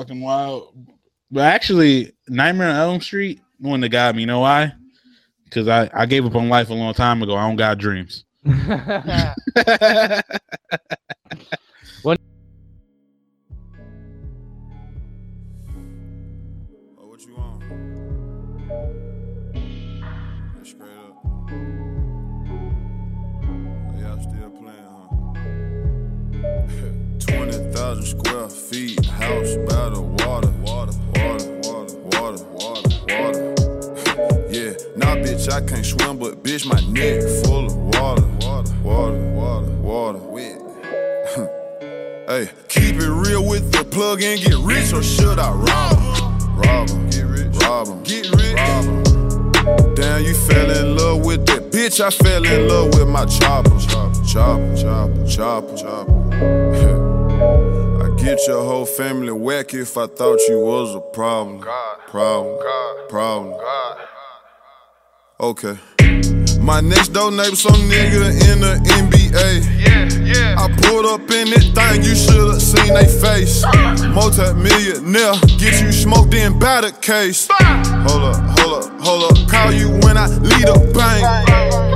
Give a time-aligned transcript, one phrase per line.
[0.00, 0.74] fucking wild.
[1.30, 4.22] But actually, Nightmare on Elm Street, one that got me.
[4.22, 4.72] You know why?
[5.44, 7.36] Because I, I gave up on life a long time ago.
[7.36, 8.24] I don't got dreams.
[16.98, 17.62] Oh, what you want?
[19.54, 21.14] Yeah, straight up.
[23.44, 24.88] Oh, y'all still playing,
[26.72, 26.90] huh?
[27.30, 30.48] 20,000 square feet, house by the water.
[30.62, 33.42] Water, water, water, water, water, water.
[34.50, 38.26] yeah, nah, bitch, I can't swim, but bitch, my neck full of water.
[38.40, 40.18] Water, water, water, water.
[40.18, 40.60] Wet.
[42.30, 46.56] Hey, keep it real with the plug and get rich, or should I rob 'em?
[46.56, 49.94] Rob 'em, get rich, rob 'em, get rich, rob 'em.
[49.96, 51.98] Damn, you fell in love with that bitch.
[51.98, 57.06] I fell in love with my chopper, chopper, chopper, chopper, chopper, chopper.
[57.40, 61.60] I get your whole family whack if I thought you was a problem,
[62.06, 62.58] problem,
[63.08, 63.58] problem.
[65.40, 65.78] Okay.
[66.60, 69.80] My next door neighbor, some nigga in the NBA.
[69.80, 70.54] Yeah, yeah.
[70.58, 73.64] I pulled up in that thing, you should've seen they face.
[74.14, 77.48] Multi-millionaire, get you smoked in batter case.
[77.50, 79.48] Hold up, hold up, hold up.
[79.48, 81.89] Call you when I lead a bang.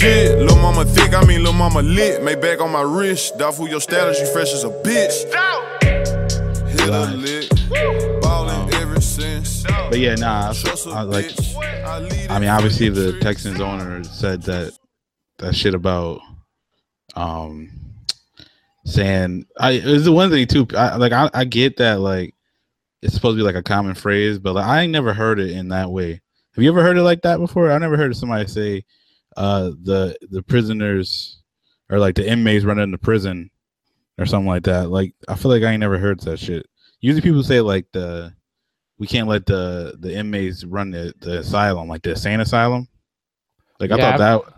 [0.00, 2.22] Shit, lil' mama thick, I mean lil' mama lit.
[2.22, 3.36] May back on my wrist.
[3.36, 5.26] Doubtful your status, you fresh as a bitch.
[6.70, 9.62] Hit a lick, ballin' ever since.
[9.64, 10.46] But yeah, nah.
[10.46, 11.26] I, a I like.
[11.26, 12.30] bitch.
[12.30, 13.20] I mean, obviously the.
[13.20, 14.72] Texans owner said that
[15.36, 16.22] that shit about
[17.14, 17.70] um
[18.86, 20.66] saying I it's the one thing too.
[20.78, 22.34] I, like I, I get that like
[23.02, 25.50] it's supposed to be like a common phrase, but like, I ain't never heard it
[25.50, 26.22] in that way.
[26.54, 27.70] Have you ever heard it like that before?
[27.70, 28.86] I never heard somebody say
[29.36, 31.40] uh the the prisoners
[31.88, 33.50] or like the inmates running the prison
[34.18, 34.90] or something like that.
[34.90, 36.66] Like I feel like I ain't never heard that shit.
[37.00, 38.34] Usually people say like the
[38.98, 42.86] we can't let the the inmates run the, the asylum, like the insane asylum.
[43.78, 44.52] Like I Yeah, thought that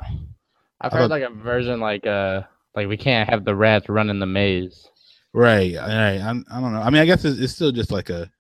[0.80, 2.42] I've I heard thought- like a version like uh
[2.75, 4.89] like we can't have the rats running the maze.
[5.35, 6.19] right, right.
[6.20, 6.80] I, I don't know.
[6.80, 8.30] I mean, I guess it's, it's still just like a.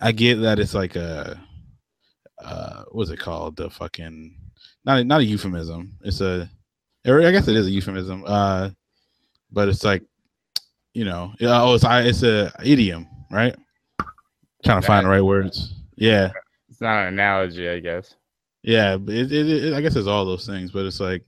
[0.00, 1.40] I get that it's like a.
[2.44, 3.56] Uh, what's it called?
[3.56, 4.36] The fucking
[4.84, 5.96] not a- not a euphemism.
[6.02, 6.48] It's a.
[7.04, 8.22] I guess it is a euphemism.
[8.26, 8.70] Uh,
[9.50, 10.02] but it's like,
[10.94, 13.54] you know, yeah, oh, it's I- it's a idiom, right?
[14.64, 15.74] Trying to find the right words.
[15.96, 16.30] Yeah.
[16.68, 18.14] It's not an analogy, I guess.
[18.62, 21.24] Yeah, but it, it, it, I guess it's all those things, but it's like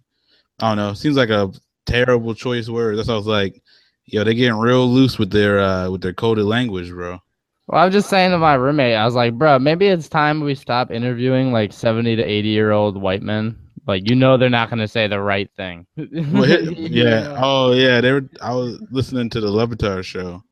[0.61, 0.91] I don't know.
[0.91, 1.53] It seems like a
[1.87, 2.97] terrible choice word.
[2.97, 3.61] That's I was like,
[4.07, 7.19] yo, they're getting real loose with their uh with their coded language, bro.
[7.67, 10.41] Well, I was just saying to my roommate, I was like, bro, maybe it's time
[10.41, 13.59] we stop interviewing like 70 to 80 year old white men.
[13.87, 15.87] Like, you know, they're not going to say the right thing.
[15.97, 17.37] Well, hit- yeah.
[17.39, 18.01] Oh yeah.
[18.01, 18.29] They were.
[18.41, 20.43] I was listening to the Le Batard show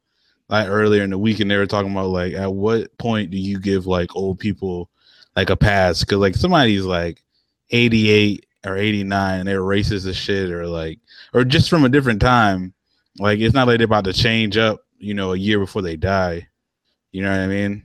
[0.49, 3.39] like earlier in the week, and they were talking about like at what point do
[3.39, 4.91] you give like old people
[5.35, 6.01] like a pass?
[6.01, 7.23] Because like somebody's like
[7.71, 10.99] eighty eight or eighty nine, and they're racist as shit, or like
[11.33, 12.75] or just from a different time.
[13.19, 15.97] Like it's not like they're about to change up, you know, a year before they
[15.97, 16.49] die.
[17.13, 17.83] You know what I mean?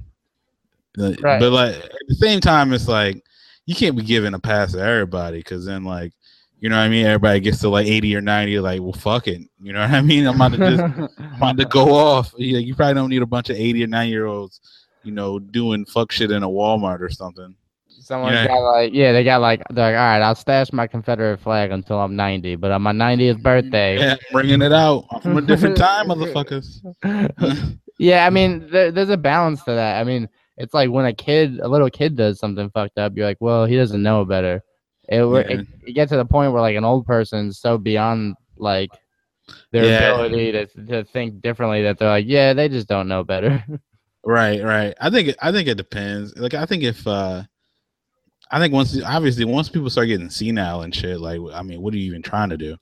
[0.95, 1.39] The- Right.
[1.39, 3.23] But like at the same time, it's like
[3.65, 6.13] you can't be giving a pass to everybody because then like
[6.59, 7.05] you know what I mean.
[7.05, 9.41] Everybody gets to like eighty or ninety, like well, fuck it.
[9.61, 10.25] You know what I mean?
[10.25, 10.81] I'm about to just
[11.19, 12.33] I'm about to go off.
[12.37, 14.59] You, you probably don't need a bunch of eighty or nine year olds,
[15.03, 17.53] you know, doing fuck shit in a Walmart or something.
[17.99, 18.47] Someone's Yeah.
[18.47, 21.71] got like, yeah, they got like, they're like, all right, I'll stash my Confederate flag
[21.71, 23.99] until I'm 90, but on my 90th birthday.
[23.99, 26.79] Yeah, bringing it out I'm from a different time, motherfuckers.
[27.97, 29.99] yeah, I mean, there, there's a balance to that.
[29.99, 33.25] I mean, it's like when a kid, a little kid does something fucked up, you're
[33.25, 34.63] like, well, he doesn't know better.
[35.09, 35.39] It, Yeah.
[35.59, 38.89] it, it gets to the point where like an old person's so beyond like
[39.71, 40.13] their Yeah.
[40.13, 43.63] ability to, to think differently that they're like, yeah, they just don't know better.
[44.25, 44.93] Right, right.
[44.99, 46.35] I think it, I think it depends.
[46.35, 47.43] Like I think if uh
[48.51, 51.93] I think once obviously once people start getting senile and shit, like I mean, what
[51.93, 52.75] are you even trying to do?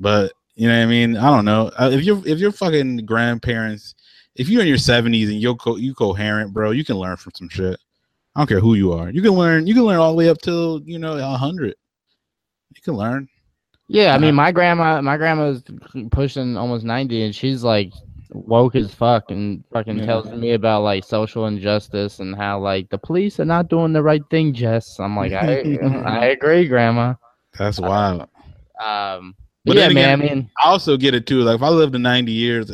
[0.00, 1.16] But you know what I mean?
[1.16, 1.70] I don't know.
[1.78, 3.94] Uh, if you're if you're fucking grandparents,
[4.36, 7.32] if you're in your seventies and you're co- you coherent, bro, you can learn from
[7.34, 7.78] some shit.
[8.34, 9.10] I don't care who you are.
[9.10, 9.66] You can learn.
[9.66, 11.74] You can learn all the way up till you know hundred.
[12.74, 13.28] You can learn.
[13.86, 15.62] Yeah, I Uh, mean, my grandma, my grandma's
[16.10, 17.92] pushing almost ninety, and she's like
[18.32, 20.06] woke as fuck, and fucking Yeah.
[20.06, 24.02] tells me about like social injustice and how like the police are not doing the
[24.02, 24.52] right thing.
[24.52, 25.60] Jess, I'm like, I,
[26.04, 27.14] I agree, grandma.
[27.56, 28.28] That's wild.
[28.84, 30.12] Um, But yeah, then man.
[30.12, 31.42] I mean, I also get it too.
[31.42, 32.70] Like if I lived to ninety years,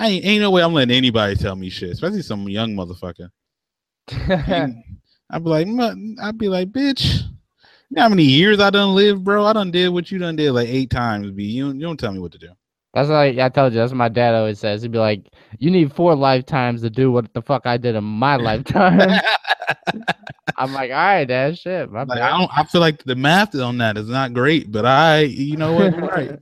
[0.00, 3.28] I ain't, ain't no way I'm letting anybody tell me shit, especially some young motherfucker.
[5.30, 5.68] I'd be like,
[6.22, 7.24] I'd be like, bitch.
[7.90, 9.44] You know how many years I done lived, bro?
[9.44, 11.30] I done did what you done did like eight times.
[11.32, 12.48] B, you don't, you don't tell me what to do.
[12.94, 13.78] That's like I told you.
[13.78, 14.80] That's what my dad always says.
[14.80, 15.26] He'd be like,
[15.58, 19.00] "You need four lifetimes to do what the fuck I did in my lifetime."
[20.56, 22.20] I'm like, "All right, dad, shit, my Like.
[22.20, 22.50] I don't.
[22.56, 26.00] I feel like the math on that is not great, but I, you know what,
[26.00, 26.38] right.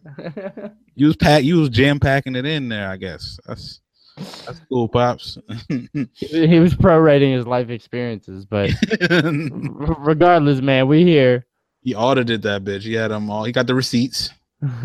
[0.98, 1.44] You was pack.
[1.44, 2.90] You was jam packing it in there.
[2.90, 3.80] I guess that's
[4.16, 5.38] that's cool, pops.
[5.68, 8.70] he was prorating his life experiences, but
[9.10, 11.46] regardless, man, we here.
[11.82, 12.82] he audited that bitch.
[12.82, 13.44] He had them all.
[13.44, 14.30] He got the receipts.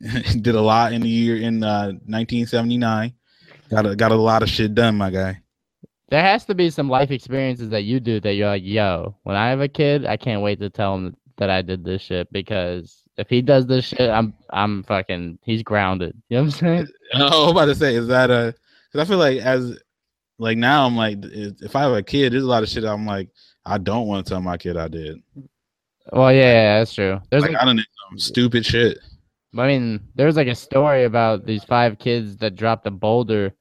[0.40, 3.12] Did a lot in the year in uh, 1979.
[3.70, 5.40] Got a, got a lot of shit done, my guy.
[6.08, 9.36] There has to be some life experiences that you do that you're like, yo, when
[9.36, 12.32] I have a kid, I can't wait to tell him that I did this shit
[12.32, 16.16] because if he does this shit, I'm I'm fucking he's grounded.
[16.28, 16.88] You know what I'm saying?
[17.14, 18.54] Oh, I'm about to say, is that a?
[18.92, 19.76] Because I feel like as
[20.38, 23.04] like now, I'm like, if I have a kid, there's a lot of shit I'm
[23.04, 23.28] like,
[23.66, 25.20] I don't want to tell my kid I did.
[26.12, 27.20] Well, yeah, yeah, that's true.
[27.30, 28.98] There's Like like, I don't know some stupid shit.
[29.58, 33.52] I mean, there's like a story about these five kids that dropped a boulder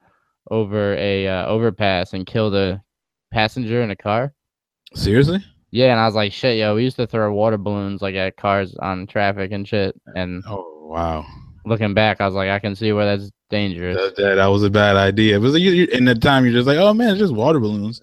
[0.52, 2.82] over a uh, overpass and killed a
[3.32, 4.34] passenger in a car.
[4.94, 5.44] Seriously?
[5.72, 8.38] Yeah, and I was like, shit, yo, we used to throw water balloons like at
[8.38, 10.00] cars on traffic and shit.
[10.16, 11.26] And Oh wow.
[11.66, 13.96] looking back, I was like, I can see where that's dangerous.
[13.98, 15.36] That, that, that was a bad idea.
[15.36, 17.34] It was like you, you, in the time you're just like, oh man, it's just
[17.34, 18.02] water balloons,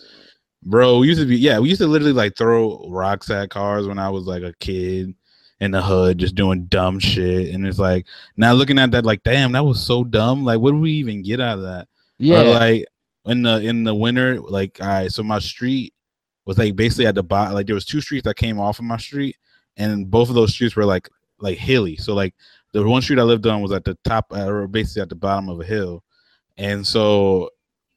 [0.62, 0.98] bro.
[0.98, 3.98] We used to be yeah, we used to literally like throw rocks at cars when
[3.98, 5.14] I was like a kid
[5.60, 7.54] in the hood, just doing dumb shit.
[7.54, 10.44] And it's like now looking at that, like, damn, that was so dumb.
[10.44, 11.88] Like, what do we even get out of that?
[12.18, 12.86] Yeah, Or like
[13.24, 15.94] in the in the winter, like all right, so my street
[16.46, 17.54] was like basically at the bottom.
[17.54, 19.36] Like there was two streets that came off of my street,
[19.76, 21.08] and both of those streets were like
[21.38, 21.96] like hilly.
[21.96, 22.34] So like
[22.72, 25.16] the one street I lived on was at the top, uh, or basically at the
[25.16, 26.02] bottom of a hill,
[26.56, 27.50] and so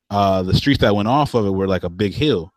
[0.10, 2.51] uh the streets that went off of it were like a big hill,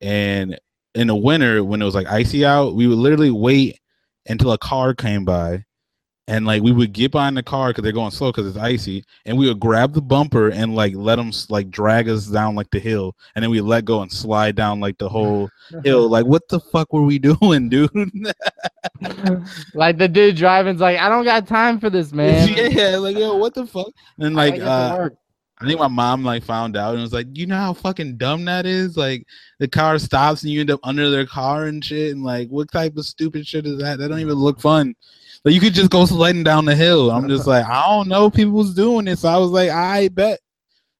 [0.00, 0.58] and
[0.94, 3.80] in the winter when it was like icy out, we would literally wait
[4.28, 5.64] until a car came by.
[6.28, 9.04] And like we would get behind the car because they're going slow because it's icy,
[9.26, 12.70] and we would grab the bumper and like let them like drag us down like
[12.70, 15.48] the hill, and then we let go and slide down like the whole
[15.84, 16.08] hill.
[16.12, 17.90] Like what the fuck were we doing, dude?
[19.74, 22.48] like the dude driving's like, I don't got time for this, man.
[22.70, 23.88] yeah, like yo, what the fuck?
[24.18, 25.08] And like gotta get to uh.
[25.62, 28.44] I think my mom like found out and was like, you know how fucking dumb
[28.46, 28.96] that is?
[28.96, 29.24] Like
[29.60, 32.70] the car stops and you end up under their car and shit, and like what
[32.72, 33.98] type of stupid shit is that?
[33.98, 34.94] That don't even look fun.
[35.44, 37.10] Like you could just go sliding down the hill.
[37.10, 40.08] I'm just like, I don't know, people was doing it, so I was like, I
[40.08, 40.40] bet.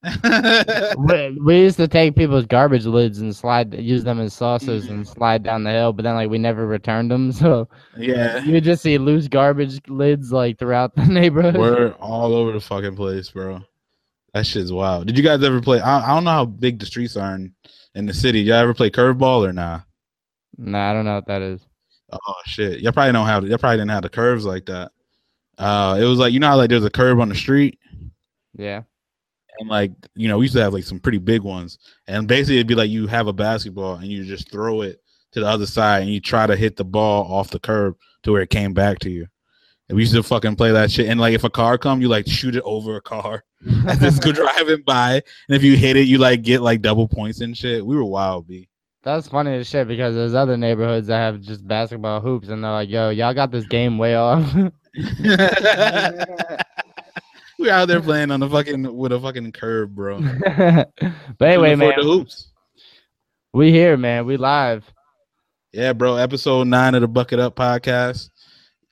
[0.98, 5.04] we, we used to take people's garbage lids and slide, use them as saucers and
[5.04, 5.14] mm.
[5.14, 8.64] slide down the hill, but then like we never returned them, so yeah, you would
[8.64, 11.56] just see loose garbage lids like throughout the neighborhood.
[11.56, 13.60] we're all over the fucking place, bro.
[14.34, 15.06] That shit's wild.
[15.06, 15.78] Did you guys ever play?
[15.78, 17.54] I, I don't know how big the streets are in,
[17.94, 18.40] in the city.
[18.40, 19.80] Y'all ever play curveball or nah?
[20.56, 21.64] Nah, I don't know what that is.
[22.12, 22.80] Oh shit!
[22.80, 23.44] Y'all probably don't have.
[23.46, 24.92] Y'all probably didn't have the curves like that.
[25.58, 27.78] Uh, it was like you know how like there's a curve on the street,
[28.56, 28.82] Yeah.
[29.60, 32.56] and like you know we used to have like some pretty big ones, and basically
[32.56, 35.00] it'd be like you have a basketball and you just throw it
[35.32, 38.32] to the other side and you try to hit the ball off the curb to
[38.32, 39.26] where it came back to you.
[39.88, 41.08] And we used to fucking play that shit.
[41.08, 43.42] And like if a car come, you like shoot it over a car
[43.86, 47.40] as it's driving by, and if you hit it, you like get like double points
[47.40, 47.84] and shit.
[47.84, 48.68] We were wild, b.
[49.02, 52.70] That's funny as shit because there's other neighborhoods that have just basketball hoops and they're
[52.70, 54.54] like, yo, y'all got this game way off.
[57.58, 60.20] we out there playing on the fucking with a fucking curb, bro.
[61.38, 62.52] but anyway, man, the hoops.
[63.52, 64.24] we here, man.
[64.24, 64.84] We live.
[65.72, 66.14] Yeah, bro.
[66.16, 68.30] Episode nine of the Bucket Up podcast.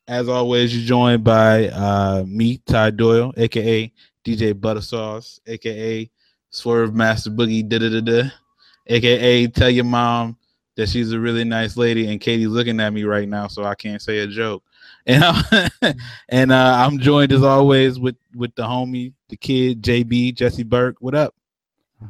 [0.08, 3.92] As always, you're joined by uh, me, Ty Doyle, aka
[4.26, 6.10] DJ Butter Sauce, aka
[6.50, 8.30] Swerve Master Boogie, da da da da,
[8.86, 10.36] aka Tell your mom
[10.76, 13.74] that she's a really nice lady, and Katie's looking at me right now, so I
[13.74, 14.62] can't say a joke.
[15.06, 15.70] And I'm,
[16.28, 20.96] and uh, I'm joined as always with with the homie, the kid, JB Jesse Burke.
[21.00, 21.34] What up?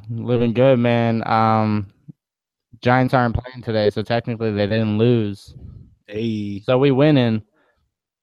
[0.08, 1.26] Living good, man.
[1.26, 1.92] Um,
[2.80, 5.54] Giants aren't playing today, so technically they didn't lose.
[6.06, 7.42] Hey, So we winning.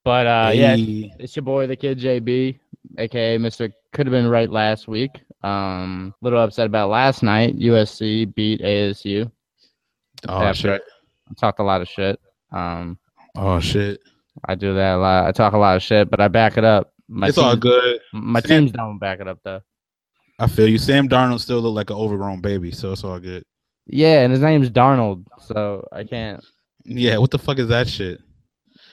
[0.04, 2.60] But uh, yeah, it's your boy, the kid JB,
[2.98, 5.12] aka Mister Could have been right last week.
[5.44, 7.58] Um, little upset about last night.
[7.58, 9.32] USC beat ASU.
[10.28, 10.82] Oh After shit!
[11.30, 12.20] I talked a lot of shit.
[12.52, 12.98] Um,
[13.36, 14.00] Oh shit!
[14.46, 15.26] I do that a lot.
[15.28, 16.92] I talk a lot of shit, but I back it up.
[17.08, 18.00] My it's all teams- good.
[18.14, 19.62] My Sam- teams don't back it up though.
[20.40, 20.78] I feel you.
[20.78, 23.44] Sam Darnold still look like an overgrown baby, so it's all good.
[23.86, 26.44] Yeah, and his name's Darnold, so I can't.
[26.84, 28.20] Yeah, what the fuck is that shit?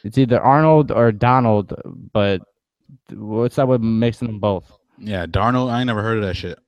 [0.05, 1.75] It's either Arnold or Donald,
[2.13, 2.43] but
[3.11, 4.71] what's up with mixing them both?
[4.99, 5.71] Yeah, Darnold.
[5.71, 6.59] I ain't never heard of that shit.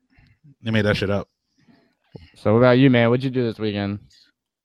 [0.63, 1.29] They made that shit up.
[2.35, 3.09] So what about you, man?
[3.11, 4.01] What'd you do this weekend?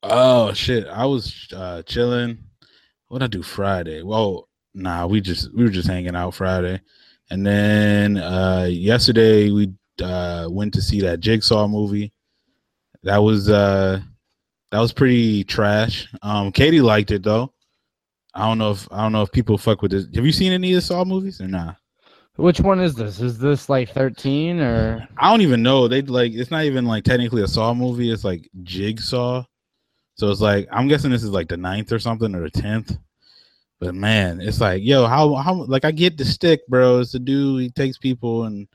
[0.04, 0.88] Oh shit!
[0.88, 2.40] I was uh chilling.
[3.08, 4.02] What would I do Friday?
[4.04, 6.80] Well, Nah, we just we were just hanging out Friday,
[7.30, 12.14] and then uh yesterday we uh went to see that Jigsaw movie.
[13.04, 14.00] That was uh
[14.72, 16.08] that was pretty trash.
[16.22, 17.54] Um, Katie liked it though.
[18.34, 20.08] I don't know if I don't know if people fuck with this.
[20.16, 21.76] Have you seen any of the Saw movies or not?
[22.38, 23.20] Which one is this?
[23.20, 25.88] Is this like 13 or I don't even know.
[25.88, 28.12] They like it's not even like technically a Saw movie.
[28.12, 29.44] It's like Jigsaw.
[30.16, 32.98] So it's like I'm guessing this is like the ninth or something or the tenth.
[33.80, 37.00] But man, it's like yo, how how like I get the stick, bro.
[37.00, 37.62] It's the dude.
[37.62, 38.68] He takes people and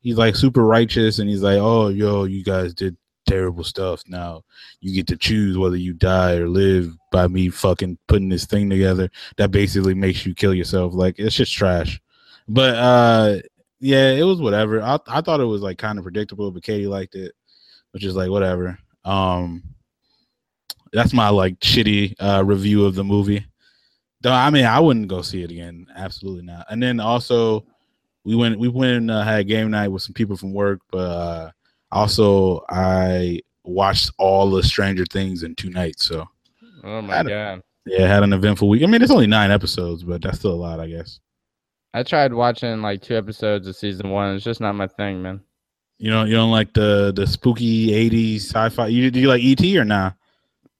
[0.00, 4.02] he's like super righteous and he's like, oh yo, you guys did terrible stuff.
[4.06, 4.44] Now
[4.80, 8.70] you get to choose whether you die or live by me fucking putting this thing
[8.70, 9.10] together.
[9.36, 10.94] That basically makes you kill yourself.
[10.94, 12.00] Like it's just trash.
[12.52, 13.38] But uh
[13.78, 14.82] yeah, it was whatever.
[14.82, 17.32] I I thought it was like kind of predictable, but Katie liked it,
[17.92, 18.76] which is like whatever.
[19.04, 19.62] Um
[20.92, 23.46] that's my like shitty uh review of the movie.
[24.20, 25.86] Though I mean I wouldn't go see it again.
[25.94, 26.66] Absolutely not.
[26.70, 27.64] And then also
[28.24, 30.98] we went we went and uh, had game night with some people from work, but
[30.98, 31.50] uh
[31.92, 36.04] also I watched all the Stranger Things in two nights.
[36.04, 36.26] So
[36.82, 37.62] Oh my god.
[37.86, 38.82] yeah, had an eventful week.
[38.82, 41.20] I mean it's only nine episodes, but that's still a lot, I guess.
[41.92, 44.36] I tried watching like two episodes of season 1.
[44.36, 45.40] It's just not my thing, man.
[45.98, 48.86] You know, you don't like the the spooky '80s sci-fi.
[48.86, 50.14] You do you like ET or not?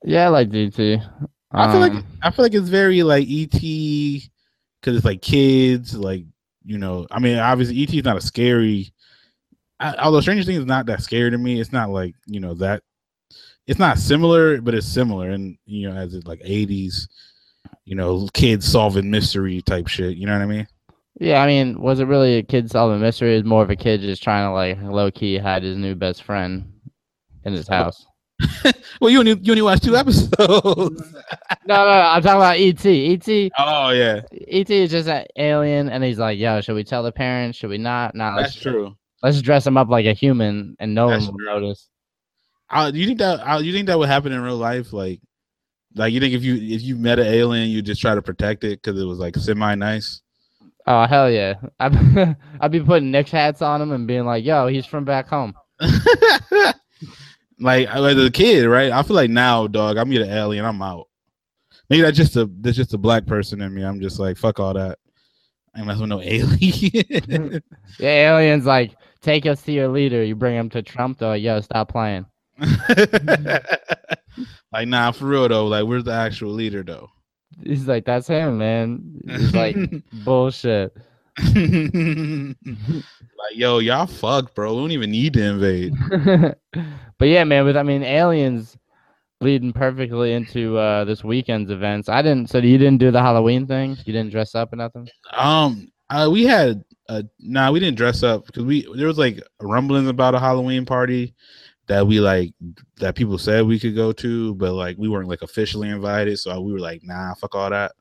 [0.02, 0.78] Yeah, I like ET.
[1.52, 5.94] I feel like Um, I feel like it's very like ET because it's like kids,
[5.94, 6.24] like
[6.64, 7.06] you know.
[7.10, 8.92] I mean, obviously ET is not a scary.
[9.78, 12.54] I, although Stranger Things is not that scary to me, it's not like you know
[12.54, 12.82] that.
[13.66, 17.08] It's not similar, but it's similar, and you know, as it like '80s,
[17.84, 20.16] you know, kids solving mystery type shit.
[20.16, 20.66] You know what I mean?
[21.18, 23.34] Yeah, I mean, was it really a kid solving mystery?
[23.34, 25.94] It was more of a kid just trying to like low key hide his new
[25.94, 26.72] best friend
[27.44, 28.06] in his house.
[29.00, 30.30] Well, you only you only watched two episodes.
[30.38, 30.90] no,
[31.66, 32.84] no, I'm talking about ET.
[32.84, 37.02] ET, oh yeah, ET is just an alien, and he's like, "Yo, should we tell
[37.02, 37.56] the parents?
[37.56, 38.14] Should we not?
[38.14, 38.36] Not.
[38.36, 38.94] that's let's true.
[39.22, 41.46] let's dress him up like a human, and no That's one will true.
[41.46, 41.88] notice."
[42.68, 44.92] Uh, do you think that uh, you think that would happen in real life?
[44.92, 45.20] Like,
[45.94, 48.64] like you think if you if you met an alien, you just try to protect
[48.64, 50.20] it because it was like semi nice.
[50.86, 51.54] Oh hell yeah!
[51.78, 55.28] I'd, I'd be putting Knicks hats on him and being like, "Yo, he's from back
[55.28, 55.54] home."
[57.60, 58.90] like like the kid, right?
[58.90, 61.08] I feel like now, dog, I meet an alien, I'm out.
[61.88, 63.82] Maybe that's just a that's just a black person in me.
[63.82, 64.98] I'm just like fuck all that.
[65.74, 67.62] I messing with no alien.
[67.98, 71.34] The alien's like, "Take us to your leader." You bring him to Trump, though.
[71.34, 72.26] Yo, stop playing.
[74.72, 75.66] like nah, for real though.
[75.66, 77.10] Like, where's the actual leader though?
[77.62, 79.76] He's like, "That's him, man." He's like,
[80.24, 80.96] "Bullshit."
[81.54, 82.56] like,
[83.54, 84.74] yo, y'all fuck, bro.
[84.74, 85.94] We don't even need to invade.
[87.18, 88.76] but yeah, man, with I mean aliens
[89.40, 92.08] leading perfectly into uh this weekend's events.
[92.08, 93.96] I didn't so you didn't do the Halloween thing?
[94.04, 95.08] You didn't dress up or nothing?
[95.32, 99.42] Um, uh, we had uh, nah, we didn't dress up because we there was like
[99.60, 101.34] rumblings about a Halloween party
[101.90, 102.52] that we like
[102.98, 106.60] that people said we could go to, but like we weren't like officially invited, so
[106.60, 107.92] we were like, nah, fuck all that.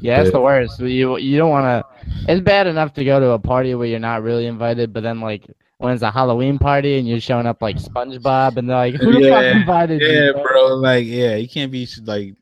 [0.00, 0.80] Yeah, it's But- the worst.
[0.80, 1.84] You you don't wanna
[2.28, 5.20] it's bad enough to go to a party where you're not really invited, but then
[5.20, 5.44] like
[5.76, 9.12] when it's a Halloween party and you're showing up like SpongeBob and they're like, Who
[9.12, 10.32] the fuck Yeah, invited Yeah, you?
[10.42, 10.74] bro.
[10.76, 12.34] Like, yeah, you can't be like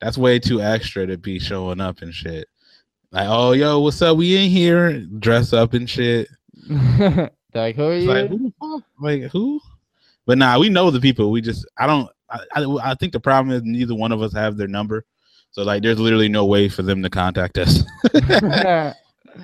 [0.00, 2.48] that's way too extra to be showing up and shit.
[3.12, 4.16] Like, oh, yo, what's up?
[4.16, 6.26] We in here, dress up and shit.
[7.54, 8.08] like, Who are you?
[8.08, 8.82] like, who?
[9.00, 9.60] Like, who?
[10.26, 11.30] But nah, we know the people.
[11.30, 14.32] We just, I don't, I, I, I think the problem is neither one of us
[14.34, 15.04] have their number.
[15.52, 17.82] So, like, there's literally no way for them to contact us.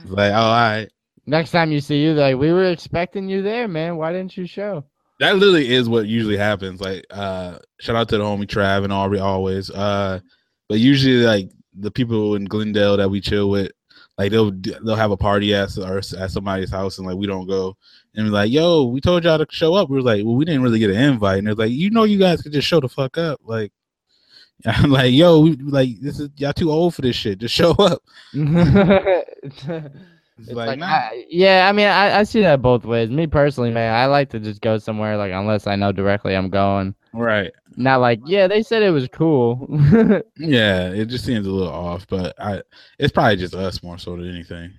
[0.06, 0.88] Like, oh, all right.
[1.26, 3.96] Next time you see you, like, We were expecting you there, man.
[3.96, 4.84] Why didn't you show?
[5.20, 6.80] That literally is what usually happens.
[6.80, 9.70] Like, uh, shout out to the homie Trav and Aubrey always.
[9.70, 10.20] Uh,
[10.68, 13.72] but usually, like, the people in Glendale that we chill with,
[14.18, 17.46] like, they'll they'll have a party at or at somebody's house, and like, we don't
[17.46, 17.76] go.
[18.14, 19.90] And we're like, yo, we told y'all to show up.
[19.90, 21.38] We were like, well, we didn't really get an invite.
[21.38, 23.40] And they're like, you know, you guys could just show the fuck up.
[23.44, 23.72] Like,
[24.66, 27.38] I'm like, yo, we, like, this is y'all too old for this shit.
[27.38, 28.02] Just show up.
[30.38, 30.86] It's It's like, like, nah.
[30.86, 33.08] I, yeah, I mean, I, I see that both ways.
[33.10, 36.50] Me personally, man, I like to just go somewhere like unless I know directly I'm
[36.50, 36.94] going.
[37.14, 37.50] right.
[37.78, 39.66] Not like, yeah, they said it was cool.
[40.38, 42.62] Yeah, it just seems a little off, but I,
[42.98, 44.72] it's probably just us more so than anything.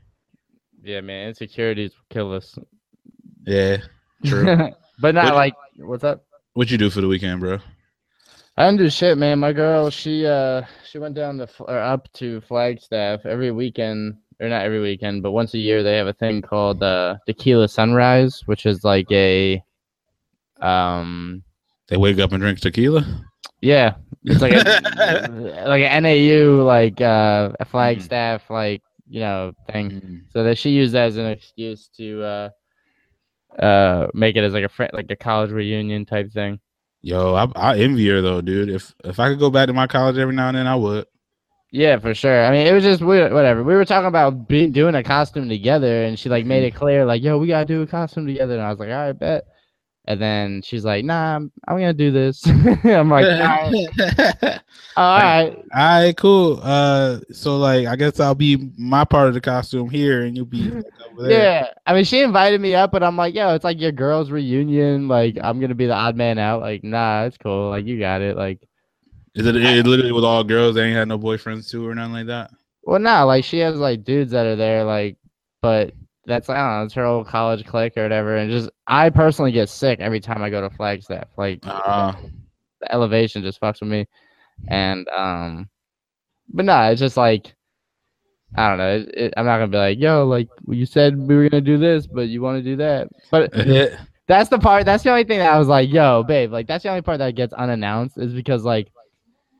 [0.84, 2.58] yeah, man, insecurities kill us.
[3.46, 3.78] Yeah,
[4.26, 4.46] true.
[5.00, 6.24] but not What- like, what's up?
[6.54, 7.60] what you do for the weekend, bro?
[8.58, 9.38] I didn't do shit, man.
[9.40, 14.50] My girl, she uh, she went down to or up to Flagstaff every weekend, or
[14.50, 18.44] not every weekend, but once a year they have a thing called uh, Tequila Sunrise,
[18.46, 19.64] which is like a,
[20.62, 21.44] um,
[21.88, 23.06] They wake up and drink tequila.
[23.62, 28.50] Yeah, it's like a like an NAU like uh, a flag Mhm.
[28.50, 29.90] like you know thing.
[29.92, 30.22] Mm.
[30.32, 32.50] So that she used that as an excuse to uh,
[33.60, 36.60] uh, make it as like a fri like a college reunion type thing.
[37.02, 38.70] Yo, I, I envy her though, dude.
[38.70, 41.06] If if I could go back to my college every now and then, I would.
[41.72, 42.46] Yeah, for sure.
[42.46, 43.64] I mean, it was just weird, whatever.
[43.64, 47.06] We were talking about be, doing a costume together, and she like made it clear,
[47.06, 49.46] like, "Yo, we gotta do a costume together." And I was like, "All right, bet."
[50.06, 52.48] And then she's like, "Nah, I'm, I'm gonna do this."
[52.86, 53.86] I'm like, "All right,
[54.96, 56.62] all right." All right, cool.
[56.64, 60.46] Uh, so like, I guess I'll be my part of the costume here, and you'll
[60.46, 61.44] be like, over there.
[61.44, 64.32] Yeah, I mean, she invited me up, but I'm like, "Yo, it's like your girls'
[64.32, 65.10] reunion.
[65.10, 67.70] Like, I'm gonna be the odd man out." Like, nah, it's cool.
[67.72, 68.38] Like, you got it.
[68.38, 68.62] Like,
[69.38, 70.76] Is it, it literally with all girls?
[70.76, 72.52] They ain't had no boyfriends too, or nothing like that.
[72.84, 75.18] well, nah, like she has like dudes that are there, like,
[75.62, 75.94] but
[76.26, 78.36] that's I don't know, it's her old college clique or whatever.
[78.38, 81.28] And just I personally get sick every time I go to Flagstaff.
[81.38, 82.14] Like, Uh,
[82.82, 84.08] the elevation just fucks with me.
[84.68, 85.70] And um,
[86.50, 87.56] but no, it's just like
[88.56, 88.96] I don't know.
[88.96, 91.78] It, it, I'm not gonna be like, yo, like you said we were gonna do
[91.78, 93.10] this, but you want to do that.
[93.30, 93.52] But
[94.28, 94.86] that's the part.
[94.86, 97.20] That's the only thing that I was like, yo, babe, like that's the only part
[97.20, 98.88] that gets unannounced is because like.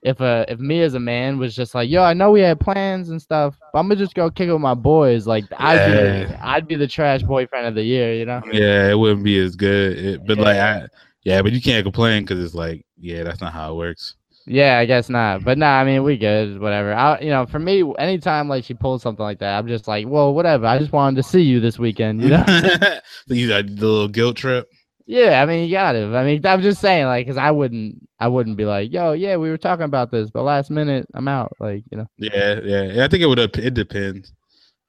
[0.08, 2.60] If uh if me as a man was just like yo I know we had
[2.60, 5.86] plans and stuff but I'm gonna just go kick it with my boys like I'd
[5.86, 9.38] be I'd be the trash boyfriend of the year you know Yeah, it wouldn't be
[9.40, 9.98] as good.
[9.98, 10.84] It, but like, Yeah.
[10.84, 10.88] I,
[11.28, 14.16] yeah, but you can't complain because it's like, yeah, that's not how it works.
[14.46, 15.44] Yeah, I guess not.
[15.44, 16.94] But nah, I mean, we good, whatever.
[16.94, 20.08] I, you know, for me, anytime like she pulls something like that, I'm just like,
[20.08, 20.66] well, whatever.
[20.66, 22.46] I just wanted to see you this weekend, you know?
[23.28, 24.70] you got the little guilt trip.
[25.08, 26.14] Yeah, I mean, you got it.
[26.14, 29.38] I mean, I'm just saying, like, cause I wouldn't, I wouldn't be like, yo, yeah,
[29.38, 32.08] we were talking about this, but last minute, I'm out, like, you know?
[32.18, 33.06] Yeah, yeah, yeah.
[33.06, 33.40] I think it would.
[33.40, 34.34] It depends.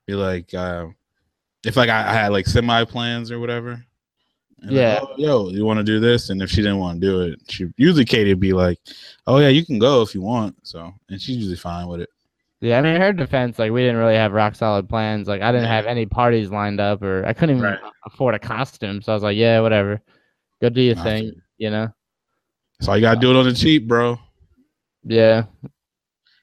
[0.06, 0.94] Be like, um,
[1.64, 3.72] if like I, I had like semi plans or whatever.
[4.62, 5.00] and like, Yeah.
[5.02, 6.30] "Oh, yo, you want to do this?
[6.30, 8.78] And if she didn't want to do it, she usually Katie would be like,
[9.26, 12.10] "Oh yeah, you can go if you want." So, and she's usually fine with it.
[12.60, 15.28] Yeah, I mean, in her defense, like, we didn't really have rock solid plans.
[15.28, 17.78] Like, I didn't have any parties lined up, or I couldn't even Right.
[18.04, 19.00] afford a costume.
[19.00, 20.00] So I was like, yeah, whatever,
[20.60, 21.32] go do your thing, you.
[21.58, 21.88] you know?
[22.80, 24.18] So you gotta do it on the cheap, bro.
[25.04, 25.44] Yeah.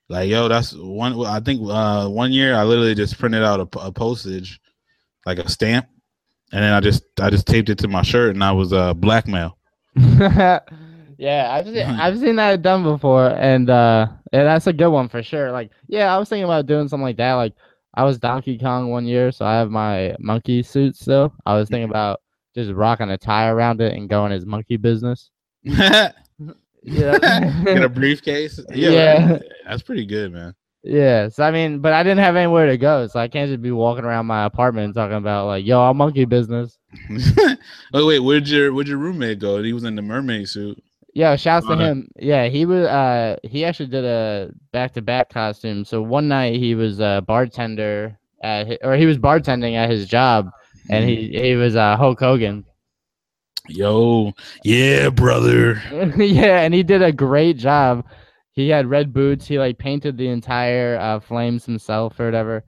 [0.07, 1.25] Like, yo, that's one.
[1.25, 4.59] I think uh, one year I literally just printed out a, a postage,
[5.25, 5.87] like a stamp,
[6.51, 8.93] and then I just I just taped it to my shirt, and I was uh
[8.93, 9.57] blackmail.
[11.17, 15.07] yeah, I've seen I've seen that done before, and uh, yeah, that's a good one
[15.09, 15.51] for sure.
[15.51, 17.33] Like, yeah, I was thinking about doing something like that.
[17.33, 17.53] Like,
[17.93, 21.33] I was Donkey Kong one year, so I have my monkey suit still.
[21.45, 22.21] I was thinking about
[22.53, 25.29] just rocking a tie around it and going his monkey business.
[25.65, 26.15] Get
[26.83, 27.17] Yeah,
[27.65, 28.59] a briefcase.
[28.71, 29.31] Yeah.
[29.31, 29.41] right.
[29.67, 30.53] that's pretty good, man.
[30.83, 31.29] yeah.
[31.29, 33.71] So I mean, but I didn't have anywhere to go, so I can't just be
[33.71, 36.77] walking around my apartment talking about like, yo, I'm monkey business.
[37.09, 37.57] wait,
[38.05, 39.63] wait, where'd your where'd your roommate go?
[39.63, 40.81] He was in the mermaid suit.
[41.15, 42.09] Yeah, shouts to him.
[42.19, 45.85] Yeah, he was uh he actually did a back to back costume.
[45.85, 50.07] So one night he was a bartender at hi- or he was bartending at his
[50.07, 50.49] job
[50.89, 52.65] and he he was uh Hulk Hogan.
[53.69, 54.33] Yo,
[54.65, 55.81] yeah, brother.
[56.17, 58.05] yeah, and he did a great job.
[58.51, 59.47] He had red boots.
[59.47, 62.65] He like painted the entire uh flames himself or whatever.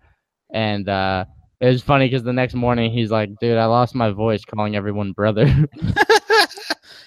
[0.54, 1.26] And uh
[1.60, 4.78] it was funny because the next morning he's like, dude, I lost my voice calling
[4.78, 5.48] everyone brother.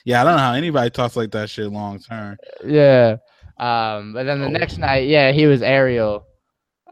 [0.04, 2.36] yeah, I don't know how anybody talks like that shit long term.
[2.64, 3.16] Yeah.
[3.58, 4.50] Um, but then the Oh.
[4.50, 6.26] next night, yeah, he was Ariel,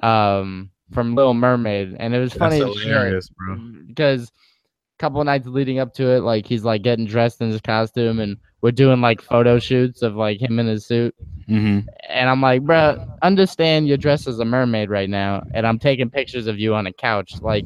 [0.03, 3.59] um, from Little Mermaid, and it was funny bro.
[3.87, 7.51] because a couple of nights leading up to it, like he's like getting dressed in
[7.51, 11.15] his costume, and we're doing like photo shoots of like him in his suit,
[11.47, 15.79] hmm and I'm like, bruh, understand you're dressed as a mermaid right now, and I'm
[15.79, 17.65] taking pictures of you on a couch, like.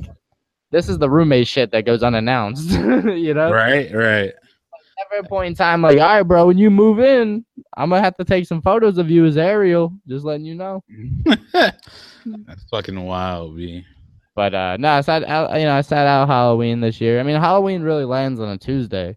[0.70, 3.52] This is the roommate shit that goes unannounced, you know.
[3.52, 4.32] Right, right.
[5.18, 7.44] A point in time, like, all right, bro, when you move in,
[7.76, 9.92] I'm gonna have to take some photos of you as Ariel.
[10.06, 10.82] Just letting you know.
[11.52, 13.84] That's fucking wild, b.
[14.34, 15.58] But uh, no, I sat out.
[15.58, 17.20] You know, I sat out Halloween this year.
[17.20, 19.16] I mean, Halloween really lands on a Tuesday,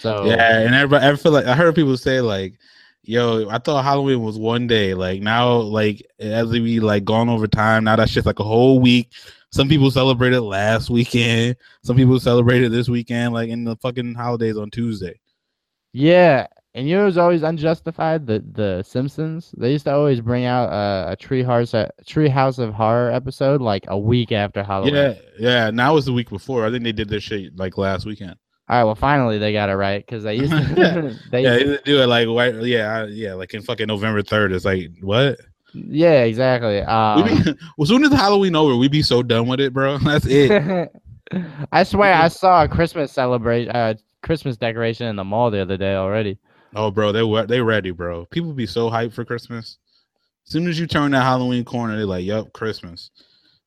[0.00, 2.58] so Yeah, and everybody, I feel like I heard people say like,
[3.02, 4.94] "Yo, I thought Halloween was one day.
[4.94, 8.80] Like now, like as we like gone over time, now that shit's like a whole
[8.80, 9.12] week.
[9.52, 11.56] Some people celebrated last weekend.
[11.82, 13.32] Some people celebrated this weekend.
[13.32, 15.19] Like in the fucking holidays on Tuesday.
[15.92, 16.46] Yeah.
[16.74, 18.28] And you know, it was always unjustified.
[18.28, 22.60] The the Simpsons they used to always bring out a, a tree house a Treehouse
[22.60, 24.94] of Horror episode like a week after Halloween.
[24.94, 25.70] Yeah, yeah.
[25.70, 26.64] Now it's the week before.
[26.64, 28.36] I think they did this shit like last weekend.
[28.68, 28.84] All right.
[28.84, 31.18] Well, finally they got it right because they used to.
[31.32, 32.28] they Yeah, they do it like
[32.62, 34.52] yeah, yeah, like in fucking November third.
[34.52, 35.40] It's like what?
[35.74, 36.82] yeah, exactly.
[36.82, 39.98] Um, be, as soon as Halloween over, we be so done with it, bro.
[39.98, 40.92] That's it.
[41.72, 45.76] I swear I saw a Christmas celebration, uh, Christmas decoration in the mall the other
[45.76, 46.38] day already.
[46.74, 48.26] Oh, bro, they were they ready, bro.
[48.26, 49.78] People be so hyped for Christmas.
[50.46, 53.10] As soon as you turn that Halloween corner, they're like, "Yup, Christmas."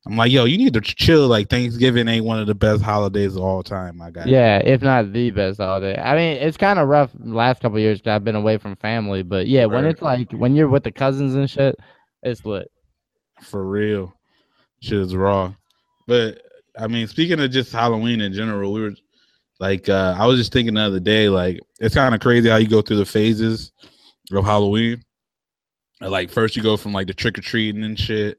[0.06, 1.28] I'm like, "Yo, you need to chill.
[1.28, 4.82] Like Thanksgiving ain't one of the best holidays of all time, my guy." Yeah, if
[4.82, 5.98] not the best holiday.
[6.00, 9.22] I mean, it's kind of rough last couple years 'cause I've been away from family,
[9.22, 11.76] but yeah, when it's like when you're with the cousins and shit,
[12.22, 12.70] it's lit.
[13.40, 14.14] for real.
[14.80, 15.52] Shit is raw.
[16.06, 16.40] But
[16.78, 18.92] I mean, speaking of just Halloween in general, we were
[19.64, 22.56] like, uh, I was just thinking the other day, like, it's kind of crazy how
[22.56, 23.72] you go through the phases
[24.30, 25.02] of Halloween.
[26.02, 28.38] Like, first you go from like the trick or treating and shit,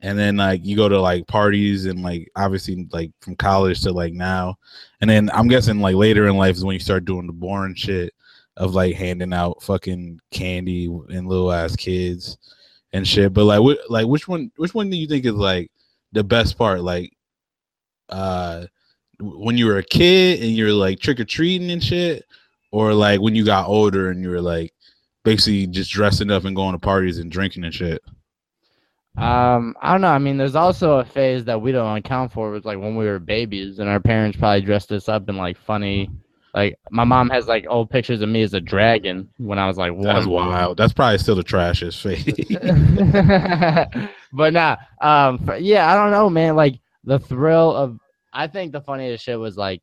[0.00, 3.92] and then like you go to like parties and like obviously like from college to
[3.92, 4.56] like now,
[5.02, 7.74] and then I'm guessing like later in life is when you start doing the boring
[7.74, 8.14] shit
[8.56, 12.38] of like handing out fucking candy and little ass kids
[12.94, 13.34] and shit.
[13.34, 15.70] But like, like, which one, which one do you think is like
[16.12, 16.80] the best part?
[16.80, 17.12] Like,
[18.08, 18.64] uh,
[19.20, 22.24] when you were a kid and you're like trick or treating and shit,
[22.72, 24.72] or like when you got older and you were like
[25.24, 28.02] basically just dressing up and going to parties and drinking and shit.
[29.16, 30.08] Um, I don't know.
[30.08, 33.04] I mean, there's also a phase that we don't account for was like when we
[33.04, 36.10] were babies and our parents probably dressed us up in like funny.
[36.52, 39.76] Like my mom has like old pictures of me as a dragon when I was
[39.76, 40.76] like That's wild.
[40.76, 42.24] That's probably still the trashiest face.
[44.32, 46.56] but nah, um, yeah, I don't know, man.
[46.56, 47.98] Like the thrill of,
[48.34, 49.80] I think the funniest shit was like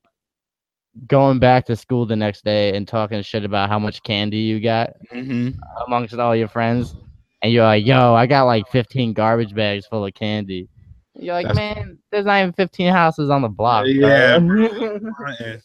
[1.07, 4.59] going back to school the next day and talking shit about how much candy you
[4.59, 5.51] got hmm
[5.87, 6.95] amongst all your friends,
[7.41, 10.67] and you're like, "Yo, I got like 15 garbage bags full of candy."
[11.15, 15.57] You're like, That's- "Man, there's not even 15 houses on the block." Yeah, bro."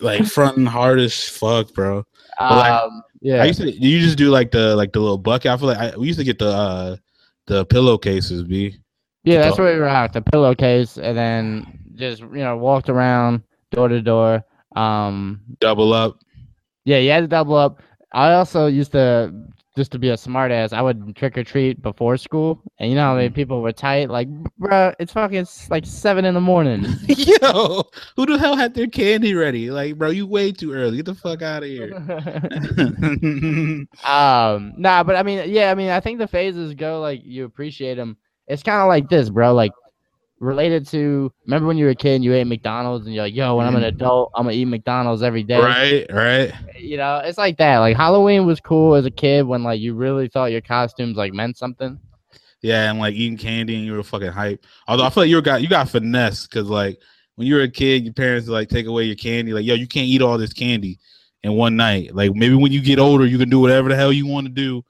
[0.00, 2.04] like fronting hard as fuck, bro.
[2.38, 3.42] like, um, yeah.
[3.42, 3.70] I used to.
[3.70, 5.50] You just do like the like the little bucket.
[5.50, 6.96] I feel like I, we used to get the uh
[7.46, 8.78] the pillowcases, b.
[9.24, 13.42] Yeah, that's where we were at, the pillowcase, and then just you know walked around
[13.70, 14.44] door to door.
[14.76, 16.18] Um, double up.
[16.84, 17.82] yeah, you had to double up.
[18.12, 19.32] I also used to
[19.76, 20.72] just to be a smart ass.
[20.72, 24.10] I would trick or treat before school, and you know how many people were tight.
[24.10, 24.28] Like,
[24.58, 26.84] bro, it's fucking like seven in the morning.
[27.06, 27.84] Yo,
[28.16, 29.70] who the hell had their candy ready?
[29.70, 30.96] Like, bro, you way too early.
[30.96, 31.94] Get the fuck out of here.
[34.04, 37.44] um, nah, but I mean, yeah, I mean, I think the phases go like you
[37.44, 38.16] appreciate them.
[38.50, 39.54] It's kind of like this, bro.
[39.54, 39.72] Like
[40.40, 43.34] related to remember when you were a kid and you ate McDonald's and you're like,
[43.34, 43.88] yo, when I'm an Mhm.
[43.88, 45.60] adult, I'm gonna eat McDonald's every day.
[45.60, 46.52] right, right.
[46.78, 47.78] You know, it's like that.
[47.78, 51.32] Like Halloween was cool as a kid when like you really thought your costumes like
[51.34, 51.98] meant something.
[52.62, 54.64] Yeah, and like eating candy and you were fucking hype.
[54.88, 56.98] Although I feel like you got you got finesse because like
[57.36, 59.52] when you were a kid, your parents like take away your candy.
[59.52, 60.98] Like, yo, you can't eat all this candy
[61.42, 62.14] in one night.
[62.14, 64.52] Like maybe when you get older, you can do whatever the hell you want to
[64.52, 64.82] do.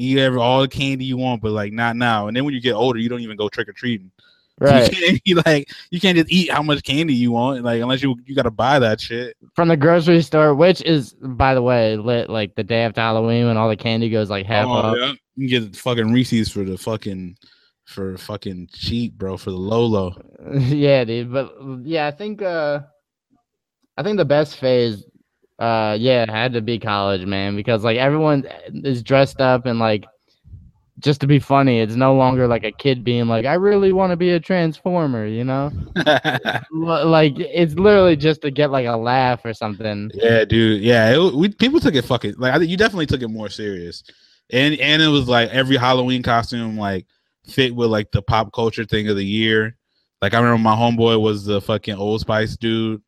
[0.00, 2.26] Eat every all the candy you want, but like not now.
[2.28, 4.10] And then when you get older, you don't even go trick or treating.
[4.60, 4.92] Right.
[4.92, 8.02] You can't eat, like you can't just eat how much candy you want, like unless
[8.02, 9.34] you you gotta buy that shit.
[9.56, 13.46] From the grocery store, which is by the way, lit like the day after Halloween
[13.46, 14.96] when all the candy goes like half Oh, off.
[14.98, 15.12] yeah.
[15.36, 17.38] You can get fucking Reese's for the fucking
[17.86, 20.14] for fucking cheap, bro, for the Lolo.
[20.58, 21.32] yeah, dude.
[21.32, 22.80] But yeah, I think uh
[23.96, 25.04] I think the best phase
[25.60, 30.06] uh yeah, had to be college, man, because like everyone is dressed up and like
[31.00, 31.80] just to be funny.
[31.80, 35.26] It's no longer like a kid being like, I really want to be a transformer,
[35.26, 35.72] you know?
[36.72, 40.10] Like it's literally just to get like a laugh or something.
[40.14, 40.82] yeah, dude.
[40.82, 43.48] Yeah, it, we people took it fucking like I think you definitely took it more
[43.48, 44.02] serious,
[44.50, 47.06] and and it was like every Halloween costume like
[47.46, 49.76] fit with like the pop culture thing of the year.
[50.22, 53.02] Like I remember my homeboy was the fucking Old Spice dude,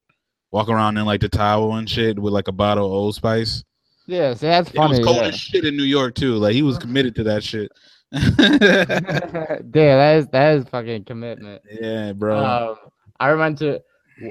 [0.53, 3.65] walking around in like the towel and shit with like a bottle of Old Spice.
[4.07, 5.25] Yeah, that's It was cold yeah.
[5.25, 6.37] as shit in New York too.
[6.37, 7.73] Like he was committed to that shit.
[8.13, 11.63] yeah, that is that is fucking commitment.
[11.81, 12.45] yeah, bro.
[12.45, 12.77] Um,
[13.19, 13.81] I remember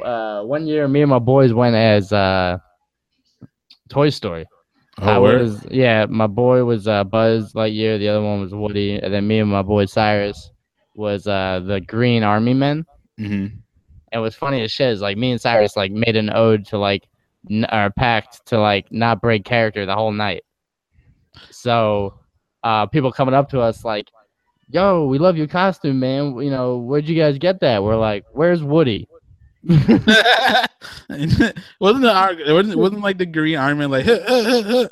[0.03, 2.59] uh, one year, me and my boys went as uh,
[3.89, 4.45] Toy Story.
[4.97, 5.41] I oh, word?
[5.41, 9.25] was yeah, my boy was uh, Buzz Lightyear, the other one was Woody, and then
[9.25, 10.51] me and my boy Cyrus
[10.93, 12.85] was uh, the Green Army Men.
[13.19, 13.60] Mhm.
[14.11, 16.77] And what's funny as shit is like me and Cyrus like made an ode to
[16.77, 17.07] like
[17.49, 20.43] n- or pact to like not break character the whole night.
[21.49, 22.19] So
[22.63, 24.09] uh, people coming up to us like,
[24.69, 26.35] "Yo, we love your costume, man.
[26.37, 29.07] You know, where'd you guys get that?" We're like, "Where's Woody?"
[29.63, 30.05] wasn't
[31.09, 34.87] the wasn't wasn't like the green army like, huh, huh, huh, huh.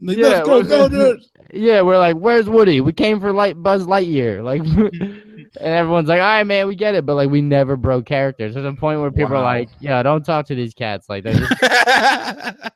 [0.00, 1.16] Like, Yeah, let's go, it go.
[1.52, 2.80] Yeah, we're like, "Where's Woody?
[2.82, 4.62] We came for light Buzz Lightyear." Like,
[5.60, 8.54] and everyone's like, "All right, man, we get it," but like, we never broke characters
[8.54, 9.44] There's a point where people are Wow.
[9.44, 11.08] like, "Yeah, don't talk to these cats.
[11.08, 11.60] Like, they're just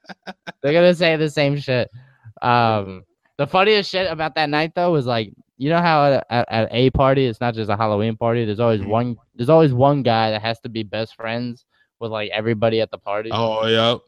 [0.62, 1.90] They're gonna say the same shit.
[2.40, 3.04] Um,
[3.38, 6.68] the funniest shit about that night though was like, you know how at, at, at
[6.72, 8.44] a party, it's not just a Halloween party.
[8.44, 8.86] There's always Mhm.
[8.88, 9.16] one.
[9.34, 11.64] There's always one guy that has to be best friends
[12.00, 13.30] with like everybody at the party.
[13.32, 14.00] oh, yep.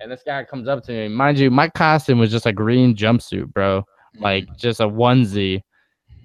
[0.00, 1.08] and this guy comes up to me.
[1.08, 3.84] Mind you, my costume was just a green jumpsuit, bro,
[4.20, 5.60] like just a onesie,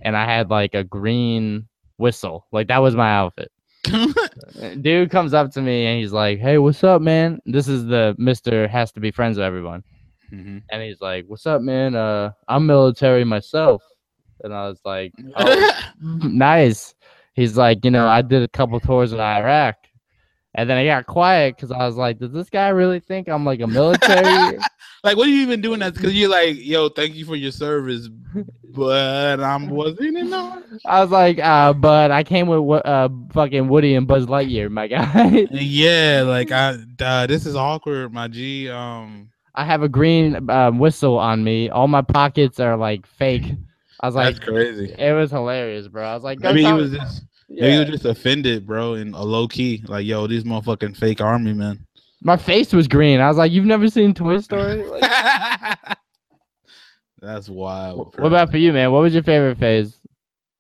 [0.04, 2.46] and I had like a green whistle.
[2.52, 3.52] Like that was my outfit.
[4.82, 7.40] Dude comes up to me and he's like, "Hey, what's up, man?
[7.46, 9.84] This is the Mister has to be friends with everyone."
[10.32, 10.62] Mhm.
[10.72, 11.96] And he's like, "What's up, man?
[11.96, 13.84] Uh, I'm military myself."
[14.44, 16.96] And I was like, "Oh, nice."
[17.34, 19.76] He's like, "You know, I did a couple tours in Iraq."
[20.56, 23.44] And then I got quiet because I was like, "Does this guy really think I'm
[23.44, 24.58] like a military?"
[25.04, 25.96] like, what are you even doing that?
[25.96, 28.08] Because you're like, yo, thank you for your service,
[28.70, 30.80] but I wasn't in on.
[30.86, 34.88] I was like, uh, "But I came with uh, fucking Woody and Buzz Lightyear, my
[34.88, 38.70] guy." Yeah, like I, uh, this is awkward, my G.
[38.70, 41.70] Um, I have a green um, whistle on me.
[41.70, 43.46] All my pockets are like fake.
[44.00, 44.94] I was like, that's crazy.
[44.98, 46.06] it was hilarious, bro.
[46.06, 47.80] I was like, go Maybe he was just, maybe Yeah.
[47.82, 51.86] was just offended, bro, and a low key, like, yo, these motherfucking fake army men.
[52.22, 53.20] My face was green.
[53.20, 54.84] I was like, you've never seen Toy Story?
[54.90, 55.98] Like,
[57.20, 58.16] That's wild.
[58.18, 58.92] what about for you, man?
[58.92, 59.98] What was your favorite phase?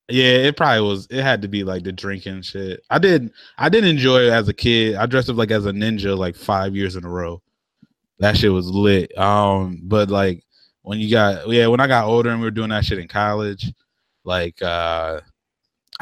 [0.09, 1.07] Yeah, it probably was.
[1.09, 2.81] It had to be like the drinking shit.
[2.89, 3.31] I did.
[3.57, 4.95] I did enjoy it as a kid.
[4.95, 7.41] I dressed up like as a ninja like five years in a row.
[8.19, 9.17] That shit was lit.
[9.17, 10.43] Um, but like
[10.83, 13.07] when you got yeah, when I got older and we were doing that shit in
[13.07, 13.71] college,
[14.23, 15.21] like uh,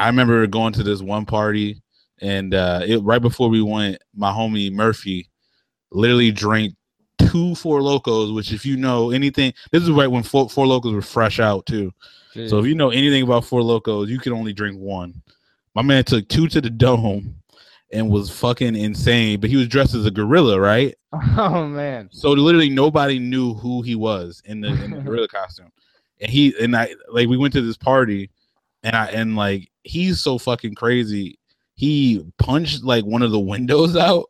[0.02, 1.80] I remember going to this one party
[2.20, 5.28] and uh, it right before we went, my homie Murphy
[5.90, 6.74] literally drank
[7.18, 8.34] two Four Lokos.
[8.34, 11.66] Which if you know anything, this is right when four, Four Lokos were fresh out
[11.66, 11.92] too.
[12.48, 15.22] So if you know anything about Four Lokos, you can only drink one.
[15.74, 17.36] My man took two to the dome
[17.92, 19.38] and was fucking insane.
[19.40, 20.94] But he was dressed as a gorilla, right?
[21.36, 25.70] oh man, So literally nobody knew who he was in the, in the gorilla costume.
[26.20, 28.30] And he and I like we went to this party
[28.82, 31.38] and I and like he's so fucking crazy.
[31.74, 34.26] He punched like one of the windows out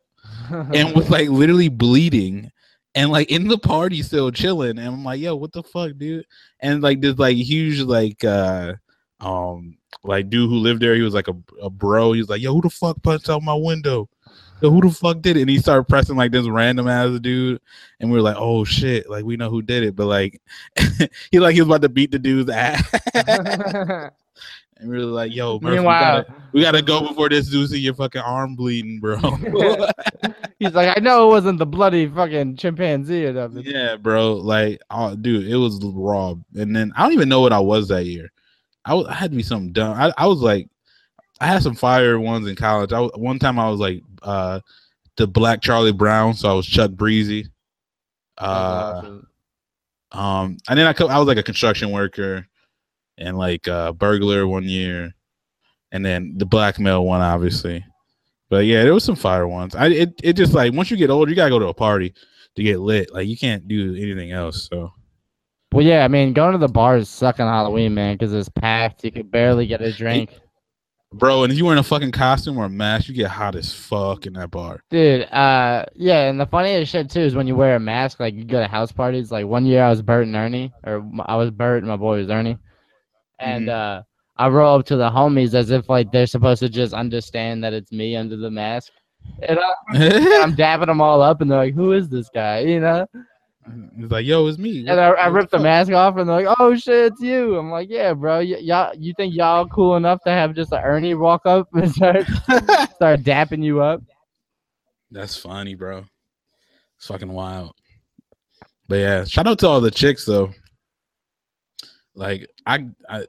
[0.49, 2.51] and was like literally bleeding.
[2.95, 4.77] And like in the party still chilling.
[4.77, 6.25] And i'm like yo what the fuck dude?
[6.59, 8.73] And like this like huge like uh
[9.19, 12.13] um like dude who lived there he was like a, a bro.
[12.13, 14.09] He was like yo who the fuck punched out my window?
[14.61, 15.41] Yo who the fuck did it?
[15.41, 17.59] And he started pressing like this random ass dude.
[17.99, 19.09] And we were like oh shit.
[19.09, 19.95] Like we know who did it.
[19.95, 20.39] But like
[21.31, 24.11] he like he was about to beat the dude's ass
[24.83, 27.69] and we were like yo Murphy, we, Meanwhile, gotta, we gotta go before this dude
[27.69, 29.17] see your fucking arm bleeding bro
[30.63, 33.63] he's like, I know it wasn't the bloody fucking chimpanzee or nothing.
[33.65, 34.33] Yeah, bro.
[34.33, 36.35] Like, oh, dude, it was raw.
[36.55, 38.31] And then I don't even know what I was that year.
[38.85, 39.97] I, was, I had to be something dumb.
[39.97, 40.67] I, I was like,
[41.39, 42.93] I had some fire ones in college.
[42.93, 44.61] I one time I was like, uh,
[45.17, 47.47] the Black Charlie Brown, so I was Chuck Breezy.
[48.37, 49.19] Uh,
[50.11, 52.47] um, and then I I was like a construction worker,
[53.17, 55.13] and like uh, burglar one year,
[55.91, 57.85] and then the blackmail one, obviously.
[58.49, 59.75] But yeah, there was some fire ones.
[59.75, 62.13] I it, it just like once you get older, you gotta go to a party
[62.55, 63.13] to get lit.
[63.13, 64.67] Like you can't do anything else.
[64.71, 64.93] So
[65.71, 69.03] Well, yeah, I mean, going to the bars suck on Halloween, man, because it's packed.
[69.03, 70.29] You could barely get a drink.
[71.13, 73.71] Bro, and if you wearing a fucking costume or a mask, you get hot as
[73.71, 74.81] fuck in that bar.
[74.89, 78.33] Dude, uh, yeah, and the funniest shit too is when you wear a mask, like
[78.33, 79.31] you go to house parties.
[79.31, 82.17] Like one year I was Bert and Ernie, or I was Bert and my boy
[82.17, 82.57] was Ernie,
[83.43, 84.03] and uh,
[84.37, 87.73] I roll up to the homies as if like they're supposed to just understand that
[87.73, 88.91] it's me under the mask,
[89.47, 89.73] and I,
[90.41, 93.05] I'm dapping them all up, and they're like, "Who is this guy?" You know,
[93.97, 94.87] it's like, yo, it's me.
[94.87, 97.89] and I, I the mask off, and they're like, "Oh shit, it's you!" I'm like,
[97.89, 101.45] "Yeah, bro, y- y'all, you think y'all cool enough to have just a Ernie walk
[101.45, 102.25] up and start
[102.95, 104.01] start dapping you up?"
[105.11, 106.05] That's funny, bro.
[106.97, 107.75] It's fucking wild.
[108.87, 110.51] But yeah, shout out to all the chicks though.
[112.15, 113.25] Like I, I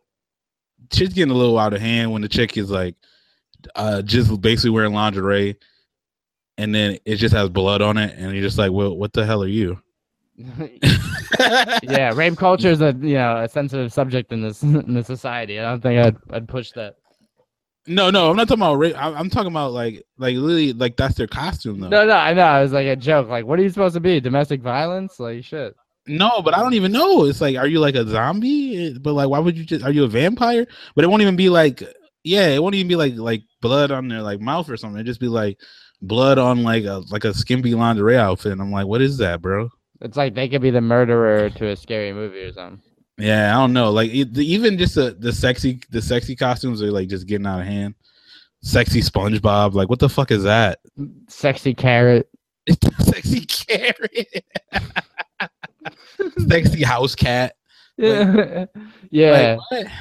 [0.93, 2.95] shit's getting a little out of hand when the chick is like
[3.75, 5.57] uh just basically wearing lingerie
[6.59, 9.27] and then it just has blood on it and you're just like, Well, what the
[9.27, 9.81] hell are you?
[10.37, 15.61] yeah, rape culture is a you know a sensitive subject in this in this society.
[15.61, 16.97] I don't think I'd I'd push that.
[17.87, 18.97] No, no, I'm not talking about rape.
[18.97, 21.89] I'm I'm talking about like like literally like that's their costume though.
[21.89, 22.59] No, no, I know.
[22.59, 23.29] It was like a joke.
[23.29, 24.21] Like, what are you supposed to be?
[24.21, 25.21] Domestic violence?
[25.21, 25.77] Like, shit.
[26.07, 27.25] No, but I don't even know.
[27.25, 28.99] It's like, are you like a zombie?
[28.99, 29.85] But like, why would you just?
[29.85, 30.67] Are you a vampire?
[30.95, 31.83] But it won't even be like,
[32.25, 35.01] yeah, it won't even be like like blood on their like mouth or something.
[35.01, 35.59] It just be like
[36.03, 38.53] blood on like a like a skimpy lingerie outfit.
[38.53, 39.71] And I'm like, what is that, bro?
[40.01, 42.83] It's like they could be the murderer to a scary movie or something.
[43.17, 43.91] Yeah, I don't know.
[43.91, 47.47] Like it, the, even just the the sexy the sexy costumes are like just getting
[47.47, 47.95] out of hand.
[48.63, 50.81] Sexy SpongeBob, like what the fuck is that?
[51.29, 52.29] Sexy carrot.
[53.01, 54.45] sexy carrot,
[56.49, 57.57] sexy house cat.
[57.97, 58.67] Yeah,
[59.11, 59.59] yeah.
[59.71, 59.93] Like, what?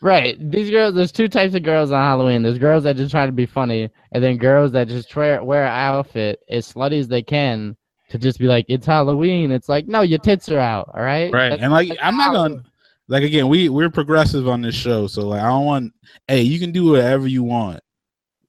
[0.00, 0.50] Right.
[0.50, 0.94] These girls.
[0.94, 2.42] There's two types of girls on Halloween.
[2.42, 5.64] There's girls that just try to be funny, and then girls that just try, wear
[5.64, 7.76] an outfit as slutty as they can
[8.10, 9.50] to just be like, it's Halloween.
[9.50, 10.90] It's like, no, your tits are out.
[10.94, 11.32] All right.
[11.32, 11.50] Right.
[11.50, 12.62] That's- and like I'm not gonna
[13.08, 15.92] like again, we we're progressive on this show, so like I don't want
[16.28, 17.80] hey, you can do whatever you want.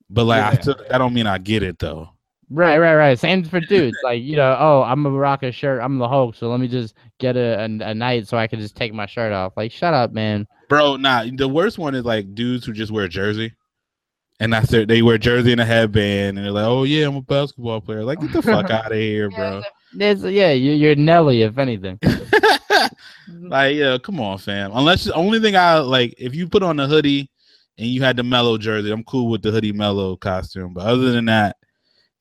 [0.09, 2.09] But like I still that don't mean I get it though.
[2.53, 3.17] Right, right, right.
[3.17, 3.97] Same for dudes.
[4.03, 5.81] Like, you know, oh, I'm gonna rock a shirt.
[5.81, 8.59] I'm the Hulk, so let me just get a, a, a night so I can
[8.59, 9.53] just take my shirt off.
[9.57, 10.47] Like, shut up, man.
[10.69, 13.53] Bro, nah, the worst one is like dudes who just wear a jersey.
[14.39, 17.15] And that's their they wear jersey and a headband and they're like, Oh yeah, I'm
[17.15, 18.03] a basketball player.
[18.03, 19.61] Like, get the fuck out of here, bro.
[19.93, 21.99] There's, yeah, you, you're Nelly, if anything.
[23.29, 24.71] like, yeah, come on, fam.
[24.73, 27.29] Unless the only thing I like, if you put on a hoodie
[27.77, 30.73] and you had the Melo jersey, I'm cool with the hoodie Melo costume.
[30.73, 31.62] But other than that, you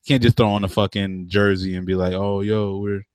[0.07, 3.05] can't just throw on a fucking jersey and be like, oh, yo, we're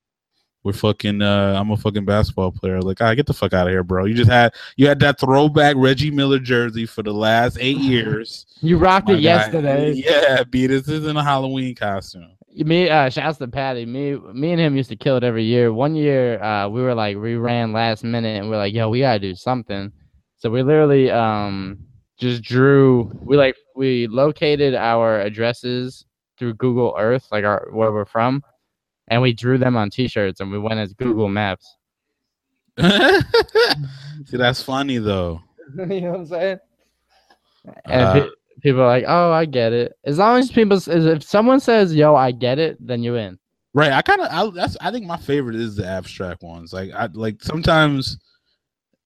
[0.64, 1.22] we're fucking.
[1.22, 2.80] uh I'm a fucking basketball player.
[2.80, 4.04] Like, I get the fuck out of here, bro.
[4.06, 8.46] You just had you had that throwback Reggie Miller jersey for the last eight years.
[8.60, 9.20] You rocked My it guy.
[9.22, 9.92] yesterday.
[9.92, 10.66] Yeah, B.
[10.66, 12.32] This isn't a Halloween costume.
[12.56, 13.86] Me, uh, shouts to Patty.
[13.86, 15.72] Me, me and him used to kill it every year.
[15.72, 18.88] One year, uh, we were like we ran last minute, and we are like, "Yo,
[18.88, 19.92] we gotta do something."
[20.38, 21.78] So we literally, um,
[22.18, 23.12] just drew.
[23.22, 26.04] We like we located our addresses
[26.38, 28.42] through Google Earth, like our where we're from,
[29.08, 31.76] and we drew them on T-shirts, and we went as Google Maps.
[32.80, 35.40] See, that's funny though.
[35.76, 36.58] you know what I'm saying?
[37.86, 38.30] And Uh, pe-
[38.62, 42.14] people are like, "Oh, I get it." As long as people, if someone says, "Yo,
[42.14, 43.38] I get it," then you in.
[43.74, 43.92] Right.
[43.92, 46.72] I kind of I that's I think my favorite is the abstract ones.
[46.72, 48.18] Like I like sometimes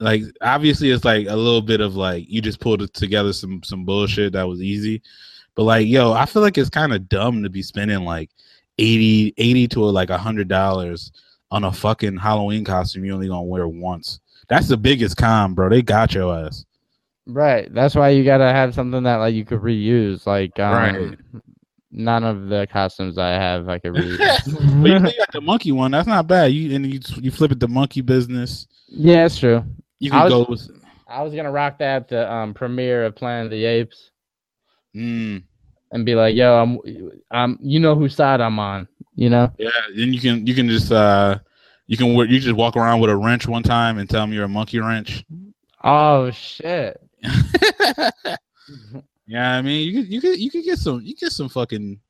[0.01, 3.62] like obviously it's like a little bit of like you just pulled it together some
[3.62, 5.03] some bullshit that was easy.
[5.55, 8.31] But like yo, I feel like it's kind of dumb to be spending like
[8.79, 11.12] 80 80 to like a hundred dollars
[11.51, 14.21] on a fucking Halloween costume you only gonna wear once.
[14.49, 15.69] That's the biggest con, bro.
[15.69, 16.65] They got your ass.
[17.27, 17.73] Right.
[17.73, 20.27] That's why you gotta have something that like you could reuse.
[20.27, 21.19] Like um, Right.
[21.91, 24.19] none of the costumes I have I could reuse.
[24.19, 25.12] but reuse.
[25.12, 25.91] you got the monkey one.
[25.91, 26.47] That's not bad.
[26.53, 28.67] You and you you flip it the monkey business.
[28.88, 29.62] yeah, it's true.
[29.99, 33.05] You I can was- go with I was gonna rock that at the um premiere
[33.05, 34.12] of Planet of the Apes
[34.94, 35.42] mm.
[35.92, 36.78] and be like, yo, I'm
[37.31, 39.52] I'm you know whose side I'm on, you know?
[39.59, 41.38] Yeah, then you can you can just uh
[41.87, 44.44] you can you just walk around with a wrench one time and tell them you're
[44.44, 45.24] a monkey wrench.
[45.85, 47.00] Oh shit.
[49.26, 52.00] yeah, I mean you could you could you could get some you get some fucking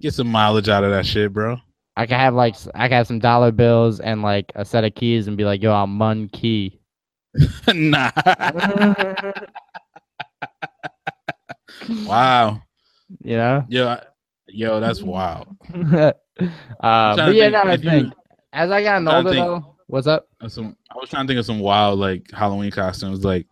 [0.00, 1.58] get some mileage out of that shit, bro.
[1.96, 4.94] I could have like I could have some dollar bills and like a set of
[4.94, 6.80] keys and be like, yo, I'm Mun Key.
[7.74, 8.10] nah.
[12.06, 12.62] wow.
[13.22, 13.64] you know?
[13.68, 13.98] Yo,
[14.48, 15.48] yo, that's wild.
[15.74, 16.12] uh,
[16.80, 18.12] but yeah, I think
[18.52, 19.46] as I got I'm trying to older think.
[19.46, 20.28] though, what's up?
[20.48, 23.46] Some I was trying to think of some wild like Halloween costumes, like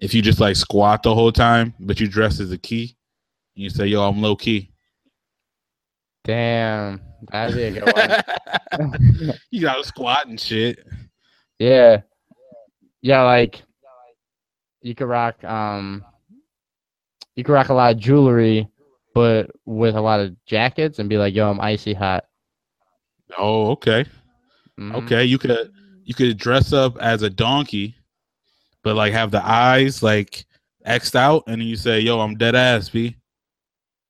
[0.00, 2.96] if you just like squat the whole time, but you dress as a key,
[3.54, 4.70] and you say, "Yo, I'm low key."
[6.24, 8.22] Damn, that'd be a good
[8.78, 9.32] one.
[9.50, 10.86] you gotta squat and shit.
[11.58, 12.02] yeah,
[13.02, 13.62] yeah, like
[14.82, 16.04] you could rock, um,
[17.36, 18.68] you could rock a lot of jewelry,
[19.14, 22.24] but with a lot of jackets and be like, "Yo, I'm icy hot."
[23.38, 24.04] Oh, okay.
[24.78, 24.94] Mhm.
[24.96, 25.72] Okay, you could
[26.04, 27.96] you could dress up as a donkey,
[28.82, 30.44] but like have the eyes like
[30.86, 33.16] xed out, and then you say, "Yo, I'm dead ass, b."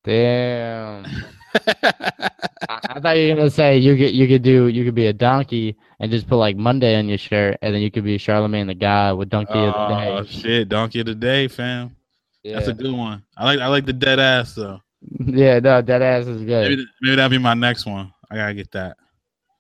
[0.05, 1.05] Damn.
[1.67, 2.31] I,
[2.69, 5.13] I thought you were gonna say you could you could do you could be a
[5.13, 8.67] donkey and just put like Monday on your shirt, and then you could be Charlemagne
[8.67, 11.97] the God with Donkey of the Oh shit, donkey of the day, fam.
[12.43, 13.23] Yeah, That's a good one.
[13.37, 14.81] I like I like the dead ass though.
[15.27, 16.69] yeah, no, dead ass is good.
[16.71, 18.13] Maybe maybe that'll be my next one.
[18.31, 18.97] I gotta get that.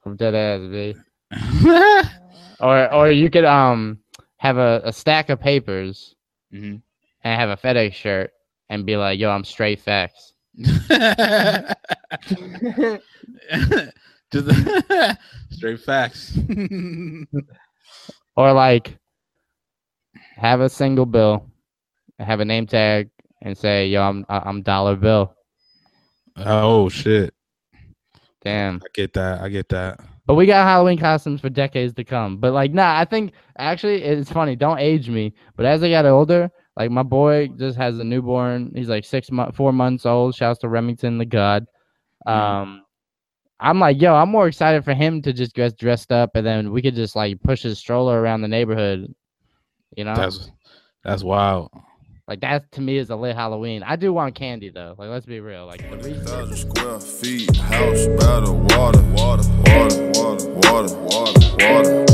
[0.02, 0.94] From dead ass, B.
[2.62, 4.00] Or or you could um
[4.36, 6.14] have a, a stack of papers
[6.52, 6.82] Mhm.
[7.24, 8.32] and have a FedEx shirt
[8.68, 10.34] and be like, "Yo, I'm straight facts."
[14.32, 14.48] Just
[15.50, 16.38] straight facts.
[18.36, 18.96] Or like
[20.36, 21.49] have a single bill,
[22.20, 23.10] have a name tag,
[23.42, 25.34] and say, "Yo, I'm I'm Dollar Bill."
[26.36, 27.34] oh shit.
[28.42, 28.80] Damn.
[28.82, 29.40] I get that.
[29.40, 30.00] I get that.
[30.26, 32.38] But we got Halloween costumes for decades to come.
[32.38, 34.56] But like, nah, I think actually it's funny.
[34.56, 35.34] Don't age me.
[35.56, 38.72] But as I got older, like my boy just has a newborn.
[38.74, 40.34] He's like six months, four months old.
[40.34, 41.66] Shouts to Remington the God.
[42.26, 42.32] Mhm.
[42.32, 42.84] Um,
[43.58, 46.72] I'm like, yo, I'm more excited for him to just get dressed up, and then
[46.72, 49.12] we could just like push his stroller around the neighborhood.
[49.96, 50.50] You know, That's
[51.04, 51.70] that's wild.
[52.30, 53.82] Like that to me is a lit Halloween.
[53.82, 54.94] I do want candy though.
[54.96, 55.66] Like let's be real.
[55.66, 62.06] Like square feet, house by water, water, water, water, water, water, water.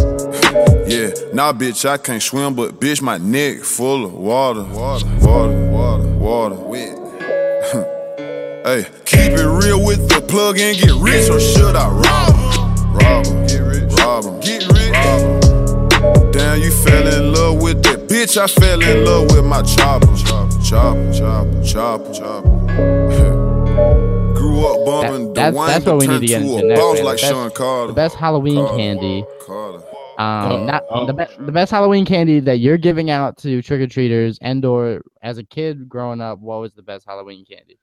[0.88, 5.70] yeah, nah, bitch, I can't swim, but bitch, my neck full of water, water, water,
[5.70, 6.54] water, water.
[6.54, 6.96] Wet.
[8.64, 12.94] hey, keep it real with the plug and get rich, or should I rob him?
[12.94, 14.92] Rob him, get rich, rob him, get rich.
[14.92, 16.30] Rob him.
[16.32, 20.07] Damn, you fell in love with that Bitch, I fell in love with my chopper.
[20.16, 22.50] Chopper, chopper, chopper, chopper, chopper.
[24.36, 27.04] Grew up bumping That- the that's- that's what we need to get into next, man.
[27.04, 27.86] like The best- Sean Carter.
[27.88, 29.24] The best Halloween Carter, candy.
[29.46, 29.78] Carter.
[30.18, 31.07] Um, Oh, not oh.
[31.07, 31.44] the best.
[31.44, 35.36] The best Halloween candy that you're giving out to trick or treaters, and or as
[35.38, 37.78] a kid growing up, what was the best Halloween candy?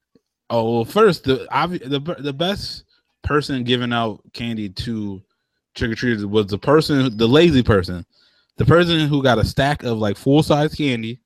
[0.49, 2.85] Oh, well, first the obvi- the the best
[3.23, 5.21] person giving out candy to
[5.75, 8.03] trick or treaters was the person, the lazy person,
[8.57, 11.19] the person who got a stack of like full size candy.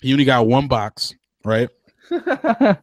[0.00, 1.14] He only got one box,
[1.44, 1.68] right?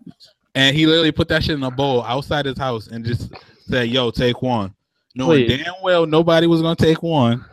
[0.57, 3.29] And he literally put that shit in a bowl outside his house and just
[3.67, 4.73] said, "Yo, take one,"
[5.13, 5.63] knowing Please.
[5.63, 7.43] damn well nobody was gonna take one.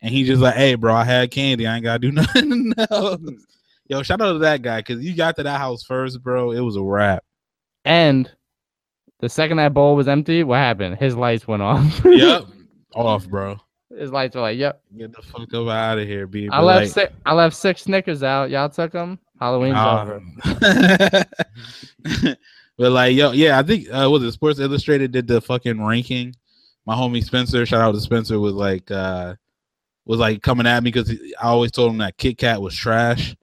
[0.00, 1.66] And he just like, "Hey, bro, I had candy.
[1.66, 3.20] I ain't gotta do nothing else."
[3.88, 6.52] Yo, shout out to that guy because you got to that house first, bro.
[6.52, 7.24] It was a wrap.
[7.84, 8.30] and
[9.18, 10.98] the second that bowl was empty, what happened?
[10.98, 12.04] His lights went off.
[12.04, 12.44] Yep,
[12.94, 13.56] off, bro.
[13.90, 16.48] His lights were like, "Yep." Get the fuck up out of here, B.
[16.50, 16.90] I left.
[16.92, 18.50] six, I left six Snickers out.
[18.50, 19.18] Y'all took them.
[19.40, 20.22] Halloween's over.
[22.78, 26.34] but like, yo, yeah, I think uh, was it Sports Illustrated did the fucking ranking.
[26.86, 29.34] My homie Spencer, shout out to Spencer, was like, uh
[30.06, 31.10] was like coming at me because
[31.40, 33.34] I always told him that Kit Kat was trash,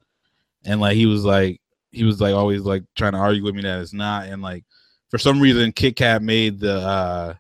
[0.66, 1.60] and like he was like,
[1.92, 4.64] he was like always like trying to argue with me that it's not, and like
[5.10, 7.34] for some reason Kit Kat made the uh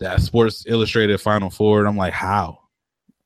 [0.00, 2.58] that Sports Illustrated Final Four, and I'm like, how?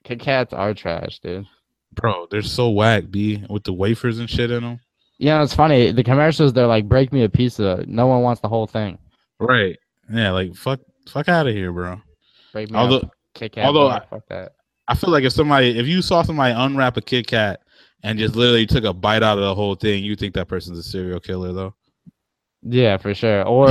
[0.05, 1.47] Kit Kats are trash, dude.
[1.95, 4.81] Bro, they're so whack, B, with the wafers and shit in them.
[5.19, 5.91] Yeah, it's funny.
[5.91, 8.99] The commercials, they're like, "Break me a piece pizza." No one wants the whole thing.
[9.41, 9.77] Right.
[10.13, 12.01] Yeah, like fuck fuck out of here, bro.
[12.53, 13.65] Break me Although Kit Kat.
[13.67, 14.53] although I- fuck that.
[14.87, 17.61] I feel like if somebody if you saw somebody unwrap a Kit Kat
[18.05, 20.79] and just literally took a bite out of the whole thing, you think that person's
[20.79, 21.75] a serial killer though.
[22.71, 23.43] Yeah, for sure.
[23.45, 23.69] Or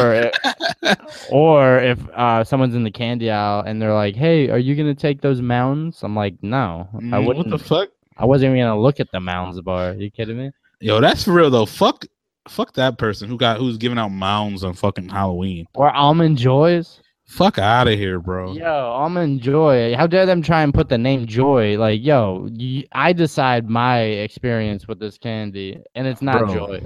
[0.84, 0.96] i-
[1.32, 4.96] or if uh, someone's in the candy aisle and they're like, "Hey, are you gonna
[4.96, 7.52] take those mounds?" I'm like, "No, I Mm, wouldn't.
[7.52, 7.90] What the fuck?
[8.18, 9.90] I wasn't even gonna look at the mounds bar.
[9.90, 11.66] Are you kidding me?" Yo, that's for real though.
[11.66, 12.06] Fuck
[12.48, 15.68] fuck that person who got who's giving out mounds on fucking Halloween.
[15.76, 17.02] Or almond joys.
[17.26, 18.54] Fuck out of here, bro.
[18.54, 19.94] Yo, almond joy.
[19.98, 21.78] How dare them try and put the name joy?
[21.78, 22.48] Like, yo,
[22.94, 26.54] I decide my experience with this candy, and it's not Bro.
[26.54, 26.86] joy.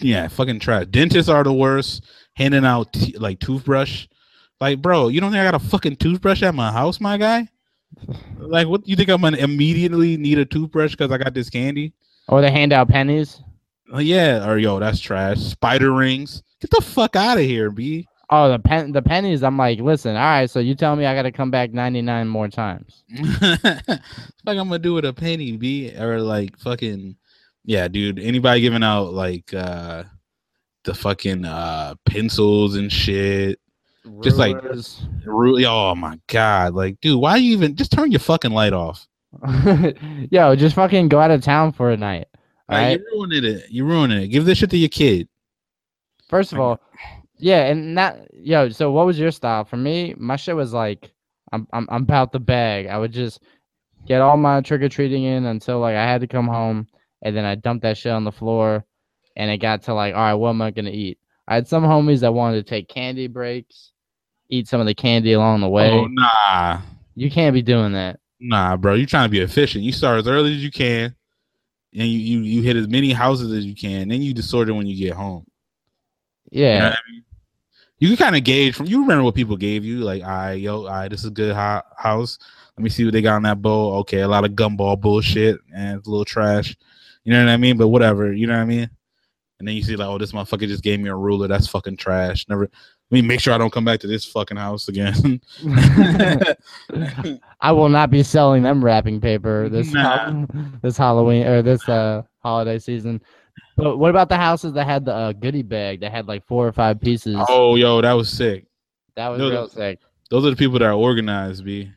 [0.00, 0.86] Yeah, fucking trash.
[0.86, 2.04] Dentists are the worst.
[2.34, 4.06] Handing out t- like toothbrush.
[4.60, 7.48] Like, bro, you don't think I got a fucking toothbrush at my house, my guy?
[8.38, 11.94] Like, what you think I'm gonna immediately need a toothbrush because I got this candy?
[12.28, 13.40] Or they hand out pennies.
[13.92, 15.38] Oh, uh, yeah, or yo, that's trash.
[15.38, 16.42] Spider rings.
[16.60, 18.06] Get the fuck out of here, B.
[18.28, 19.44] Oh, the pen, the pennies.
[19.44, 20.50] I'm like, listen, all right.
[20.50, 23.04] So you tell me I got to come back 99 more times.
[23.08, 25.94] like I'm gonna do with a penny, B.
[25.96, 27.16] Or like fucking
[27.66, 28.18] yeah, dude.
[28.18, 30.04] Anybody giving out like uh
[30.84, 33.60] the fucking uh pencils and shit.
[34.22, 35.04] Just like- Rulers.
[35.26, 36.74] Really, oh my god.
[36.74, 39.06] Like, dude, why you even just turn your fucking light off?
[40.30, 42.26] yo, just fucking go out of town for a night.
[42.68, 43.00] All right.
[43.00, 43.64] You're ruining it.
[43.68, 44.28] You're ruining it.
[44.28, 45.28] Give this shit to your kid.
[46.28, 46.80] First of all,
[47.38, 48.68] yeah, and that yo.
[48.70, 49.64] So what was your style?
[49.64, 51.12] For me, my shit was like,
[51.52, 52.86] I'm I'm I'm about the bag.
[52.86, 53.42] I would just
[54.06, 56.88] get all my trick or treating in until like I had to come home,
[57.22, 58.84] and then I dumped that shit on the floor,
[59.36, 61.18] and it got to like, all right, what am I gonna eat?
[61.48, 63.92] I had some homies that wanted to take candy breaks,
[64.48, 65.90] eat some of the candy along the way.
[65.90, 66.80] Oh nah.
[67.14, 68.20] You can't be doing that.
[68.40, 68.94] Nah, bro.
[68.94, 69.84] You trying to be efficient.
[69.84, 71.14] You start as early as you can.
[71.94, 74.08] And you, you you hit as many houses as you can.
[74.08, 75.46] Then you it when you get home.
[76.50, 76.74] Yeah.
[76.74, 77.24] You know I mean?
[77.98, 80.52] You can kind of gauge from you remember what people gave you, like, all right,
[80.52, 82.38] yo, all right, this is a good ho- house.
[82.76, 83.94] Let me see what they got in that bowl.
[84.00, 86.76] Okay, a lot of gumball bullshit and it's a little trash.
[87.26, 87.76] You know what I mean?
[87.76, 88.88] But whatever, you know what I mean?
[89.58, 91.48] And then you see like, oh, this motherfucker just gave me a ruler.
[91.48, 92.46] That's fucking trash.
[92.48, 92.70] Never let
[93.10, 95.40] me make sure I don't come back to this fucking house again.
[97.60, 100.44] I will not be selling them wrapping paper this Nah.
[100.82, 103.20] this Halloween or this uh holiday season.
[103.76, 106.64] But what about the houses that had the uh, goodie bag that had like four
[106.64, 107.36] or five pieces?
[107.48, 108.66] oh, yo, that was sick.
[109.16, 109.98] that was no, real sick.
[110.30, 111.90] Those are the people that are organized, B.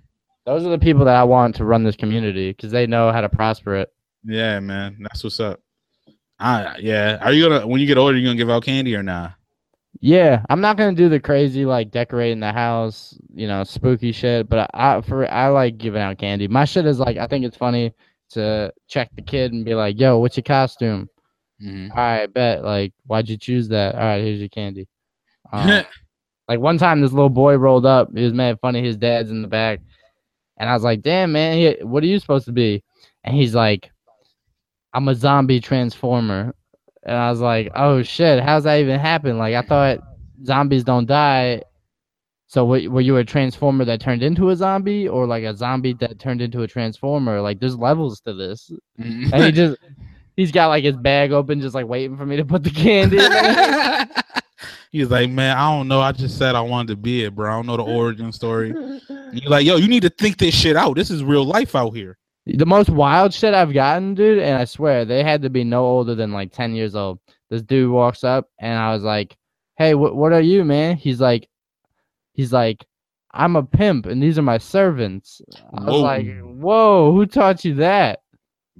[0.45, 3.21] Those are the people that I want to run this community because they know how
[3.21, 3.93] to prosper it.
[4.23, 4.97] Yeah, man.
[4.99, 5.59] That's what's up.
[6.39, 7.19] I yeah.
[7.21, 9.33] Are you gonna when you get older, you gonna give out candy or not?
[10.01, 14.47] Yeah, I'm not gonna do the crazy like decorating the house, you know, spooky shit.
[14.47, 16.47] But I for I like giving out candy.
[16.47, 17.93] My shit is like I think it's funny
[18.31, 21.09] to check the kid and be like, "Yo, what's your costume?"
[21.61, 21.89] Mhm.
[21.91, 22.63] All right, bet.
[22.63, 23.95] Like, why'd you choose that?
[23.95, 24.87] All right, here's your candy.
[25.51, 25.83] Um,
[26.47, 28.09] like one time, this little boy rolled up.
[28.15, 28.81] He was mad funny.
[28.81, 29.81] His dad's in the back,
[30.57, 32.83] and I was like, "Damn, man, he, what are you supposed to be?"
[33.25, 33.91] And he's like,
[34.93, 36.53] "I'm a zombie transformer."
[37.03, 39.99] And I was like, "Oh shit, how's that even happen?" Like, I thought
[40.45, 41.63] zombies don't die.
[42.47, 45.93] So were, were you a transformer that turned into a zombie, or like a zombie
[45.93, 47.41] that turned into a transformer?
[47.41, 49.33] Like there's levels to this, mm-hmm.
[49.33, 49.77] and he just
[50.35, 53.17] he's got like his bag open, just like waiting for me to put the candy.
[53.17, 54.23] in.
[54.91, 56.01] He's like, man, I don't know.
[56.01, 57.51] I just said I wanted to be it, bro.
[57.51, 58.71] I don't know the origin story.
[58.71, 60.95] And you're like, yo, you need to think this shit out.
[60.95, 62.17] This is real life out here.
[62.57, 65.85] The most wild shit I've gotten, dude, and I swear they had to be no
[65.85, 67.19] older than like 10 years old.
[67.49, 69.35] This dude walks up and I was like,
[69.77, 70.97] Hey, what what are you, man?
[70.97, 71.47] He's like
[72.33, 72.85] he's like,
[73.31, 75.41] I'm a pimp and these are my servants.
[75.73, 76.01] I was Whoa.
[76.01, 78.21] like, Whoa, who taught you that?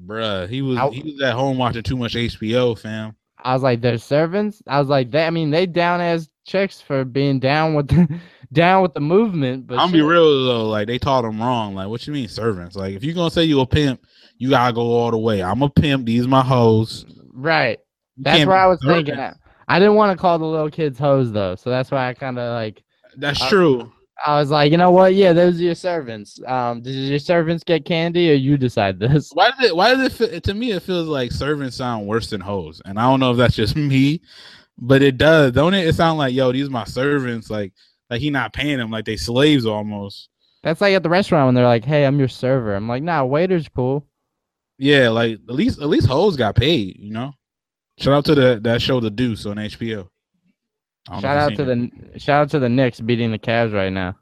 [0.06, 3.16] Bruh, he was I- he was at home watching too much HBO, fam.
[3.42, 4.62] I was like, they're servants.
[4.68, 5.26] I was like, that.
[5.28, 8.20] I mean, they down as chicks for being down with the
[8.52, 9.68] down with the movement.
[9.68, 11.76] But I'm gonna be real though, like they taught him wrong.
[11.76, 12.76] Like, what you mean servants?
[12.76, 14.02] Like, if you're gonna say you a pimp,
[14.38, 15.42] you gotta go all the way.
[15.44, 16.06] I'm a pimp.
[16.06, 17.06] These my hoes.
[17.34, 17.78] right?
[18.18, 19.08] You That's what I was servant.
[19.08, 19.34] thinking.
[19.68, 22.38] I didn't want to call the little kids hoes though, so that's why I kind
[22.40, 22.84] of like.
[23.18, 23.92] That's I- true.
[24.26, 25.16] I was like, you know what?
[25.16, 26.42] Yeah, those are your servants.
[26.46, 29.30] Um, did your servants get candy, or you decide this?
[29.34, 29.74] Why does it?
[29.76, 30.12] Why does it?
[30.12, 33.32] Feel, to me, it feels like servants sound worse than hoes, and I don't know
[33.32, 34.22] if that's just me,
[34.78, 35.88] but it does, don't it?
[35.88, 37.50] It sound like yo, these my servants.
[37.50, 37.72] Like,
[38.10, 40.30] like he not paying them, like they slaves almost.
[40.64, 43.24] That's like at the restaurant when they're like, "Hey, I'm your server." I'm like, "Nah,
[43.24, 44.06] waiter's cool."
[44.78, 47.34] Yeah, like at least at least hoes got paid, you know.
[47.98, 50.08] Shout out to the that show The Deuce on HBO.
[51.08, 53.74] I don't know Shout out to the shout out to the Knicks beating the Cavs
[53.74, 54.16] right now.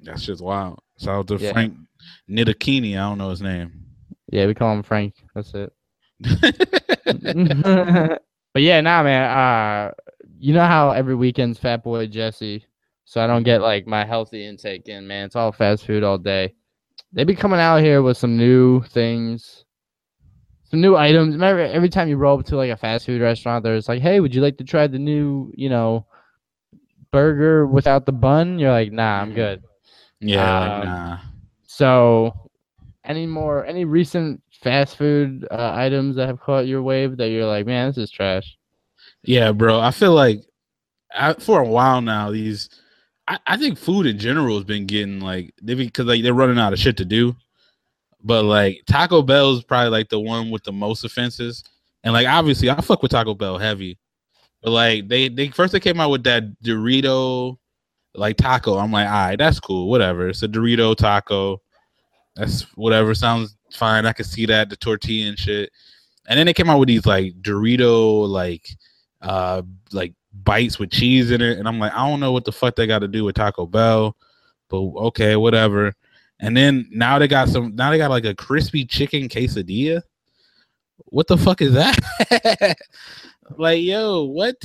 [0.00, 0.80] That's just wild.
[0.98, 1.52] Shout out to Yeah.
[1.52, 1.74] Frank
[2.28, 2.94] Nidakini.
[2.94, 3.84] I don't know his name.
[4.30, 5.14] Yeah, we call him Frank.
[5.34, 5.72] That's it.
[8.52, 9.30] but yeah, nah, man.
[9.30, 9.92] Uh,
[10.38, 12.64] you know how every weekend's Fat Boy Jesse,
[13.06, 15.06] so I don't get like my healthy intake in.
[15.06, 16.54] Man, it's all fast food all day.
[17.12, 19.64] They be coming out here with some new things,
[20.64, 21.34] some new items.
[21.34, 24.20] Remember, every time you roll up to like a fast food restaurant, there's like, "Hey,
[24.20, 26.04] would you like to try the new, you know,
[27.12, 29.62] burger without the bun?" You're like, "Nah, I'm good."
[30.20, 31.18] yeah, Um, like, nah.
[31.64, 32.50] So,
[33.04, 37.46] any more any recent fast food uh, items that have caught your wave that you're
[37.46, 38.56] like, man, this is trash?
[39.22, 39.78] Yeah, bro.
[39.78, 40.40] I feel like
[41.14, 42.68] I, for a while now, these
[43.28, 46.58] I, I think food in general has been getting like they because like they're running
[46.58, 47.36] out of shit to do.
[48.22, 51.64] But like Taco Bell's probably like the one with the most offenses.
[52.04, 53.98] And like obviously I fuck with Taco Bell heavy.
[54.62, 57.58] But like they they first they came out with that Dorito
[58.14, 58.78] like taco.
[58.78, 60.28] I'm like, all right, that's cool, whatever.
[60.28, 61.60] It's a Dorito taco.
[62.34, 63.14] That's whatever.
[63.14, 64.06] Sounds fine.
[64.06, 65.70] I can see that, the tortilla and shit.
[66.28, 68.68] And then they came out with these like Dorito like
[69.22, 69.62] uh
[69.92, 70.14] like
[70.44, 72.86] bites with cheese in it and i'm like i don't know what the fuck they
[72.86, 74.16] got to do with taco bell
[74.68, 75.92] but okay whatever
[76.40, 80.02] and then now they got some now they got like a crispy chicken quesadilla
[81.06, 81.96] what the fuck is that
[83.58, 84.56] like yo what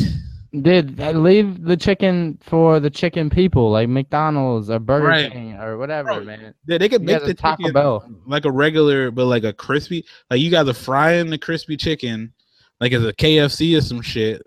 [0.62, 5.32] Did uh, leave the chicken for the chicken people like McDonald's or Burger Right.
[5.32, 6.54] King or whatever, Bro, man?
[6.66, 8.06] they, they could You make the Taco chicken Bell.
[8.28, 12.34] like a regular but like a crispy like you guys are frying the crispy chicken
[12.82, 14.42] like as a kfc or some shit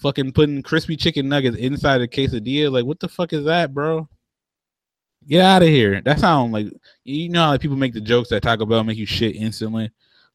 [0.00, 4.08] fucking putting crispy chicken nuggets inside a quesadilla like what the fuck is that bro
[5.28, 6.66] get out of here that sound like
[7.04, 9.90] you know how like, people make the jokes that taco bell make you shit instantly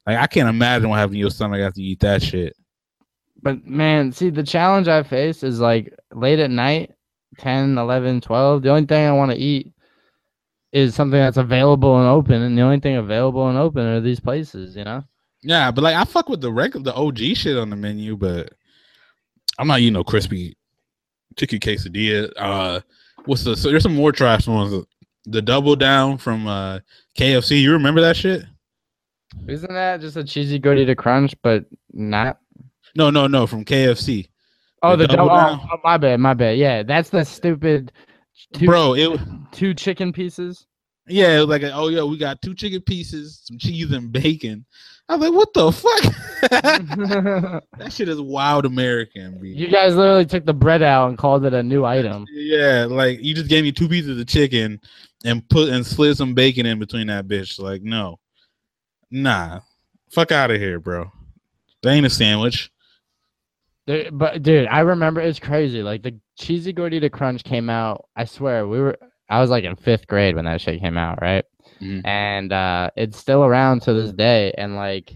[0.06, 2.56] like i can't imagine what happened to your stomach after you eat that shit
[3.42, 6.92] But man, see, the challenge I face is like late at night,
[7.38, 8.62] 10, 11, 12.
[8.62, 9.72] The only thing I want to eat
[10.72, 14.20] is something that's available and open, and the only thing available and open are these
[14.20, 15.04] places, you know?
[15.46, 18.52] yeah but like i fuck with the regular the og shit on the menu but
[19.58, 20.56] i'm not eating no crispy
[21.36, 22.80] chicken quesadilla uh
[23.24, 24.84] what's the so there's some more trash ones
[25.26, 26.78] the double down from uh
[27.18, 28.42] kfc you remember that shit
[29.48, 32.38] Isn't that just a cheesy gordita crunch, but not?
[32.94, 34.28] no no no from kfc
[34.82, 35.36] Oh, The the double double.
[35.36, 35.60] down?
[35.64, 36.58] Oh, oh, my bad, my bad.
[36.58, 37.92] Yeah, that's the stupid.
[38.52, 39.18] Two, bro it
[39.50, 40.66] two chicken pieces.
[41.08, 44.64] yeah it was like oh yeah we got two chicken pieces some cheese and bacon
[45.08, 46.02] i was like what the fuck
[47.78, 49.48] that shit is wild american B.
[49.50, 52.26] you guys literally took the bread out and called it a new item.
[52.30, 54.80] Yeah, like you just gave me two pieces of chicken
[55.24, 57.58] and put and slid some bacon in between that bitch.
[57.58, 58.18] Like, no,
[59.10, 59.60] nah,
[60.10, 61.10] fuck out of here, bro.
[61.82, 62.70] That ain't a sandwich.
[63.86, 65.82] There- but dude, I remember it's crazy.
[65.82, 68.08] Like the cheesy gordita crunch came out.
[68.16, 68.98] I swear we were.
[69.28, 71.44] I was like in fifth grade when that shit came out, right?
[71.80, 72.06] Mhm.
[72.06, 74.52] And uh, it's still around to this day.
[74.56, 75.14] And like,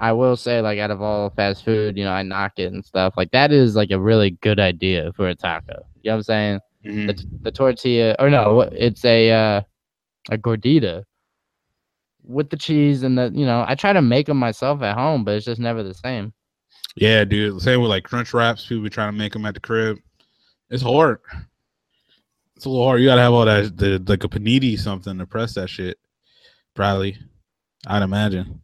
[0.00, 2.84] I will say, like, out of all fast food, you know, I knock it and
[2.84, 3.14] stuff.
[3.16, 5.84] Like that is like a really good idea for a taco.
[6.02, 6.60] You know what I'm saying?
[6.84, 7.06] Mhm.
[7.06, 9.60] the, the tortilla or no it's a uh
[10.32, 11.04] a gordita
[12.24, 15.22] with the cheese and the you know i try to make them myself at home
[15.22, 16.32] but it's just never the same
[16.96, 17.62] Yeah, dude.
[17.62, 18.66] Same with like crunch wraps.
[18.66, 19.98] People be trying to make them at the crib.
[20.70, 21.20] It's hard.
[22.62, 23.00] It's a little hard.
[23.00, 25.98] You gotta have all that the like a panini something to press that shit.
[26.76, 27.18] Probably,
[27.88, 28.62] I'd imagine.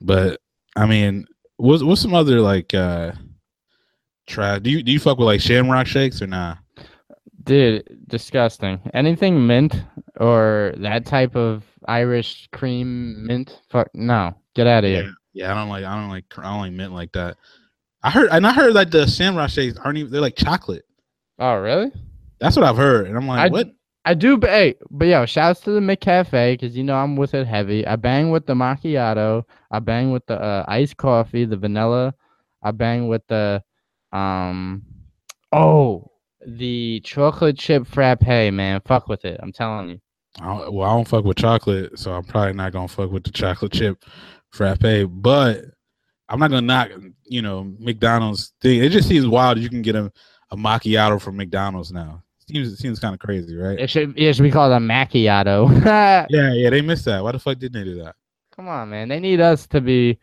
[0.00, 0.40] But
[0.76, 1.26] I mean,
[1.58, 3.12] what's what's some other like uh
[4.26, 4.58] try?
[4.60, 6.56] Do you do you fuck with like Shamrock shakes or nah?
[7.44, 8.80] Dude, disgusting.
[8.94, 9.84] Anything mint
[10.18, 13.60] or that type of Irish cream mint?
[13.68, 14.34] Fuck no.
[14.54, 15.12] Get out of here.
[15.34, 15.52] yeah.
[15.52, 15.84] I don't like.
[15.84, 16.24] I don't like.
[16.38, 17.36] I don't like mint like that.
[18.02, 20.10] I heard, and I heard like the Shamrock shakes aren't even.
[20.10, 20.86] They're like chocolate.
[21.38, 21.92] Oh, really?
[22.42, 23.68] That's what I've heard, and I'm like, I- what?
[24.04, 27.34] I do, but hey, but yo, shouts to the McCafe because you know I'm with
[27.34, 27.86] it heavy.
[27.86, 29.44] I bang with the macchiato.
[29.70, 32.12] I bang with the uh, iced coffee, the vanilla.
[32.64, 33.62] I bang with the,
[34.12, 34.82] um,
[35.52, 36.10] oh,
[36.44, 38.26] the chocolate chip frappe.
[38.26, 39.38] Man, fuck with it.
[39.40, 40.00] I'm telling you.
[40.40, 43.22] I don't, well, I don't fuck with chocolate, so I'm probably not gonna fuck with
[43.22, 44.04] the chocolate chip
[44.50, 45.08] frappe.
[45.08, 45.64] But
[46.28, 46.90] I'm not gonna knock,
[47.24, 48.82] you know, McDonald's thing.
[48.82, 49.58] It just seems wild.
[49.58, 50.10] You can get a,
[50.50, 52.24] a macchiato from McDonald's now.
[52.52, 53.78] Seems it seems kind of crazy, right?
[53.78, 55.70] It should it should be called a macchiato.
[56.30, 56.70] Yeah, yeah.
[56.70, 57.22] They missed that.
[57.22, 58.14] Why the fuck didn't they do that?
[58.54, 59.08] Come on, man.
[59.08, 60.18] They need us to be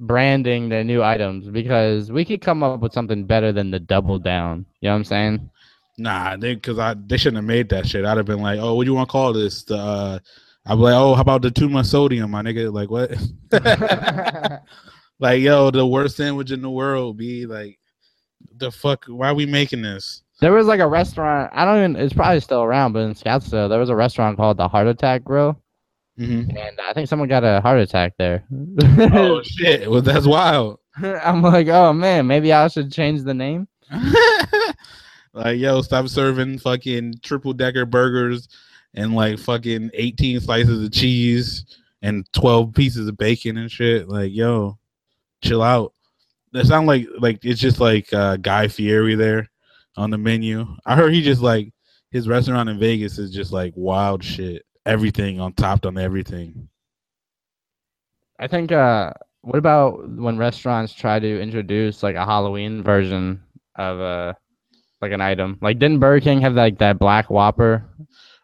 [0.00, 4.18] branding their new items because we could come up with something better than the double
[4.18, 4.66] down.
[4.80, 5.50] You know what I'm saying?
[5.96, 8.04] Nah, they because I they shouldn't have made that shit.
[8.04, 9.62] I'd have been like, oh, what do you want to call this?
[9.62, 10.18] The uh,
[10.66, 12.72] I'd be like, oh, how about the too much sodium, my nigga?
[12.72, 13.12] Like what?
[15.20, 17.16] like yo, the worst sandwich in the world.
[17.16, 17.78] Be like,
[18.56, 19.04] the fuck?
[19.06, 20.23] Why are we making this?
[20.40, 21.50] There was like a restaurant.
[21.54, 21.96] I don't even.
[21.96, 25.24] It's probably still around, but in Scottsdale, there was a restaurant called the Heart Attack
[25.24, 25.60] Grill,
[26.18, 26.56] Mm-hmm.
[26.56, 28.44] and I think someone got a heart attack there.
[28.98, 29.90] oh shit!
[29.90, 30.78] Well, that's wild.
[30.96, 33.66] I'm like, oh man, maybe I should change the name.
[35.32, 38.48] like yo, stop serving fucking triple decker burgers
[38.94, 41.64] and like fucking eighteen slices of cheese
[42.02, 44.08] and twelve pieces of bacon and shit.
[44.08, 44.78] Like yo,
[45.42, 45.92] chill out.
[46.52, 49.50] That sound like like it's just like uh, Guy Fieri there
[49.96, 50.66] on the menu.
[50.86, 51.72] I heard he just like
[52.10, 54.64] his restaurant in Vegas is just like wild shit.
[54.86, 56.68] Everything on topped on everything.
[58.38, 58.72] I think.
[58.72, 63.42] uh What about when restaurants try to introduce like a Halloween version
[63.76, 64.34] of uh
[65.00, 65.58] like an item?
[65.60, 67.84] Like, didn't Burger King have like that Black Whopper?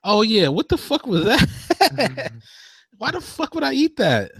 [0.04, 2.32] Oh yeah, what the fuck was that?
[2.98, 4.30] Why the fuck would I eat that?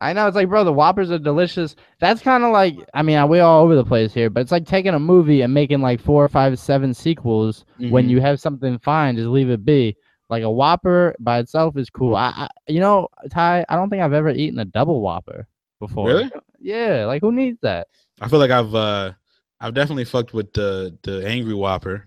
[0.00, 1.74] I know it's like, bro, the Whoppers are delicious.
[1.98, 4.66] That's kind of like, I mean, we're all over the place here, but it's like
[4.66, 7.64] taking a movie and making like four, five, seven sequels.
[7.78, 8.10] When Mhm.
[8.10, 9.96] you have something fine, just leave it be.
[10.30, 12.14] Like a Whopper by itself is cool.
[12.14, 15.48] I, I you know, Ty, I don't think I've ever eaten a double Whopper
[15.80, 16.06] before.
[16.08, 16.30] Really?
[16.60, 17.88] Yeah, like who needs that?
[18.20, 19.12] I feel like I've uh
[19.60, 22.06] I've definitely fucked with the the Angry Whopper.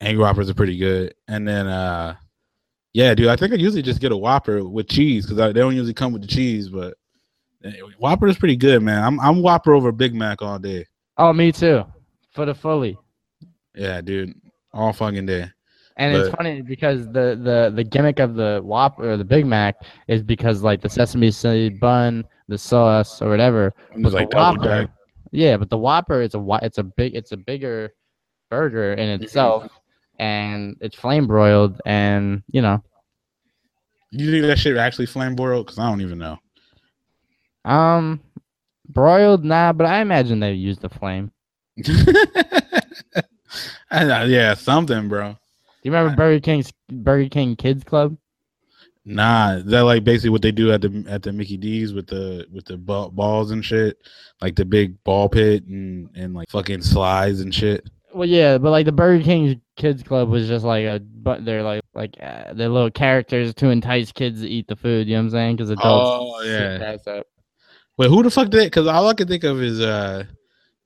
[0.00, 1.14] Angry Whoppers are pretty good.
[1.26, 2.16] And then uh
[2.94, 5.74] yeah, dude, I think I usually just get a Whopper with cheese because they don't
[5.74, 6.94] usually come with the cheese, but
[7.64, 9.02] eh, Whopper is pretty good, man.
[9.02, 10.86] I'm I'm Whopper over Big Mac all day.
[11.18, 11.84] Oh, me too.
[12.32, 12.98] For the fully.
[13.74, 14.34] Yeah, dude,
[14.72, 15.50] all fucking day.
[15.98, 19.76] And it's funny because the, the the gimmick of the Whopper or the Big Mac
[20.08, 23.74] is because like the sesame seed bun, the sauce or whatever.
[23.98, 24.88] But like Whopper,
[25.32, 27.92] yeah, but the Whopper is a it's a big it's a bigger
[28.50, 29.24] burger in Mm-hmm.
[29.24, 29.68] itself,
[30.22, 32.82] and it's flame broiled, and you know,
[34.12, 35.66] You think that shit actually flame broiled?
[35.66, 36.38] Because I don't even know.
[37.64, 38.20] um,
[38.88, 41.32] broiled nah, but I imagine they use the flame.
[43.92, 45.32] Yeah, something, bro.
[45.32, 45.36] Do
[45.82, 48.16] you remember Burger King's Burger King Kids Club?
[49.04, 52.06] Nah, is that like basically what they do at the at the Mickey D's with
[52.06, 53.98] the with the ball, balls and shit,
[54.40, 57.86] like the big ball pit and and like fucking slides and shit.
[58.14, 61.62] Well, yeah, but like the Burger King Kids Club was just like a, but they're
[61.62, 65.06] like like uh, they're little characters to entice kids to eat the food.
[65.06, 65.56] You know what I'm saying?
[65.56, 66.10] Because adults.
[66.12, 67.22] Oh, yeah.
[67.98, 68.64] Wait, who the fuck did?
[68.64, 70.24] Because all I can think of is uh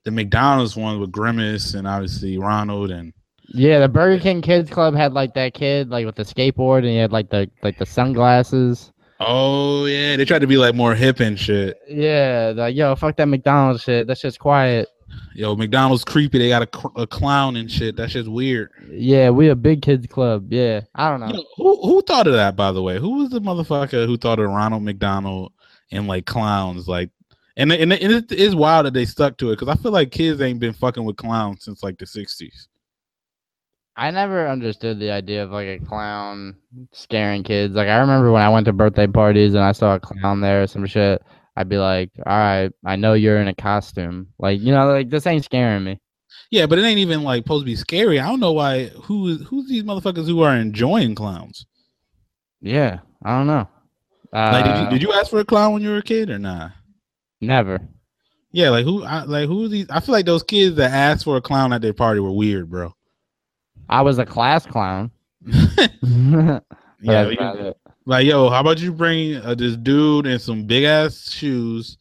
[0.03, 3.13] the McDonald's one with Grimace and obviously Ronald and
[3.49, 6.87] Yeah, the Burger King Kids Club had like that kid like with the skateboard, and
[6.87, 8.91] he had like the like the sunglasses.
[9.19, 11.77] oh yeah, they tried to be like more hip and shit.
[11.89, 14.07] Yeah, like yo, fuck that McDonald's shit.
[14.07, 14.87] That's just quiet.
[15.33, 16.39] Yo, McDonald's creepy.
[16.39, 17.95] They got a, cr- a clown and shit.
[17.95, 18.71] That shit's weird.
[18.89, 20.51] Yeah, we a big kids club.
[20.51, 21.27] Yeah, I don't know.
[21.27, 22.55] You know, who who thought of that?
[22.55, 25.53] By the way, who was the motherfucker who thought of Ronald McDonald
[25.91, 26.87] and like clowns?
[26.87, 27.11] Like,
[27.55, 30.11] and and, and it is wild that they stuck to it because I feel like
[30.11, 32.67] kids ain't been fucking with clowns since like the '60s.
[33.95, 36.55] I never understood the idea of like a clown
[36.91, 37.73] scaring kids.
[37.73, 40.63] Like I remember when I went to birthday parties and I saw a clown there
[40.63, 41.23] or some shit.
[41.57, 44.27] I'd be like, all right, I know you're in a costume.
[44.37, 45.99] Like you know, like this ain't scaring me.
[46.51, 48.19] Yeah, but it ain't even like supposed to be scary.
[48.19, 48.89] I don't know why.
[49.05, 51.65] Who is who's these motherfuckers who are enjoying clowns?
[52.61, 53.67] Yeah, I don't know.
[54.31, 56.29] Uh, Like, did you did you ask for a clown when you were a kid
[56.29, 56.73] or not?
[57.41, 57.79] Never.
[58.51, 59.03] Yeah, like who?
[59.03, 59.89] I, like who are these?
[59.89, 62.69] I feel like those kids that asked for a clown at their party were weird,
[62.69, 62.93] bro.
[63.89, 65.09] I was a class clown.
[65.43, 66.59] yeah,
[67.01, 67.73] you-.
[68.07, 71.97] Like yo, how about you bring uh, this dude in some big ass shoes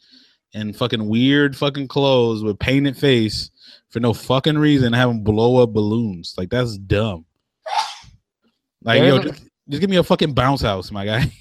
[0.55, 3.51] and fucking weird fucking clothes with painted face
[3.91, 6.35] for no fucking reason, and have him blow up balloons?
[6.39, 7.25] Like that's dumb.
[8.83, 11.33] Like yo, There's a- just, just give me a fucking bounce house, my guy.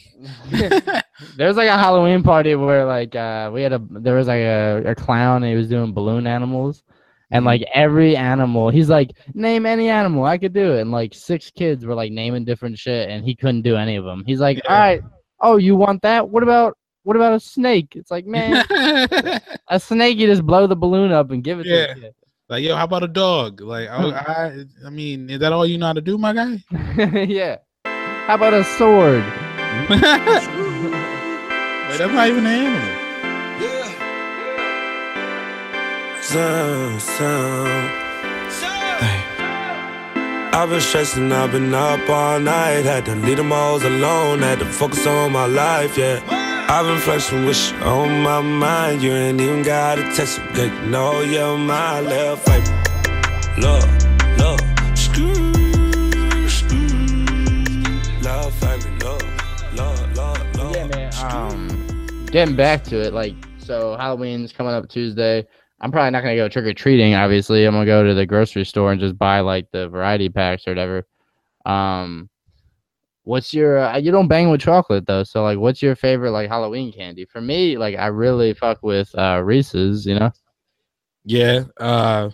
[1.37, 4.81] There's like a Halloween party where like uh we had a there was like a,
[4.87, 6.81] a clown and he was doing balloon animals
[7.31, 7.47] and Mm-hmm.
[7.47, 11.49] like every animal he's like name any animal I could do it and like six
[11.51, 14.23] kids were like naming different shit and he couldn't do any of them.
[14.25, 14.71] He's like, Yeah.
[14.73, 15.01] all right,
[15.41, 16.29] oh you want that?
[16.29, 17.93] What about what about a snake?
[17.95, 18.63] It's like man,
[19.69, 21.93] a snake you just blow the balloon up and give it Yeah.
[21.93, 22.11] to
[22.49, 23.61] like yo, how about a dog?
[23.61, 26.63] Like I, I, I mean, is that all you know how to do, my guy?
[27.25, 27.57] yeah.
[27.85, 29.23] How about a sword?
[29.89, 29.99] Wait,
[31.99, 32.94] that's not even an animal.
[36.25, 37.91] Sound, sound.
[38.99, 39.21] Hey.
[40.53, 42.83] I've been stressing, I've been up all night.
[42.83, 46.19] Had to leave them all alone, had to focus on my life, yeah.
[46.67, 47.53] I've been flexing you
[47.85, 49.03] on my mind.
[49.03, 52.69] You ain't even got a text, good, know you're my little favorite.
[53.59, 53.87] Love,
[54.39, 55.53] love, screw,
[56.49, 56.87] screw.
[58.23, 59.03] Love, love,
[59.75, 60.75] love, love, love.
[60.75, 61.13] Yeah, man.
[61.31, 65.45] Um, getting back to it, like, so Halloween's coming up Tuesday.
[65.81, 67.15] I'm probably not gonna go trick or treating.
[67.15, 70.67] Obviously, I'm gonna go to the grocery store and just buy like the variety packs
[70.67, 71.05] or whatever.
[71.65, 72.29] Um,
[73.23, 73.79] what's your?
[73.79, 77.25] Uh, you don't bang with chocolate though, so like, what's your favorite like Halloween candy?
[77.25, 80.05] For me, like, I really fuck with uh Reese's.
[80.05, 80.31] You know.
[81.25, 81.63] Yeah.
[81.77, 82.29] Uh,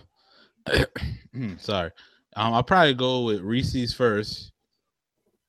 [1.58, 1.90] sorry.
[2.36, 4.52] Um, I'll probably go with Reese's first.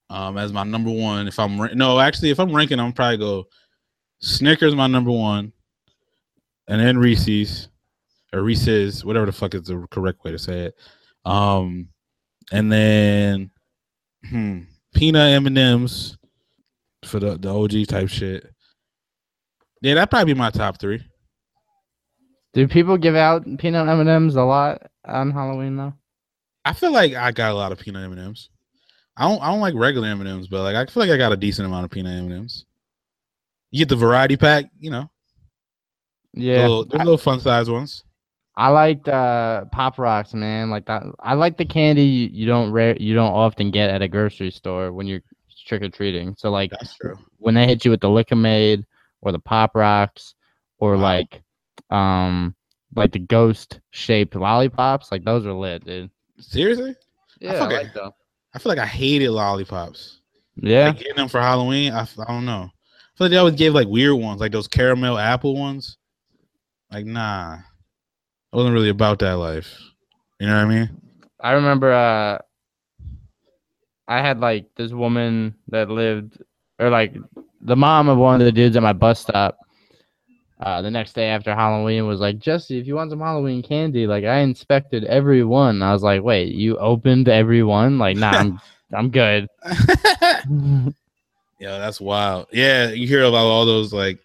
[0.09, 1.27] Um, as my number one.
[1.27, 3.45] If I'm no, actually, if I'm ranking, I'm probably go
[4.19, 5.51] Snickers my number one,
[6.67, 7.67] and then Reese's
[8.33, 10.75] or Reese's, whatever the fuck is the correct way to say it.
[11.25, 11.89] Um,
[12.51, 13.51] and then
[14.27, 14.61] hmm,
[14.93, 16.17] peanut M and M's
[17.05, 18.45] for the the OG type shit.
[19.81, 21.03] Yeah, that'd probably be my top three.
[22.53, 25.93] Do people give out peanut M and M's a lot on Halloween though?
[26.65, 28.49] I feel like I got a lot of peanut M and M's.
[29.15, 31.17] I don't I don't like regular M and M's, but like I feel like I
[31.17, 32.65] got a decent amount of peanut M and M's.
[33.71, 35.09] You get the variety pack, you know.
[36.33, 38.03] the Yeah, little, the little fun size ones.
[38.55, 40.69] I liked uh Pop Rocks, man.
[40.69, 41.03] Like that.
[41.19, 44.51] I like the candy you, you don't rare you don't often get at a grocery
[44.51, 45.21] store when you're
[45.65, 46.35] trick or treating.
[46.37, 47.17] So like That's true.
[47.37, 48.85] when they hit you with the Lik-M-Aid
[49.21, 50.35] or the Pop Rocks
[50.77, 51.01] or Wow.
[51.01, 51.41] like
[51.89, 52.53] um
[52.95, 56.11] like the ghost shaped lollipops, like those are lit, dude.
[56.39, 56.95] Seriously,
[57.39, 58.11] Yeah, fucking- like them.
[58.53, 60.19] I feel like I hated lollipops.
[60.57, 62.69] Yeah, Like, getting them for Halloween, I don't know.
[62.69, 65.97] I feel like they always gave like weird ones, like those caramel apple ones.
[66.91, 67.57] Like nah,
[68.53, 69.79] I wasn't really about that life.
[70.39, 71.01] You know what I mean?
[71.39, 72.37] I remember uh
[74.07, 76.41] I had like this woman that lived
[76.77, 77.15] or like
[77.61, 79.57] the mom of one of the dudes at my bus stop.
[80.59, 84.07] Uh, the next day after Halloween was like, Jesse, if you want some Halloween candy,
[84.07, 85.81] like I inspected every one.
[85.81, 87.97] I was like, wait, you opened every one?
[87.97, 88.61] Like, nah, I'm
[88.93, 89.47] I'm good.
[91.59, 92.47] Yeah, that's wild.
[92.51, 94.19] Yeah, you hear about all those like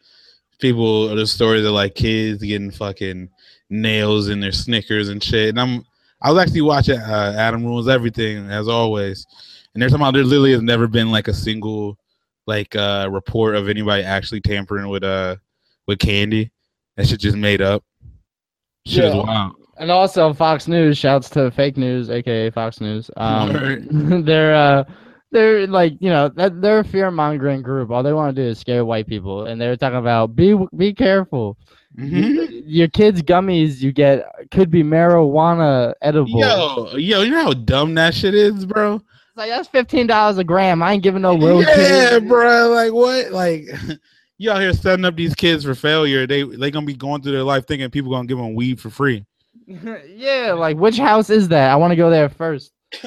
[0.59, 3.29] people or the stories of like kids getting fucking
[3.71, 5.51] nails in their Snickers and shit.
[5.51, 5.85] And I'm
[6.21, 9.25] I was actually watching uh, Adam Ruins Everything as always,
[9.75, 11.97] and there's about there literally has never been like a single
[12.47, 15.37] like uh report of anybody actually tampering with uh
[15.87, 16.51] with candy.
[16.97, 17.85] That shit just made up.
[18.87, 19.23] Shit is Yeah.
[19.23, 19.53] wild.
[19.81, 23.11] And also Fox News, shouts to fake news, aka Fox News.
[23.17, 23.87] Um, Word.
[24.27, 24.85] they're uh,
[25.31, 27.91] they're like you know that they're a fear mongering group.
[27.93, 30.93] All they want to do is scare white people, and they're talking about be be
[30.93, 31.57] careful.
[31.97, 32.63] Mhm.
[32.67, 36.41] Your kids' gummies you get could be marijuana edible.
[36.41, 38.97] Yo, yo, you know how dumb that shit is, bro?
[38.97, 39.05] It's
[39.37, 40.83] like that's fifteen dollars a gram.
[40.83, 42.29] I ain't giving no little yeah, kid.
[42.29, 42.69] bro.
[42.69, 43.33] Like what?
[43.33, 43.65] Like
[44.39, 46.27] you out here setting up these kids for failure.
[46.27, 48.91] They they gonna be going through their life thinking people gonna give them weed for
[48.91, 49.25] free.
[49.67, 51.71] yeah, like which house is that?
[51.71, 52.73] I want to go there first.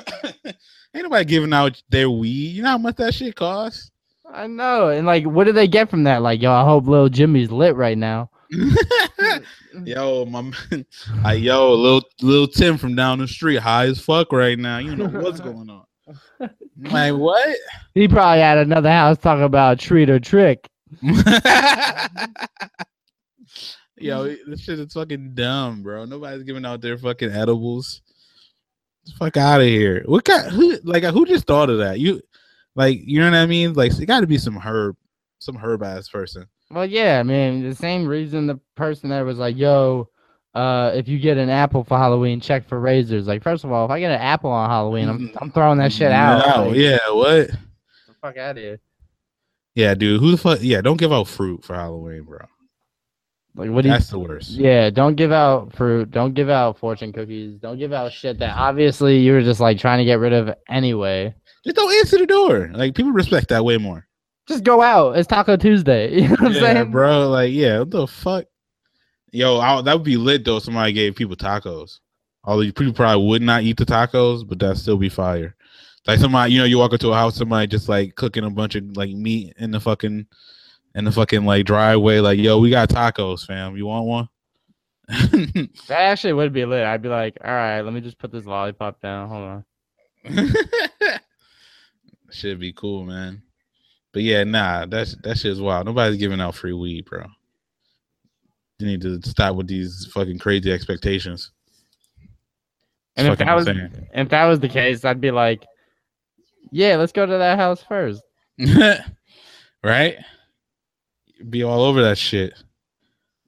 [0.93, 2.55] Ain't nobody giving out their weed.
[2.55, 3.91] You know how much that shit costs?
[4.29, 6.21] I know, and like, what do they get from that?
[6.21, 8.29] Like, yo, I hope little Jimmy's lit right now.
[9.83, 10.85] yo, my man,
[11.25, 14.79] uh, yo, little little Tim from down the street, high as fuck right now.
[14.79, 15.85] You know what's going on?
[16.77, 17.55] like what?
[17.93, 20.67] He probably had another house talking about treat or trick.
[23.97, 26.05] Yo, this shit is fucking dumb, bro.
[26.05, 28.01] Nobody's giving out their fucking edibles.
[29.17, 30.03] Fuck out of here.
[30.05, 30.51] What kind?
[30.51, 31.99] Who like who just thought of that?
[31.99, 32.21] You
[32.75, 33.73] like you know what I mean?
[33.73, 34.97] Like it got to be some herb,
[35.39, 36.47] some herb ass person.
[36.73, 40.09] Well, yeah, I mean, the same reason the person that was like, "Yo,
[40.53, 43.27] uh, if you get an apple for Halloween, check for razors.
[43.27, 45.91] Like, first of all, if I get an apple on Halloween, I'm I'm throwing that
[45.93, 46.45] shit out.
[46.45, 47.47] No, Like, yeah, what?
[47.51, 48.79] the fuck out of here.
[49.75, 50.19] Yeah, dude.
[50.19, 50.59] Who the fuck?
[50.61, 52.39] Yeah, don't give out fruit for Halloween, bro.
[53.55, 53.93] Like, what do you?
[53.93, 54.51] That's the worst.
[54.51, 56.11] Yeah, don't give out fruit.
[56.11, 57.57] Don't give out fortune cookies.
[57.59, 60.53] Don't give out shit that obviously you were just like trying to get rid of
[60.69, 61.33] anyway.
[61.65, 62.71] Just don't answer the door.
[62.73, 64.07] Like people respect that way more.
[64.47, 65.17] Just go out.
[65.17, 66.13] It's Taco Tuesday.
[66.21, 66.91] You know what I'm yeah, saying?
[66.91, 67.29] bro.
[67.29, 68.45] Like, yeah, what the fuck?
[69.31, 70.57] Yo, I, that would be lit though.
[70.57, 71.99] if Somebody gave people tacos.
[72.43, 75.55] Although you people probably would not eat the tacos, but that'd still be fire.
[76.07, 78.75] Like somebody, you know, you walk into a house, somebody just like cooking a bunch
[78.75, 80.25] of like meat in the fucking
[80.95, 82.19] in the fucking like driveway.
[82.19, 83.77] Like, yo, we got tacos, fam.
[83.77, 84.29] You want one?
[85.87, 86.83] That actually would be lit.
[86.85, 89.29] I'd be like, all right, let me just put this lollipop down.
[89.29, 90.53] Hold on.
[92.31, 93.41] Should be cool, man.
[94.13, 95.85] But yeah, nah, that's that shit's wild.
[95.85, 97.25] Nobody's giving out free weed, bro.
[98.79, 101.51] You need to stop with these fucking crazy expectations.
[103.15, 104.07] And if that was insane.
[104.13, 105.65] if that was the case, I'd be like,
[106.71, 108.21] yeah, let's go to that house first.
[109.83, 110.17] right?
[111.49, 112.53] Be all over that shit.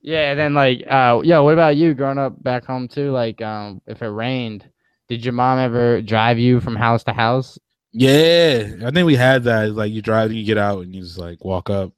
[0.01, 3.11] Yeah, and then like, uh, yo, what about you growing up back home too?
[3.11, 4.69] Like, um, if it rained,
[5.07, 7.57] did your mom ever drive you from house to house?
[7.93, 9.67] Yeah, I think we had that.
[9.67, 11.91] It's like you drive, and you get out, and you just like walk up,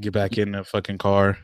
[0.00, 1.36] get back in the fucking car.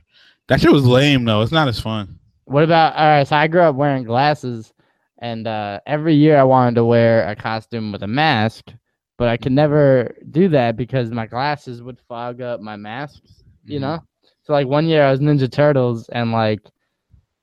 [0.49, 1.43] That shit was lame though.
[1.43, 2.19] It's not as fun.
[2.47, 3.29] What about all right?
[3.29, 4.73] So I grew up wearing glasses,
[5.19, 8.73] and uh, every year I wanted to wear a costume with a mask,
[9.19, 13.43] but I could never do that because my glasses would fog up my masks.
[13.67, 13.83] You Mhm.
[13.83, 13.99] know,
[14.45, 16.63] so like one year I was Ninja Turtles, and like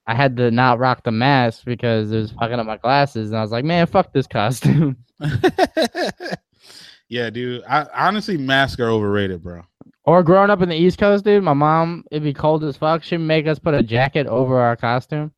[0.07, 3.37] I had to not rock the mask because it was fucking up my glasses, and
[3.37, 4.97] I was like, man, fuck this costume.
[7.09, 7.63] yeah, dude.
[7.67, 9.63] I honestly masks are overrated, bro.
[10.03, 13.03] Or growing up in the East Coast, dude, my mom, it'd be cold as fuck.
[13.03, 15.31] She'd make us put a jacket over our costume.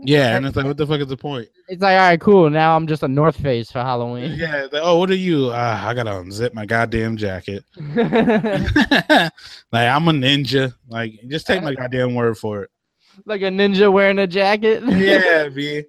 [0.00, 1.48] Yeah, and it's like, what the fuck is the point?
[1.68, 2.50] It's like, all right, cool.
[2.50, 4.34] Now I'm just a North Face for Halloween.
[4.36, 5.46] Yeah, like, oh, what are you?
[5.46, 7.64] Uh, I gotta unzip my goddamn jacket.
[7.76, 7.98] like
[9.72, 10.72] I'm a ninja.
[10.88, 12.70] Like, just take my goddamn word for it.
[13.26, 14.82] Like a ninja wearing a jacket.
[14.88, 15.84] Yeah, b.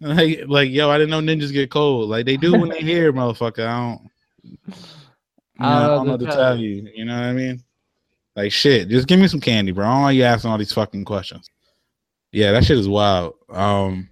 [0.00, 2.10] Like, like, yo, I didn't know ninjas get cold.
[2.10, 3.66] Like they do when they hear, motherfucker.
[3.66, 4.10] I don't.
[4.44, 6.88] You know, I don't know to tell you.
[6.94, 7.62] You know what I mean?
[8.36, 8.88] Like shit.
[8.88, 9.86] Just give me some candy, bro.
[9.86, 11.48] I don't want you asking all these fucking questions.
[12.32, 13.34] Yeah, that shit is wild.
[13.48, 14.10] Um,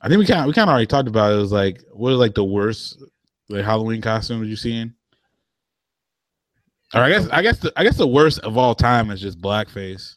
[0.00, 1.36] I think we kind we kind of already talked about it.
[1.36, 3.02] It was like, what are like the worst
[3.48, 4.94] like Halloween costumes you seen?
[6.94, 9.40] Or I guess I guess the, I guess the worst of all time is just
[9.40, 10.16] blackface.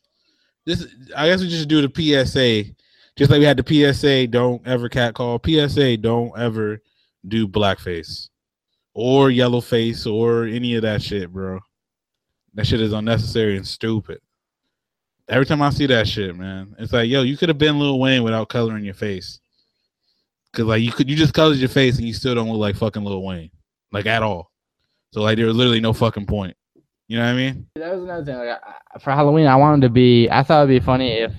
[0.66, 1.91] This I guess we just do the
[2.26, 2.72] PSA,
[3.18, 4.28] just like we had the PSA.
[4.28, 5.41] Don't ever catcall.
[5.43, 5.97] PSA.
[5.97, 6.82] Don't ever
[7.28, 8.30] do blackface
[8.93, 11.59] or yellow face or any of that shit, bro.
[12.53, 14.20] That shit is unnecessary and stupid.
[15.30, 17.99] Every time I see that shit, man, it's like, yo, you could have been Lil
[17.99, 19.39] Wayne without coloring your face.
[20.53, 22.76] Cause like you could, you just colored your face and you still don't look like
[22.76, 23.51] fucking Lil Wayne,
[23.93, 24.51] like at all.
[25.14, 26.57] So like, there was literally no fucking point.
[27.12, 27.68] You know what I mean?
[27.76, 28.36] That was another thing.
[28.38, 28.57] Like,
[28.95, 30.30] I, for Halloween, I wanted to be.
[30.30, 31.34] I thought it'd be funny if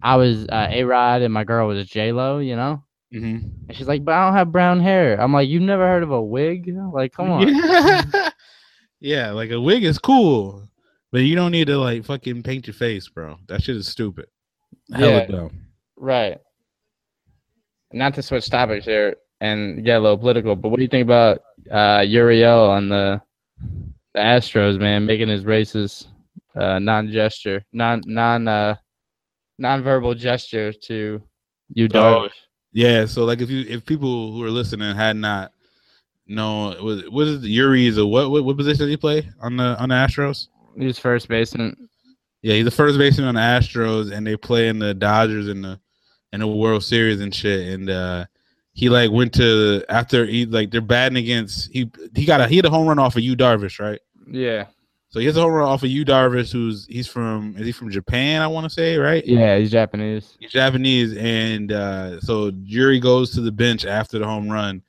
[0.00, 2.38] I was uh, A Rod and my girl was J Lo.
[2.38, 3.48] You know, Mm-hmm.
[3.68, 6.12] and she's like, "But I don't have brown hair." I'm like, "You've never heard of
[6.12, 6.72] a wig?
[6.92, 8.30] Like, come on." Yeah.
[9.00, 10.68] yeah, like a wig is cool,
[11.10, 13.36] but you don't need to like fucking paint your face, bro.
[13.48, 14.26] That shit is stupid.
[14.94, 15.26] Hella Yeah.
[15.26, 15.60] dumb.
[15.96, 16.38] Right.
[17.92, 21.02] Not to switch topics here and get a little political, but what do you think
[21.04, 23.20] about uh, Gurriel on the
[24.18, 26.06] the Astros, man, making his racist
[26.56, 28.74] uh, non-gesture, non non uh,
[29.58, 31.22] non-verbal gesture to
[31.72, 32.30] you, Oh, Darvish?
[32.72, 35.52] Yeah, so like if you if people who are listening had not
[36.26, 39.28] known was what is it, Yuri is a what, what what position did he play
[39.40, 40.48] on the on the Astros?
[40.76, 41.88] He was first baseman.
[42.42, 45.62] Yeah, he's the first baseman on the Astros, and they play in the Dodgers in
[45.62, 45.80] the
[46.32, 47.68] in the World Series and shit.
[47.68, 48.26] And uh
[48.78, 52.54] he like went to after he like they're batting against he he got a he
[52.56, 53.98] had a home run off of Yu Darvish, right?
[54.30, 54.66] Yeah,
[55.08, 57.72] So he has a home run off of Yu Darvish, who's he's from is he
[57.72, 58.42] from Japan?
[58.42, 59.24] I want to say right.
[59.26, 60.36] yeah, he's Japanese.
[60.40, 64.82] He's Japanese, and uh, so Yuri goes to the bench after the home run,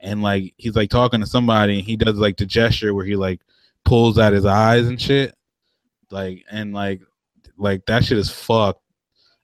[0.00, 3.16] and like he's like talking to somebody, and he does like the gesture where he
[3.16, 3.40] like
[3.84, 5.34] pulls out his eyes and shit,
[6.10, 7.00] like and like
[7.56, 8.80] like that shit is fucked.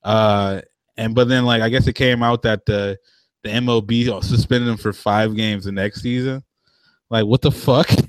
[0.02, 0.60] Uh,
[0.96, 2.98] and but then like I guess it came out that the
[3.42, 6.44] the MLB suspended him for five games the next season.
[7.08, 7.90] Like what the fuck?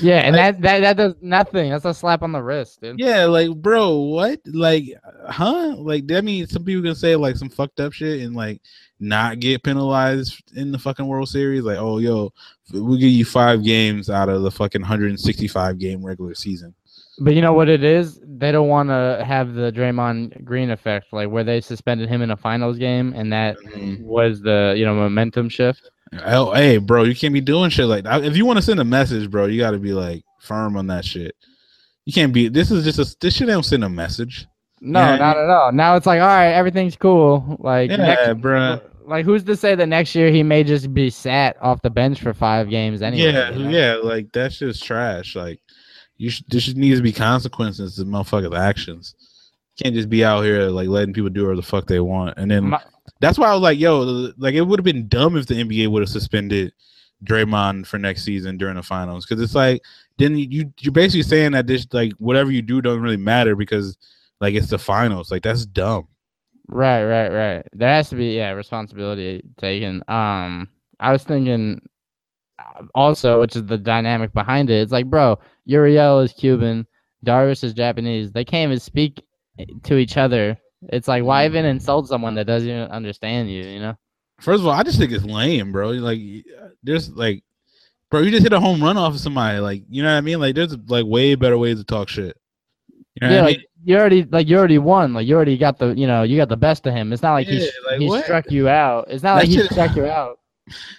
[0.00, 1.70] Yeah, and Like- that, that that does nothing.
[1.70, 2.98] That's a slap on the wrist, dude.
[2.98, 4.40] Yeah, like bro, what?
[4.46, 4.84] Like,
[5.28, 5.74] huh?
[5.76, 8.60] Like that means some people can say like some fucked up shit and like
[9.00, 11.62] not get penalized in the fucking World Series.
[11.64, 12.32] Like, oh yo,
[12.72, 16.74] we'll give you five games out of the fucking 165 game regular season.
[17.18, 18.20] But you know what it is?
[18.24, 22.30] They don't want to have the Draymond Green effect, like where they suspended him in
[22.30, 24.00] a finals game, and that Mhm.
[24.02, 25.90] was the you know momentum shift.
[26.24, 28.24] Oh, hey, bro, you can't be doing shit like that.
[28.24, 30.86] If you want to send a message, bro, you got to be like firm on
[30.88, 31.34] that shit.
[32.04, 32.48] You can't be.
[32.48, 33.16] This is just a.
[33.20, 34.46] This shit don't send a message.
[34.80, 35.72] No, Yeah, not at all.
[35.72, 37.56] Now it's like, all right, everything's cool.
[37.60, 38.80] Like, Yeah, next, bro.
[39.06, 42.20] like who's to say that next year he may just be sat off the bench
[42.20, 43.32] for five games anyway?
[43.32, 43.70] yeah, you know?
[43.70, 45.36] yeah, like that's just trash.
[45.36, 45.60] Like
[46.16, 49.14] you, should, there should needs to be consequences to motherfuckers' actions.
[49.78, 52.34] You can't just be out here like letting people do whatever the fuck they want.
[52.36, 52.82] And then My-
[53.22, 55.88] that's why I was like, yo, like it would have been dumb if the NBA
[55.88, 56.72] would have suspended
[57.24, 59.80] Draymond for next season during the finals because it's like
[60.18, 63.96] then you you're basically saying that this like whatever you do doesn't really matter because
[64.40, 65.30] like it's the finals.
[65.30, 66.08] Like that's dumb.
[66.66, 67.66] Right, right, right.
[67.72, 70.02] There has to be yeah responsibility taken.
[70.08, 70.68] Um,
[70.98, 71.80] I was thinking
[72.58, 74.82] uh, also, which is the dynamic behind it.
[74.82, 76.88] It's like, bro, Gurriel is Cuban,
[77.24, 78.32] Darvish is Japanese.
[78.32, 79.22] They can't even speak
[79.84, 80.58] to each other.
[80.88, 81.70] It's like, why even mm.
[81.70, 83.64] insult someone that doesn't even understand you?
[83.64, 83.98] You know?
[84.40, 85.90] First of all, I just think it's lame, bro.
[85.90, 86.20] Like,
[86.82, 87.44] there's like,
[88.10, 89.58] bro, you just hit a home run off of somebody.
[89.58, 90.40] Like, you know what I mean?
[90.40, 92.36] Like, there's like way better ways to talk shit.
[93.20, 93.66] You know yeah, like mean?
[93.84, 95.12] you already like you already won.
[95.12, 97.12] Like you already got the you know you got the best of him.
[97.12, 98.24] It's not like he Yeah, sh- like, he what?
[98.24, 99.06] struck you out.
[99.08, 100.38] It's not That like he struck you out.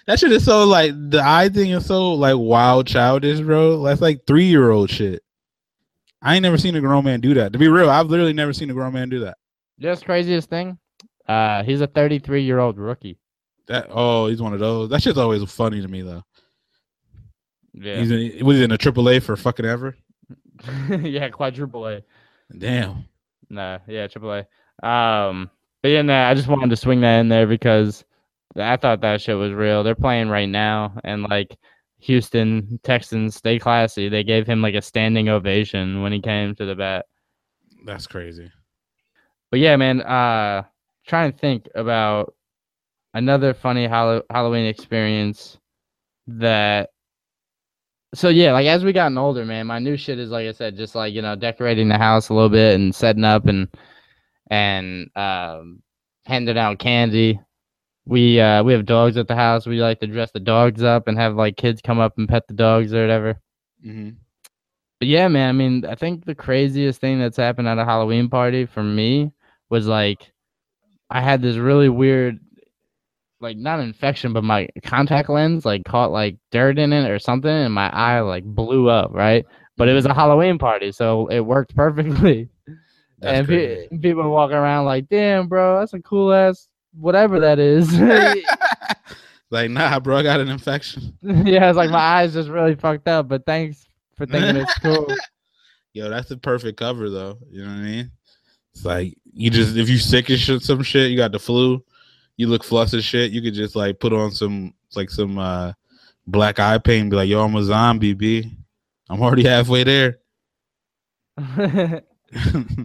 [0.06, 3.82] That shit is so like the eye thing is so like wild, childish, bro.
[3.82, 5.22] That's like three year old shit.
[6.20, 7.52] I ain't never seen a grown man do that.
[7.54, 9.38] To be real, I've literally never seen a grown man do that.
[9.78, 10.78] Just craziest thing.
[11.26, 13.18] Uh, he's a 33 year old rookie.
[13.66, 14.90] That oh, he's one of those.
[14.90, 16.22] That shit's always funny to me though.
[17.72, 19.96] Yeah, He's in, was he in a triple A for fucking ever.
[21.00, 22.02] yeah, quadruple A.
[22.56, 23.06] Damn.
[23.50, 24.86] Nah, yeah, triple A.
[24.86, 25.50] Um,
[25.82, 28.04] but yeah, nah, I just wanted to swing that in there because
[28.56, 29.82] I thought that shit was real.
[29.82, 31.56] They're playing right now, and like
[31.98, 34.08] Houston Texans, stay classy.
[34.08, 37.06] They gave him like a standing ovation when he came to the bat.
[37.84, 38.50] That's crazy.
[39.54, 40.64] But yeah, man, uh
[41.06, 42.34] trying to think about
[43.14, 45.58] another funny Hallow- Halloween experience
[46.26, 46.90] that
[48.16, 50.76] so yeah, like as we gotten older, man, my new shit is like I said,
[50.76, 53.68] just like, you know, decorating the house a little bit and setting up and
[54.50, 55.84] and um
[56.26, 57.38] handing out candy.
[58.06, 59.68] We uh we have dogs at the house.
[59.68, 62.48] We like to dress the dogs up and have like kids come up and pet
[62.48, 63.40] the dogs or whatever.
[63.86, 64.16] Mm-hmm.
[64.98, 68.28] But yeah, man, I mean, I think the craziest thing that's happened at a Halloween
[68.28, 69.30] party for me
[69.70, 70.32] was like
[71.10, 72.40] I had this really weird
[73.40, 77.50] like not infection, but my contact lens like caught like dirt in it or something
[77.50, 79.44] and my eye like blew up, right?
[79.76, 80.18] But it was a mm-hmm.
[80.18, 82.48] Halloween party, so it worked perfectly.
[83.18, 87.58] That's and pe- people walking around like, "Damn, bro, that's a cool ass whatever that
[87.58, 87.90] is."
[89.50, 91.16] like, nah, bro, I got an infection.
[91.22, 93.86] yeah, it's like my eyes just really fucked up, but thanks
[94.16, 95.06] for thinking it's cool.
[95.94, 97.38] Yo, that's the perfect cover though.
[97.50, 98.10] You know what I mean?
[98.74, 101.82] It's like you just if you sick as shit, some shit, you got the flu,
[102.36, 105.72] you look flustered shit, you could just like put on some like some uh
[106.26, 108.50] black eye paint and be like, yo, I'm a zombie, B.
[109.08, 110.18] I'm already halfway there.
[111.36, 112.00] um,
[112.36, 112.80] I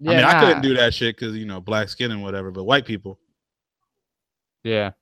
[0.00, 2.64] yeah, mean, I couldn't do that shit because you know, black skin and whatever, but
[2.64, 3.18] white people
[4.64, 4.92] Yeah.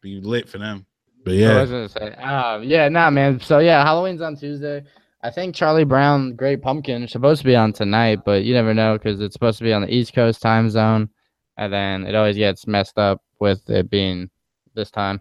[0.00, 0.86] be lit for them.
[1.24, 3.40] But I yeah, was gonna say, um, yeah, nah, man.
[3.40, 4.84] So yeah, Halloween's on Tuesday.
[5.22, 8.74] I think Charlie Brown Great Pumpkin is supposed to be on tonight, but you never
[8.74, 11.08] know because it's supposed to be on the East Coast time zone,
[11.56, 14.30] and then it always gets messed up with it being
[14.74, 15.20] this time,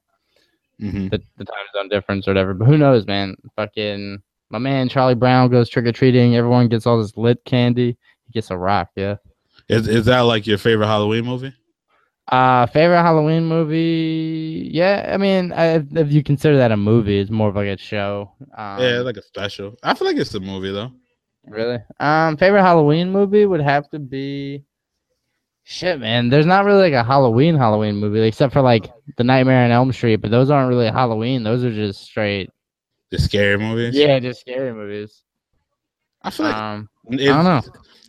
[0.80, 2.54] hmm the, the time zone difference or whatever.
[2.54, 3.36] But who knows, man?
[3.56, 6.36] Fucking my man Charlie Brown goes trick or treating.
[6.36, 7.97] Everyone gets all this lit candy.
[8.26, 9.18] He gets a rock, yeah.
[9.70, 11.54] is is that like your favorite Halloween movie?
[12.32, 14.69] Uh, favorite Halloween movie?
[14.71, 17.77] Yeah, I mean, I, if you consider that a movie, it's more of like a
[17.77, 18.32] show.
[18.57, 19.75] Um, yeah, like a special.
[19.84, 20.91] I feel like it's a movie though.
[21.45, 21.79] Really?
[21.99, 24.63] Um, favorite Halloween movie would have to be.
[25.63, 26.29] Shit, man.
[26.29, 29.91] There's not really like a Halloween Halloween movie except for like The Nightmare on Elm
[29.91, 31.43] Street, but those aren't really Halloween.
[31.43, 32.49] Those are just straight.
[33.09, 33.93] The scary movies.
[33.95, 35.23] Yeah, just scary movies.
[36.23, 37.61] I feel like Um, I don't know.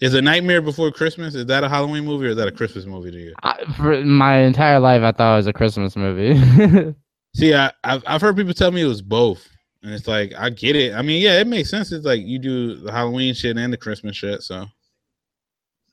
[0.03, 1.37] Is a Nightmare Before Christmas?
[1.37, 3.35] Is that a Halloween movie or is that a Christmas movie to you?
[3.45, 6.93] I, for my entire life, I thought it was a Christmas movie.
[7.37, 9.49] See, I, I've I've heard people tell me it was both,
[9.85, 10.93] and it's like I get it.
[10.93, 11.93] I mean, yeah, it makes sense.
[11.93, 14.67] It's like you do the Halloween shit and the Christmas shit, so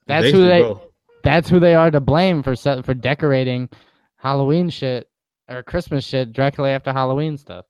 [0.08, 0.62] That's basically who they.
[0.64, 0.82] both.
[1.24, 3.70] That's who they are to blame for set, for decorating
[4.16, 5.08] Halloween shit
[5.48, 7.66] or Christmas shit directly after Halloween stuff.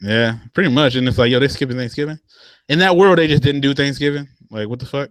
[0.00, 0.96] Yeah, pretty much.
[0.96, 2.18] And it's like, yo, they skipping Thanksgiving.
[2.68, 4.26] In that world, they just didn't do Thanksgiving.
[4.50, 5.10] Like, what the fuck?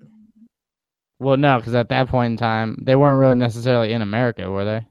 [1.24, 4.66] Well, no, because at that point in time, they weren't really necessarily in America, were
[4.66, 4.86] they?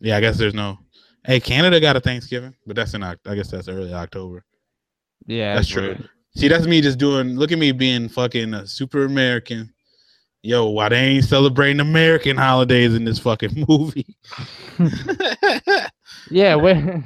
[0.00, 0.78] Yeah, I guess there's no.
[1.24, 4.44] Hey, Canada got a Thanksgiving, but that's in I guess that's early October.
[5.26, 5.96] Yeah, That's true.
[6.36, 7.36] See, that's me just doing.
[7.36, 9.72] Look at me being fucking a super American.
[10.42, 14.16] Yo, why they ain't celebrating American holidays in this fucking movie?
[16.30, 17.04] Yeah, where?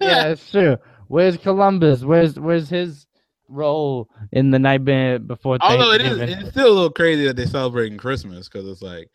[0.00, 0.76] yeah, it's true.
[1.08, 2.04] Where's Columbus?
[2.04, 3.06] Where's where's his
[3.48, 4.84] role in the night
[5.26, 8.82] before Although it is, it's still a little crazy that they're celebrating Christmas because it's
[8.82, 9.10] like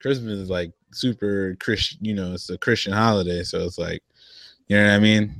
[0.00, 1.98] Christmas is like super Christian.
[2.02, 4.02] You know, it's a Christian holiday, so it's like,
[4.68, 5.34] you know what I mean.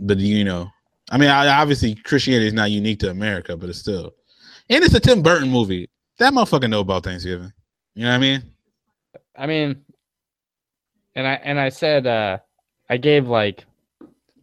[0.00, 0.68] But you know,
[1.10, 4.14] I mean, obviously Christianity is not unique to America, but it's still,
[4.68, 5.88] and it's a Tim Burton movie.
[6.18, 7.52] That motherfucker know about Thanksgiving.
[7.94, 8.42] You know what I mean?
[9.36, 9.84] I mean,
[11.14, 12.38] and I and I said uh
[12.88, 13.64] I gave like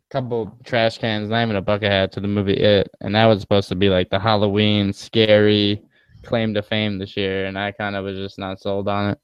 [0.10, 3.42] couple trash cans, not even a bucket hat to the movie It, and that was
[3.42, 5.82] supposed to be like the Halloween scary
[6.24, 9.20] claim to fame this year, and I kind of was just not sold on it.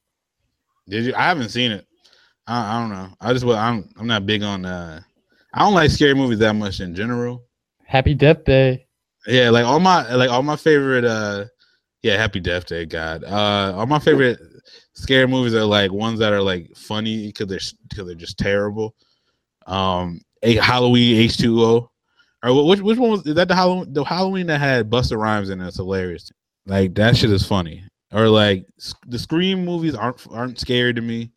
[0.87, 1.15] Did you?
[1.15, 1.85] I haven't seen it.
[2.47, 3.09] I, I don't know.
[3.19, 4.65] I just well, I'm I'm not big on.
[4.65, 5.01] uh
[5.53, 7.43] I don't like scary movies that much in general.
[7.85, 8.85] Happy Death Day.
[9.25, 11.45] Yeah, like all my like all my favorite uh
[12.03, 13.23] yeah, Happy Death Day, God.
[13.23, 14.39] Uh all my favorite
[14.93, 17.59] scary movies are like ones that are like funny because they're
[17.89, 18.93] because they're just terrible.
[19.65, 21.87] Um a Halloween H2O.
[22.43, 25.49] Or which which one was is that the Halloween the Halloween that had Busta Rhymes
[25.49, 25.67] in it?
[25.67, 26.31] It's hilarious.
[26.67, 27.83] Like that shit is funny.
[28.13, 28.65] Or like
[29.07, 31.31] the Scream movies aren't aren't scary to me.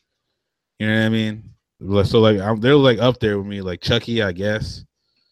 [0.78, 1.44] You know what I mean?
[2.04, 4.84] So like I'm, they're like up there with me, like Chucky, I guess.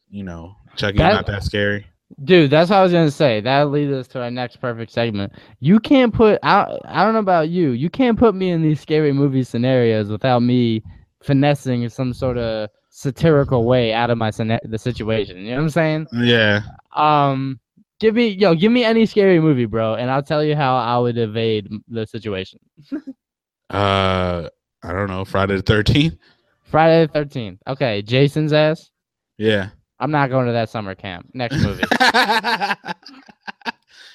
[0.08, 1.86] You know, Chucky's That- not that scary.
[2.22, 3.40] Dude, that's what I was gonna say.
[3.40, 5.32] That leads us to our next perfect segment.
[5.58, 7.70] You can't put I I don't know about you.
[7.70, 10.84] You can't put me in these scary movie scenarios without me
[11.22, 15.36] finessing some sort of satirical way out of my the situation.
[15.36, 16.06] You know what I'm saying?
[16.14, 16.62] Yeah.
[16.94, 17.60] Um,
[18.00, 20.98] give me yo, give me any scary movie, bro, and I'll tell you how I
[20.98, 22.58] would evade the situation.
[23.68, 24.48] Uh,
[24.84, 25.24] I don't know.
[25.24, 26.14] Friday the Thirteenth.
[26.62, 27.60] Friday the Thirteenth.
[27.66, 28.92] Okay, Jason's ass.
[29.38, 29.70] Yeah.
[29.98, 31.28] I'm not going to that summer camp.
[31.34, 31.82] Next movie.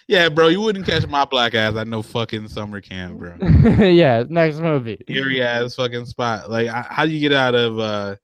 [0.08, 0.48] yeah, bro.
[0.48, 3.36] You wouldn't catch my black ass at no fucking summer camp, bro.
[3.86, 5.04] yeah, next movie.
[5.10, 6.50] Eerie ass fucking spot.
[6.50, 7.78] Like, how do you get out of?
[7.78, 8.16] uh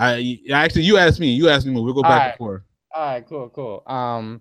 [0.00, 1.30] I actually, you asked me.
[1.30, 1.72] You asked me.
[1.72, 2.62] We'll go back and forth.
[2.94, 3.82] All right, cool, cool.
[3.86, 4.40] Um,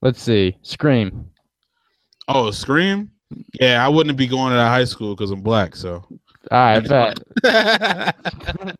[0.00, 0.56] let's see.
[0.62, 1.30] Scream.
[2.28, 3.10] Oh, Scream.
[3.60, 5.74] Yeah, I wouldn't be going to high school because I'm black.
[5.74, 6.04] So.
[6.50, 7.42] All right, bet.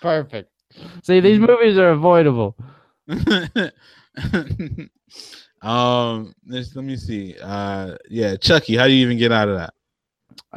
[0.00, 0.50] Perfect.
[1.02, 2.56] See, these movies are avoidable.
[5.62, 7.34] um, let me see.
[7.42, 8.76] Uh, yeah, Chucky.
[8.76, 9.74] How do you even get out of that?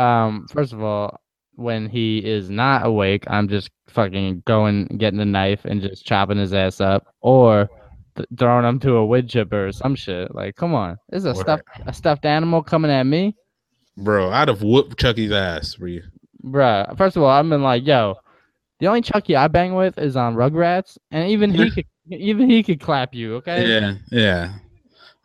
[0.01, 1.19] Um, first of all,
[1.55, 6.37] when he is not awake, I'm just fucking going, getting the knife and just chopping
[6.37, 7.69] his ass up, or
[8.15, 10.33] th- throwing him to a wood chipper or some shit.
[10.35, 11.41] Like, come on, this is a Word.
[11.41, 13.35] stuffed a stuffed animal coming at me,
[13.97, 16.03] Bro, I'd have whooped Chucky's ass for you.
[16.43, 16.85] bro.
[16.97, 18.15] First of all, I've been like, yo,
[18.79, 22.61] the only Chuckie I bang with is on Rugrats, and even he could, even he
[22.61, 23.35] could clap you.
[23.35, 23.67] Okay.
[23.69, 24.53] Yeah, yeah.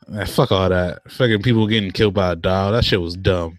[0.07, 1.11] Man, fuck all that.
[1.11, 2.73] Fucking people getting killed by a dog.
[2.75, 3.59] That shit was dumb.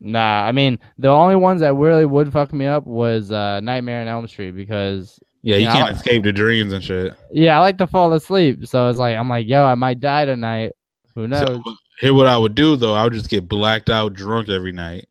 [0.00, 4.00] Nah, I mean the only ones that really would fuck me up was uh, Nightmare
[4.02, 7.14] on Elm Street because Yeah, you Yeah, I can't like- escape the dreams and shit.
[7.32, 8.66] yeah, I like to fall asleep.
[8.66, 10.72] So it's like I'm like, yo, I might die tonight.
[11.14, 11.46] Who knows?
[11.46, 11.62] So
[12.00, 15.06] here, what I would do though, I would just get blacked out, drunk every night.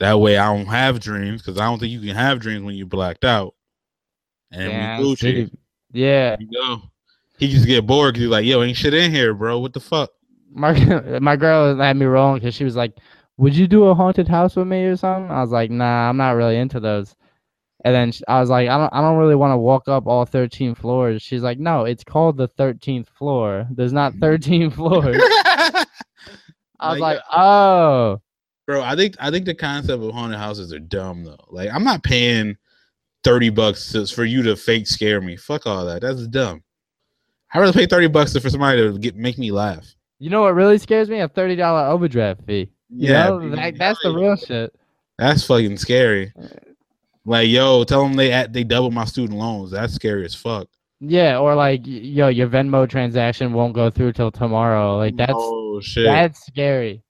[0.00, 2.74] That way, I don't have dreams because I don't think you can have dreams when
[2.74, 3.54] you blacked out.
[4.50, 5.50] And Damn, we Gucci.
[5.92, 6.82] Yeah, You go.
[7.38, 9.58] He just get bored because he's like, "Yo, ain't shit in here, bro.
[9.60, 10.10] What the fuck?"
[10.52, 10.72] my
[11.20, 12.92] my girl had me rolling because she was like,
[13.38, 16.16] "Would you do a haunted house with me or something?" I was like, "Nah, I'm
[16.16, 17.14] not really into those."
[17.84, 20.24] And then I was like, "I don't, I don't really want to walk up all
[20.24, 23.66] 13 floors." She's like, "No, it's called the 13th floor.
[23.70, 24.20] There's not mm-hmm.
[24.20, 25.16] 13 floors."
[26.80, 28.20] I was Like, like, uh, "Oh."
[28.66, 31.44] Bro, I think I think the concept of haunted houses are dumb though.
[31.50, 32.56] Like, I'm not paying
[33.22, 35.36] thirty bucks to, for you to fake scare me.
[35.36, 36.02] Fuck all that.
[36.02, 36.62] That's dumb.
[37.52, 39.94] I rather pay thirty bucks for somebody to get make me laugh.
[40.18, 41.20] You know what really scares me?
[41.20, 42.70] A thirty dollar overdraft fee.
[42.96, 44.74] You know, that, that's the real shit.
[45.18, 46.32] That's fucking scary.
[47.24, 49.70] Like, yo, tell them they at- they double my student loans.
[49.70, 50.68] That's scary as fuck.
[51.00, 54.96] Yeah, or like, yo, your Venmo transaction won't go through till tomorrow.
[54.96, 56.04] Like that's oh shit.
[56.04, 57.02] that's scary.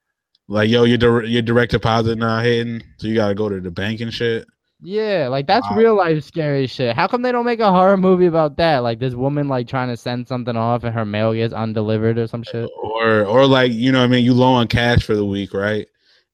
[0.48, 3.70] like, yo, your dir- your direct deposit not hitting, so you gotta go to the
[3.70, 4.46] bank and shit.
[4.86, 5.76] Yeah, like that's Wow.
[5.76, 6.94] real life scary shit.
[6.94, 8.80] How come they don't make a horror movie about that?
[8.80, 12.26] Like this woman like trying to send something off and her mail gets undelivered or
[12.26, 12.68] some shit.
[12.82, 15.54] Or or like, you know what I mean, you low on cash for the week,
[15.54, 15.86] right?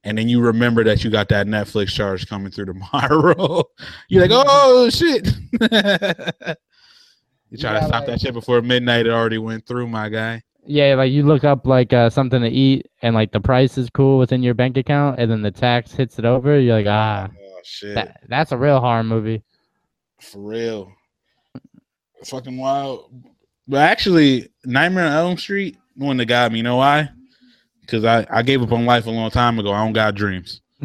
[0.02, 3.62] And then you remember that you got that Netflix charge coming through tomorrow.
[4.08, 5.28] You're like, oh shit.
[5.60, 9.06] you try Yeah, to stop like- that shit before midnight.
[9.06, 10.42] It already went through, my guy.
[10.66, 13.88] Yeah, like you look up like uh, something to eat and like the price is
[13.90, 16.58] cool within your bank account and then the tax hits it over.
[16.60, 17.94] You're like, ah, Oh shit.
[17.94, 19.42] that, that's a real horror movie.
[20.20, 20.92] For real.
[22.24, 23.10] Fucking wild.
[23.66, 26.58] But actually, Nightmare on Elm Street, one that got me.
[26.58, 27.08] You know why?
[27.80, 29.72] Because I, I gave up on life a long time ago.
[29.72, 30.60] I don't got dreams.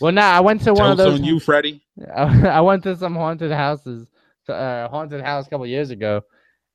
[0.00, 1.20] well, now I went to one of those.
[1.20, 1.82] on you, Freddie.
[2.16, 4.08] I went to some haunted houses,
[4.48, 6.22] uh, haunted house a couple years ago,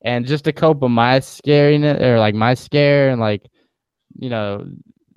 [0.03, 3.49] and just to cope with my scariness or like my scare and like,
[4.17, 4.65] you know,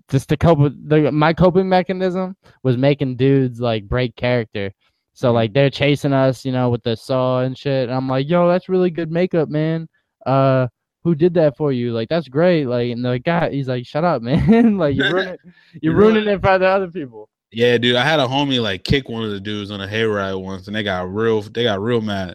[0.09, 4.73] just to cope with the my coping mechanism was making dudes like break character.
[5.13, 7.89] So like they're chasing us, you know, with the saw and shit.
[7.89, 9.89] And I'm like, yo, that's really good makeup, man.
[10.25, 10.69] Uh,
[11.05, 11.93] who did that for you?
[11.93, 12.67] Like that's great.
[12.67, 14.79] Like and the guy, he's like, shut up, man.
[14.79, 15.37] like you're ruining,
[15.81, 17.29] you're You're ruining it for the other people.
[17.51, 17.97] Yeah, dude.
[17.97, 20.77] I had a homie like kick one of the dudes on a hayride once, and
[20.77, 21.41] they got real.
[21.43, 22.35] They got real mad.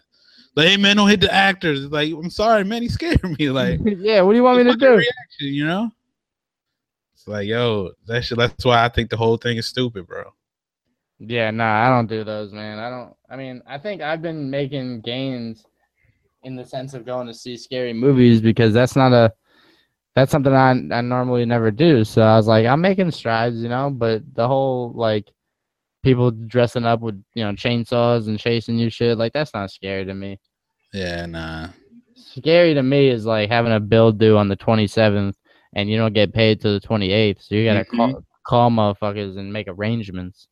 [0.56, 1.90] Like, hey man, don't hit the actors.
[1.90, 2.82] Like, I'm sorry, man.
[2.82, 3.48] He scared me.
[3.54, 4.90] Like, yeah, what do you want me to do?
[4.90, 5.08] reaction,
[5.40, 5.90] you know?
[7.24, 8.36] It's like, yo, that shit.
[8.36, 10.24] That's why I think the whole thing is stupid, bro.
[11.18, 12.78] Yeah, nah, I don't do those, man.
[12.78, 13.14] I don't.
[13.30, 15.64] I mean, I think I've been making gains
[16.42, 19.32] in the sense of going to see scary movies because that's not a
[20.14, 22.04] that's something I I normally never do.
[22.04, 23.88] So I was like, I'm making strides, you know.
[23.88, 25.26] But the whole like
[26.02, 30.04] people dressing up with you know chainsaws and chasing you shit like that's not scary
[30.04, 30.38] to me.
[30.92, 31.68] Yeah, nah.
[32.16, 35.32] Scary to me is like having a bill due on the 27th
[35.74, 39.52] and you don't get paid till the 28th, so you gotta call call motherfuckers and
[39.52, 40.48] make arrangements.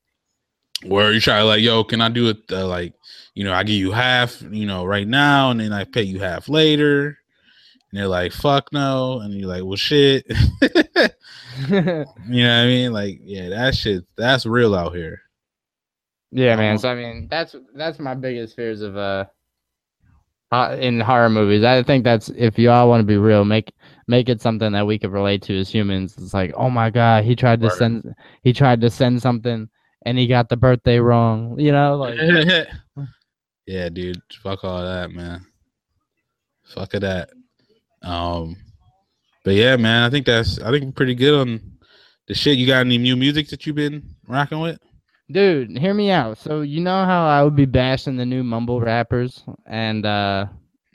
[0.84, 2.38] Where you try like, yo, can I do it?
[2.50, 2.94] Uh, like,
[3.34, 6.18] you know, I give you half, you know, right now, and then I pay you
[6.18, 7.18] half later.
[7.90, 9.20] And they're like, fuck no.
[9.20, 10.24] And you're like, well, shit.
[11.68, 12.92] you know what I mean?
[12.92, 15.20] Like, yeah, that shit, that's real out here.
[16.32, 16.78] Yeah, man.
[16.78, 19.26] So I mean, that's that's my biggest fears of uh,
[20.52, 21.64] uh in horror movies.
[21.64, 23.72] I think that's if you all want to be real, make
[24.06, 26.14] make it something that we could relate to as humans.
[26.18, 27.78] It's like, oh my god, he tried to Word.
[27.78, 29.68] send he tried to send something
[30.04, 31.58] and he got the birthday wrong.
[31.58, 32.18] You know, like
[33.66, 34.20] yeah, dude.
[34.42, 35.44] Fuck all that, man.
[36.64, 37.30] Fuck of that.
[38.02, 38.56] Um,
[39.44, 41.60] but yeah, man, I think that's I think pretty good on
[42.28, 42.58] the shit.
[42.58, 44.78] You got any new music that you've been rocking with?
[45.30, 46.38] Dude, hear me out.
[46.38, 50.46] So you know how I would be bashing the new mumble rappers and uh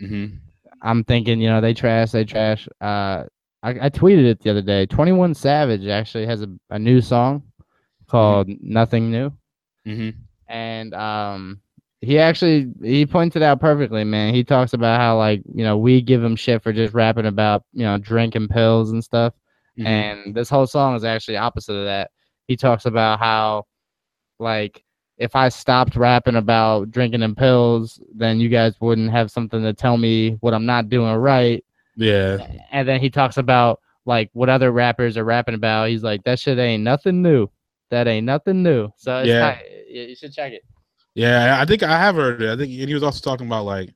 [0.02, 0.36] Mm-hmm.
[0.84, 2.68] I'm thinking, you know, they trash, they trash.
[2.80, 3.24] Uh,
[3.64, 4.86] I, I tweeted it the other day.
[4.86, 7.42] Twenty One Savage actually has a, a new song
[8.08, 9.32] called "Nothing New,"
[9.88, 10.20] Mm-hmm.
[10.48, 11.62] and um,
[12.02, 14.36] he actually he pointed out perfectly, man.
[14.36, 17.64] He talks about how like you know we give him shit for just rapping about
[17.74, 19.34] you know drinking pills and stuff,
[19.80, 19.88] Mm-hmm.
[19.88, 22.12] and this whole song is actually opposite of that.
[22.48, 23.66] He talks about how
[24.40, 24.84] like
[25.18, 29.74] if I stopped rapping about drinking and pills, then you guys wouldn't have something to
[29.74, 31.64] tell me what I'm not doing right.
[31.96, 32.38] yeah,
[32.72, 35.90] And then he talks about like what other rappers are rapping about.
[35.90, 37.50] He's like, that shit ain't nothing new.
[37.90, 38.90] That ain't nothing new.
[38.98, 39.60] So it's Yeah.
[39.90, 40.04] yeah.
[40.04, 40.64] you should check it.
[41.16, 41.58] yeah.
[41.60, 42.50] I think I have heard it.
[42.52, 43.94] I think and he was also talking about like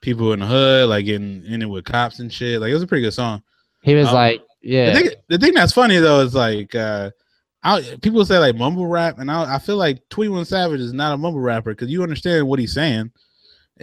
[0.00, 2.60] people in the hood, like in in it with cops and shit.
[2.60, 3.42] Like it was a pretty good song.
[3.82, 7.10] He was Um, like, yeah, The thing, the thing that's funny though is like uh
[7.62, 10.92] I, people say like mumble rap, and I, I feel like Twenty One Savage is
[10.92, 13.10] not a mumble rapper because you understand what he's saying.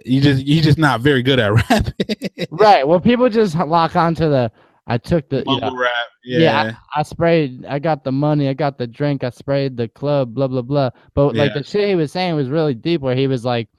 [0.06, 1.88] You just you just not very good at rap.
[2.52, 2.88] right.
[2.88, 4.52] Well, people just lock onto the.
[4.88, 5.40] I took the.
[5.40, 5.92] You know, mumble rap,
[6.24, 6.40] yeah.
[6.40, 7.66] yeah, I sprayed.
[7.66, 8.48] I got the money.
[8.48, 9.24] I got the drink.
[9.24, 10.34] I sprayed the club.
[10.34, 10.90] Blah blah blah.
[11.14, 11.60] But like Yeah.
[11.60, 13.02] the shit he was saying was really deep.
[13.02, 13.70] Where he was like,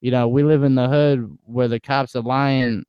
[0.00, 2.84] you know, we live in the hood where the cops are lying,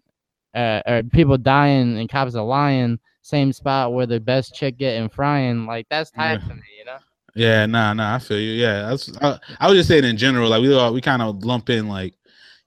[0.55, 2.99] uh, or people dying and cops are lying.
[3.25, 5.65] Same spot where the best chick getting frying.
[5.65, 6.47] Like that's tight Yeah.
[6.47, 6.97] to me, you know.
[7.33, 8.51] Yeah, nah, nah, I feel you.
[8.51, 11.43] Yeah, that's, I, I was just saying in general, like we all we kind of
[11.43, 12.13] lump in like,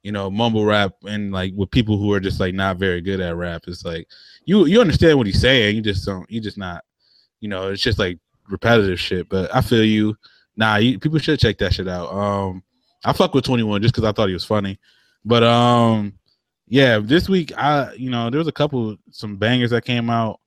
[0.02, 3.20] you know, mumble rap and like with people who are just like not very good
[3.20, 3.62] at rap.
[3.68, 4.08] It's like
[4.46, 6.82] you you understand what he's saying, you just don't, you just not,
[7.38, 8.18] you know, it's just like
[8.48, 9.28] repetitive shit.
[9.28, 10.16] But I feel you.
[10.56, 12.12] Nah, you, people should check that shit out.
[12.12, 12.64] Um,
[13.04, 14.80] I fuck with Twenty One just because I thought he was funny.
[15.24, 16.14] But um,
[16.66, 20.40] yeah, this week I you know there was a couple some bangers that came out.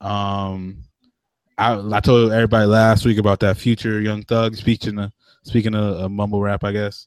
[0.00, 0.84] Um,
[1.56, 5.12] I, I told everybody last week about that future Young Thug speaking of
[5.42, 7.06] speaking uh, mumble rap, I guess.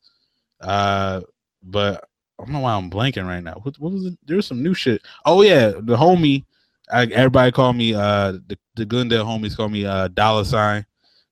[0.59, 1.21] Uh,
[1.63, 2.03] but
[2.39, 3.59] I don't know why I'm blanking right now.
[3.63, 4.17] What, what was it?
[4.25, 5.01] There was some new shit.
[5.25, 6.45] Oh yeah, the homie.
[6.91, 10.85] I, everybody call me uh the the Glendale homies call me uh dollar sign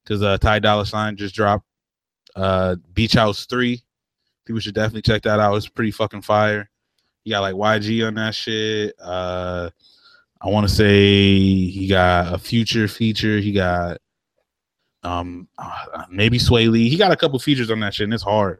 [0.03, 1.65] because uh Ty Dolla Sign just dropped
[2.35, 3.83] uh Beach House Three.
[4.45, 5.55] People should definitely check that out.
[5.55, 6.69] It's pretty fucking fire.
[7.25, 8.95] You got like YG on that shit.
[9.01, 9.71] Uh
[10.41, 13.39] I want to say he got a future feature.
[13.39, 13.97] He got
[15.03, 16.89] um uh, maybe Swae Lee.
[16.89, 18.59] He got a couple features on that shit, and it's hard.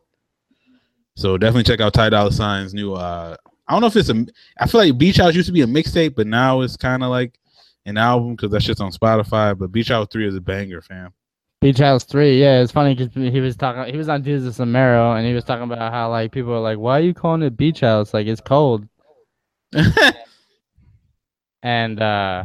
[1.16, 2.94] So definitely check out Ty Dolla Sign's new.
[2.94, 3.36] uh
[3.68, 4.26] I don't know if it's a.
[4.60, 7.12] I feel like Beach House used to be a mixtape, but now it's kind of
[7.12, 7.40] like
[7.86, 9.56] an album because that shit's on Spotify.
[9.56, 11.14] But Beach House Three is a banger, fam.
[11.62, 13.92] Beach House Three, yeah, it's funny because he was talking.
[13.94, 16.80] He was on Desus Mero, and he was talking about how like people are like,
[16.80, 18.12] "Why are you calling it Beach House?
[18.12, 18.88] Like it's cold."
[21.64, 22.44] and uh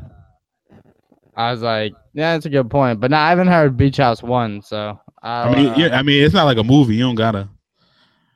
[1.36, 4.22] I was like, "Yeah, that's a good point." But now I haven't heard Beach House
[4.22, 6.96] One, so I mean, uh, yeah, I mean, it's not like a movie.
[6.96, 7.48] You don't gotta.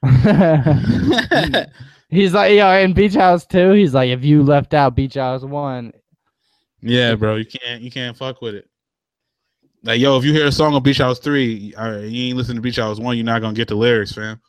[2.09, 5.43] he's like, yo, in Beach House Two, he's like, if you left out Beach House
[5.43, 5.93] One,
[6.81, 8.69] yeah, bro, you can't you can't fuck with it.
[9.85, 12.57] Like, yo, if you hear a song on Beach House Three, uh, you ain't listen
[12.57, 14.41] to Beach House One, you're not gonna get the lyrics, fam.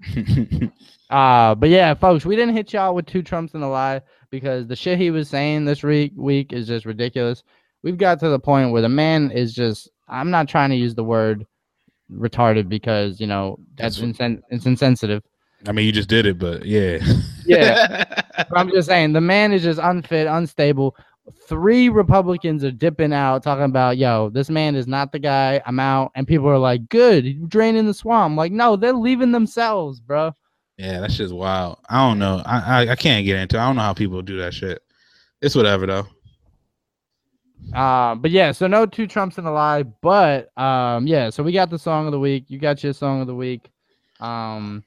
[1.10, 4.66] Uh, but yeah, folks, we didn't hit y'all with two Trumps and a lie because
[4.66, 7.42] the shit he was saying this week week is just ridiculous.
[7.82, 10.94] We've got to the point where the man is just I'm not trying to use
[10.94, 11.46] the word
[12.12, 15.22] retarded because, you know, that's insen- it's insensitive.
[15.66, 16.98] I mean, you just did it, but yeah,
[17.44, 18.04] Yeah.
[18.36, 20.94] But I'm just saying the man is just unfit, unstable.
[21.46, 25.60] Three Republicans are dipping out talking about, yo, this man is not the guy.
[25.66, 26.12] I'm out.
[26.14, 28.36] And people are like, good, draining the swamp.
[28.36, 30.32] like, no, they're leaving themselves, bro.
[30.78, 31.78] Yeah, that shit's wild.
[31.88, 32.42] I don't know.
[32.46, 33.56] I, I I can't get into.
[33.56, 33.60] it.
[33.60, 34.80] I don't know how people do that shit.
[35.42, 36.06] It's whatever though.
[37.74, 41.52] Uh, but yeah, so no two Trumps in a lie, but um, yeah, so we
[41.52, 42.44] got the song of the week.
[42.48, 43.68] You got your song of the week.
[44.20, 44.84] Um,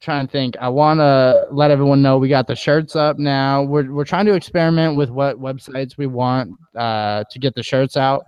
[0.00, 0.56] trying to think.
[0.60, 3.62] I want to let everyone know we got the shirts up now.
[3.62, 7.96] We're we're trying to experiment with what websites we want uh to get the shirts
[7.96, 8.24] out.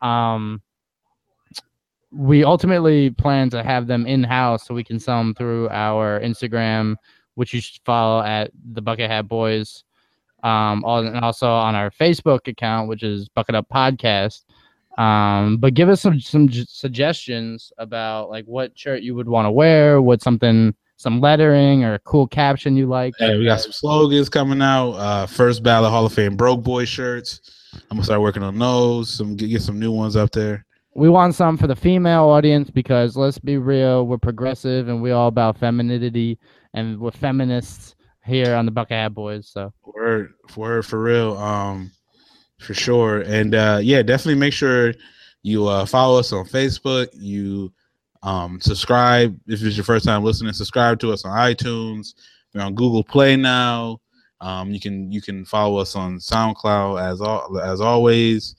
[0.00, 0.62] Um,
[2.10, 6.20] we ultimately plan to have them in house so we can sell them through our
[6.20, 6.96] Instagram,
[7.34, 9.84] which you should follow at the Bucket Hat Boys
[10.42, 14.44] um, and also on our Facebook account, which is Bucket Up Podcast.
[14.96, 19.50] Um, but give us some some suggestions about like what shirt you would want to
[19.50, 23.14] wear, what something, some lettering or a cool caption you like.
[23.18, 24.92] Hey, we got some slogans coming out.
[24.92, 27.40] Uh, first ballot Hall of Fame broke boy shirts.
[27.74, 29.10] I'm gonna start working on those.
[29.10, 30.66] Some get some new ones up there.
[30.98, 35.14] We want some for the female audience because let's be real, we're progressive and we're
[35.14, 36.40] all about femininity
[36.74, 37.94] and we're feminists
[38.26, 39.48] here on the Bucket Hat Boys.
[39.48, 41.38] So Word, word for real.
[41.38, 41.92] Um,
[42.58, 43.20] for sure.
[43.20, 44.92] And uh, yeah, definitely make sure
[45.44, 47.06] you uh, follow us on Facebook.
[47.12, 47.72] You
[48.24, 50.52] um, subscribe if it's your first time listening.
[50.52, 52.14] Subscribe to us on iTunes.
[52.52, 54.00] We're on Google Play now.
[54.40, 58.56] Um, you can you can follow us on SoundCloud as al- as always.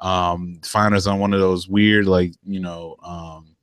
[0.00, 3.54] Um, find us on one of those weird like you know um,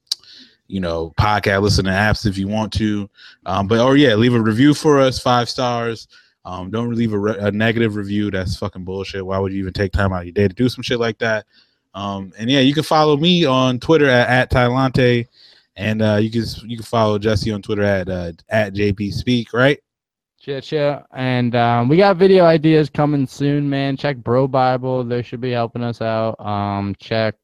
[0.67, 3.09] you know podcast listening apps if you want to.
[3.45, 6.07] Um, but or yeah, leave a review for us, five stars.
[6.45, 8.31] Um, don't leave a, re- a negative review.
[8.31, 9.25] That's fucking bullshit.
[9.25, 11.17] Why would you even take time out of your day to do some shit like
[11.17, 11.45] that?
[11.93, 15.27] Um, and yeah, you can follow me on Twitter at, at Tylante,
[15.75, 19.51] and uh, you can you can follow Jesse on Twitter at uh, at JB Speak.
[19.51, 19.79] Right?
[20.47, 21.03] Chill, chill.
[21.13, 23.97] And um, we got video ideas coming soon, man.
[23.97, 25.03] Check Bro Bible.
[25.03, 26.39] They should be helping us out.
[26.39, 27.35] Um, check.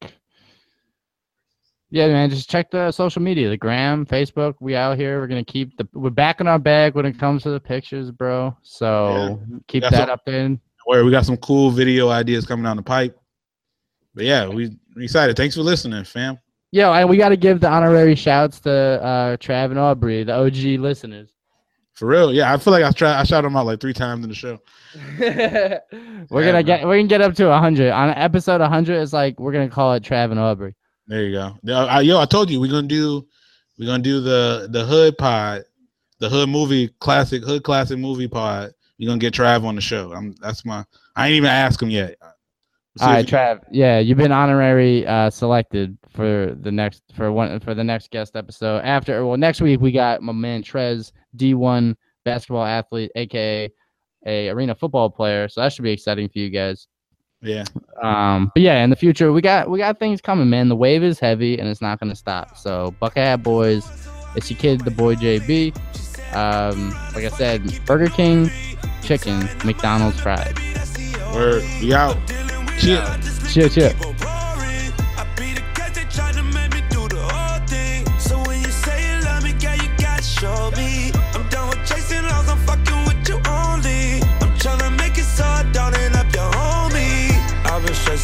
[1.90, 2.30] Yeah, man.
[2.30, 4.54] Just check the social media, the gram, Facebook.
[4.58, 5.20] We out here.
[5.20, 5.86] We're gonna keep the.
[5.92, 8.56] We're back in our bag when it comes to the pictures, bro.
[8.62, 10.56] So keep That's that up there.
[10.86, 13.20] Where we got some cool video ideas coming down the pipe.
[14.14, 15.36] But yeah, we we excited.
[15.36, 16.38] Thanks for listening, fam.
[16.72, 20.32] Yo, and we got to give the honorary shouts to uh, Trav and Aubrey, the
[20.32, 21.33] OG listeners.
[21.94, 22.52] For real, yeah.
[22.52, 24.58] I feel like I try I shot him out like three times in the show.
[25.18, 25.80] we're Yeah,
[26.30, 29.00] gonna get we're gonna get up to hundred on episode hundred.
[29.00, 30.74] It's like we're gonna call it Trav and Aubrey.
[31.06, 31.56] There you go.
[31.62, 33.26] Yeah, I, yo, I told you we're gonna do
[33.78, 35.62] we're gonna do the the hood pod,
[36.18, 38.72] the hood movie classic hood classic movie pod.
[38.98, 40.12] You're gonna get Trav on the show.
[40.12, 40.84] I'm that's my
[41.16, 42.16] I ain't even asked him yet.
[43.00, 43.62] All right, Trav.
[43.72, 48.36] Yeah, you've been honorary uh, selected for the next for one for the next guest
[48.36, 48.82] episode.
[48.84, 51.94] After well, next week we got my man Trez, D1
[52.24, 53.70] basketball athlete, aka
[54.26, 55.48] a arena football player.
[55.48, 56.86] So that should be exciting for you guys.
[57.42, 57.64] yeah.
[58.02, 60.68] Um, but yeah, in the future we got we got things coming, man.
[60.68, 62.56] The wave is heavy and it's not gonna stop.
[62.56, 63.86] So Bucket Hat Boys,
[64.34, 65.76] it's your kid, the boy JB.
[66.34, 68.50] Um, like I said, Burger King,
[69.02, 70.54] chicken, McDonald's fries.
[71.32, 71.62] Word.
[71.80, 72.16] We out.
[72.78, 73.04] Chill.
[73.48, 74.13] Chill, chill.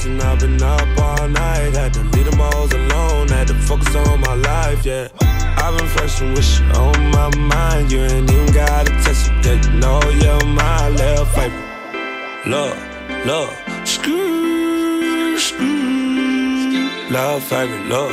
[0.03, 1.75] Been I've been up all night.
[1.75, 5.09] Had to leave them hoes alone, had to focus on my life, yeah.
[5.21, 7.93] I've been flexing with you on my mind.
[7.93, 9.63] You ain't even gotta test it, yeah.
[9.63, 11.61] You know you're my little favorite.
[12.47, 12.79] Love,
[13.27, 13.53] love,
[13.87, 16.89] screw, screw.
[17.11, 18.11] Love, favorite, love,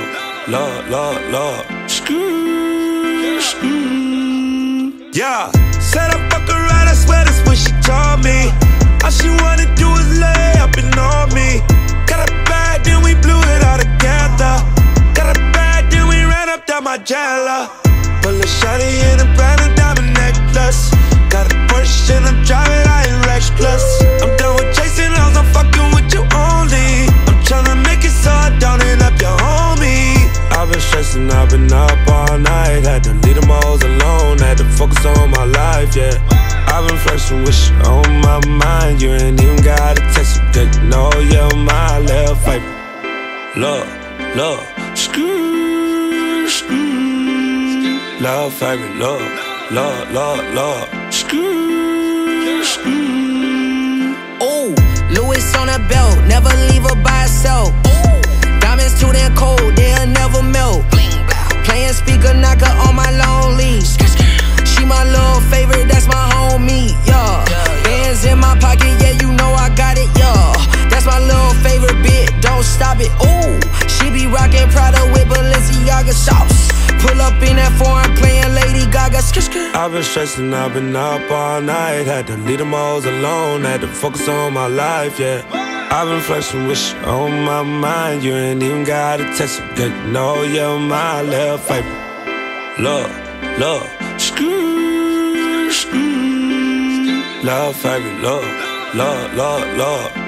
[0.50, 4.92] love, love, love, screw, screw.
[5.14, 8.52] Yeah, said I fuck right, I swear that's what she told me.
[9.06, 11.77] All she wanna do is lay up and on me
[12.88, 14.64] then we blew it all together.
[15.12, 17.68] Got a bag, then we ran up that my jella.
[18.24, 20.96] Pull a shotty in a brand new diamond necklace.
[21.28, 23.86] Got a Porsche and I'm driving, I ain't reckless.
[24.24, 27.12] I'm done with chasing hoes, I'm fucking with you only.
[27.28, 30.32] I'm tryna make it so I don't end up your homie.
[30.56, 32.88] I've been stressing, I've been up all night.
[32.88, 36.16] Had to leave them hoes alone, had to focus on my life, yeah.
[36.72, 39.02] I've been flexing with you on my mind.
[39.02, 42.48] You ain't even got a text, you didn't know you're my left.
[42.48, 42.77] Like,
[43.58, 43.88] Love,
[44.36, 44.64] love,
[44.96, 48.00] screw, screw.
[48.22, 49.20] Love, favorite, love,
[49.72, 54.14] love, love, love, screw, screw.
[54.44, 54.76] Ooh,
[55.10, 57.70] Louis on her belt, never leave her by herself.
[57.88, 58.60] Ooh.
[58.60, 60.86] Diamonds too damn cold, they'll never melt.
[61.66, 63.10] Playing speaker knocker on my
[63.58, 63.98] leash.
[64.70, 67.44] She my little favorite, that's my homie, yeah.
[67.84, 70.07] Bands in my pocket, yeah, you know I got it,
[72.68, 73.12] stop it.
[73.24, 73.56] Ooh,
[73.88, 76.68] she be rockin' Prada with Balenciaga sauce.
[77.02, 79.20] Pull up in that foreign playing Lady Gaga.
[79.20, 79.76] Skr, skr.
[79.76, 82.06] I've been stressing, I've been up all night.
[82.06, 85.42] Had to leave them hoes alone, had to focus on my life, yeah.
[85.90, 88.24] I've been flexing with shit on my mind.
[88.24, 92.04] You ain't even gotta text it, good, know you're my little favorite.
[92.80, 93.12] Love,
[93.60, 93.88] love,
[94.20, 97.24] screw, screw.
[97.44, 98.44] Love, favorite, love,
[98.96, 100.27] love, love, love.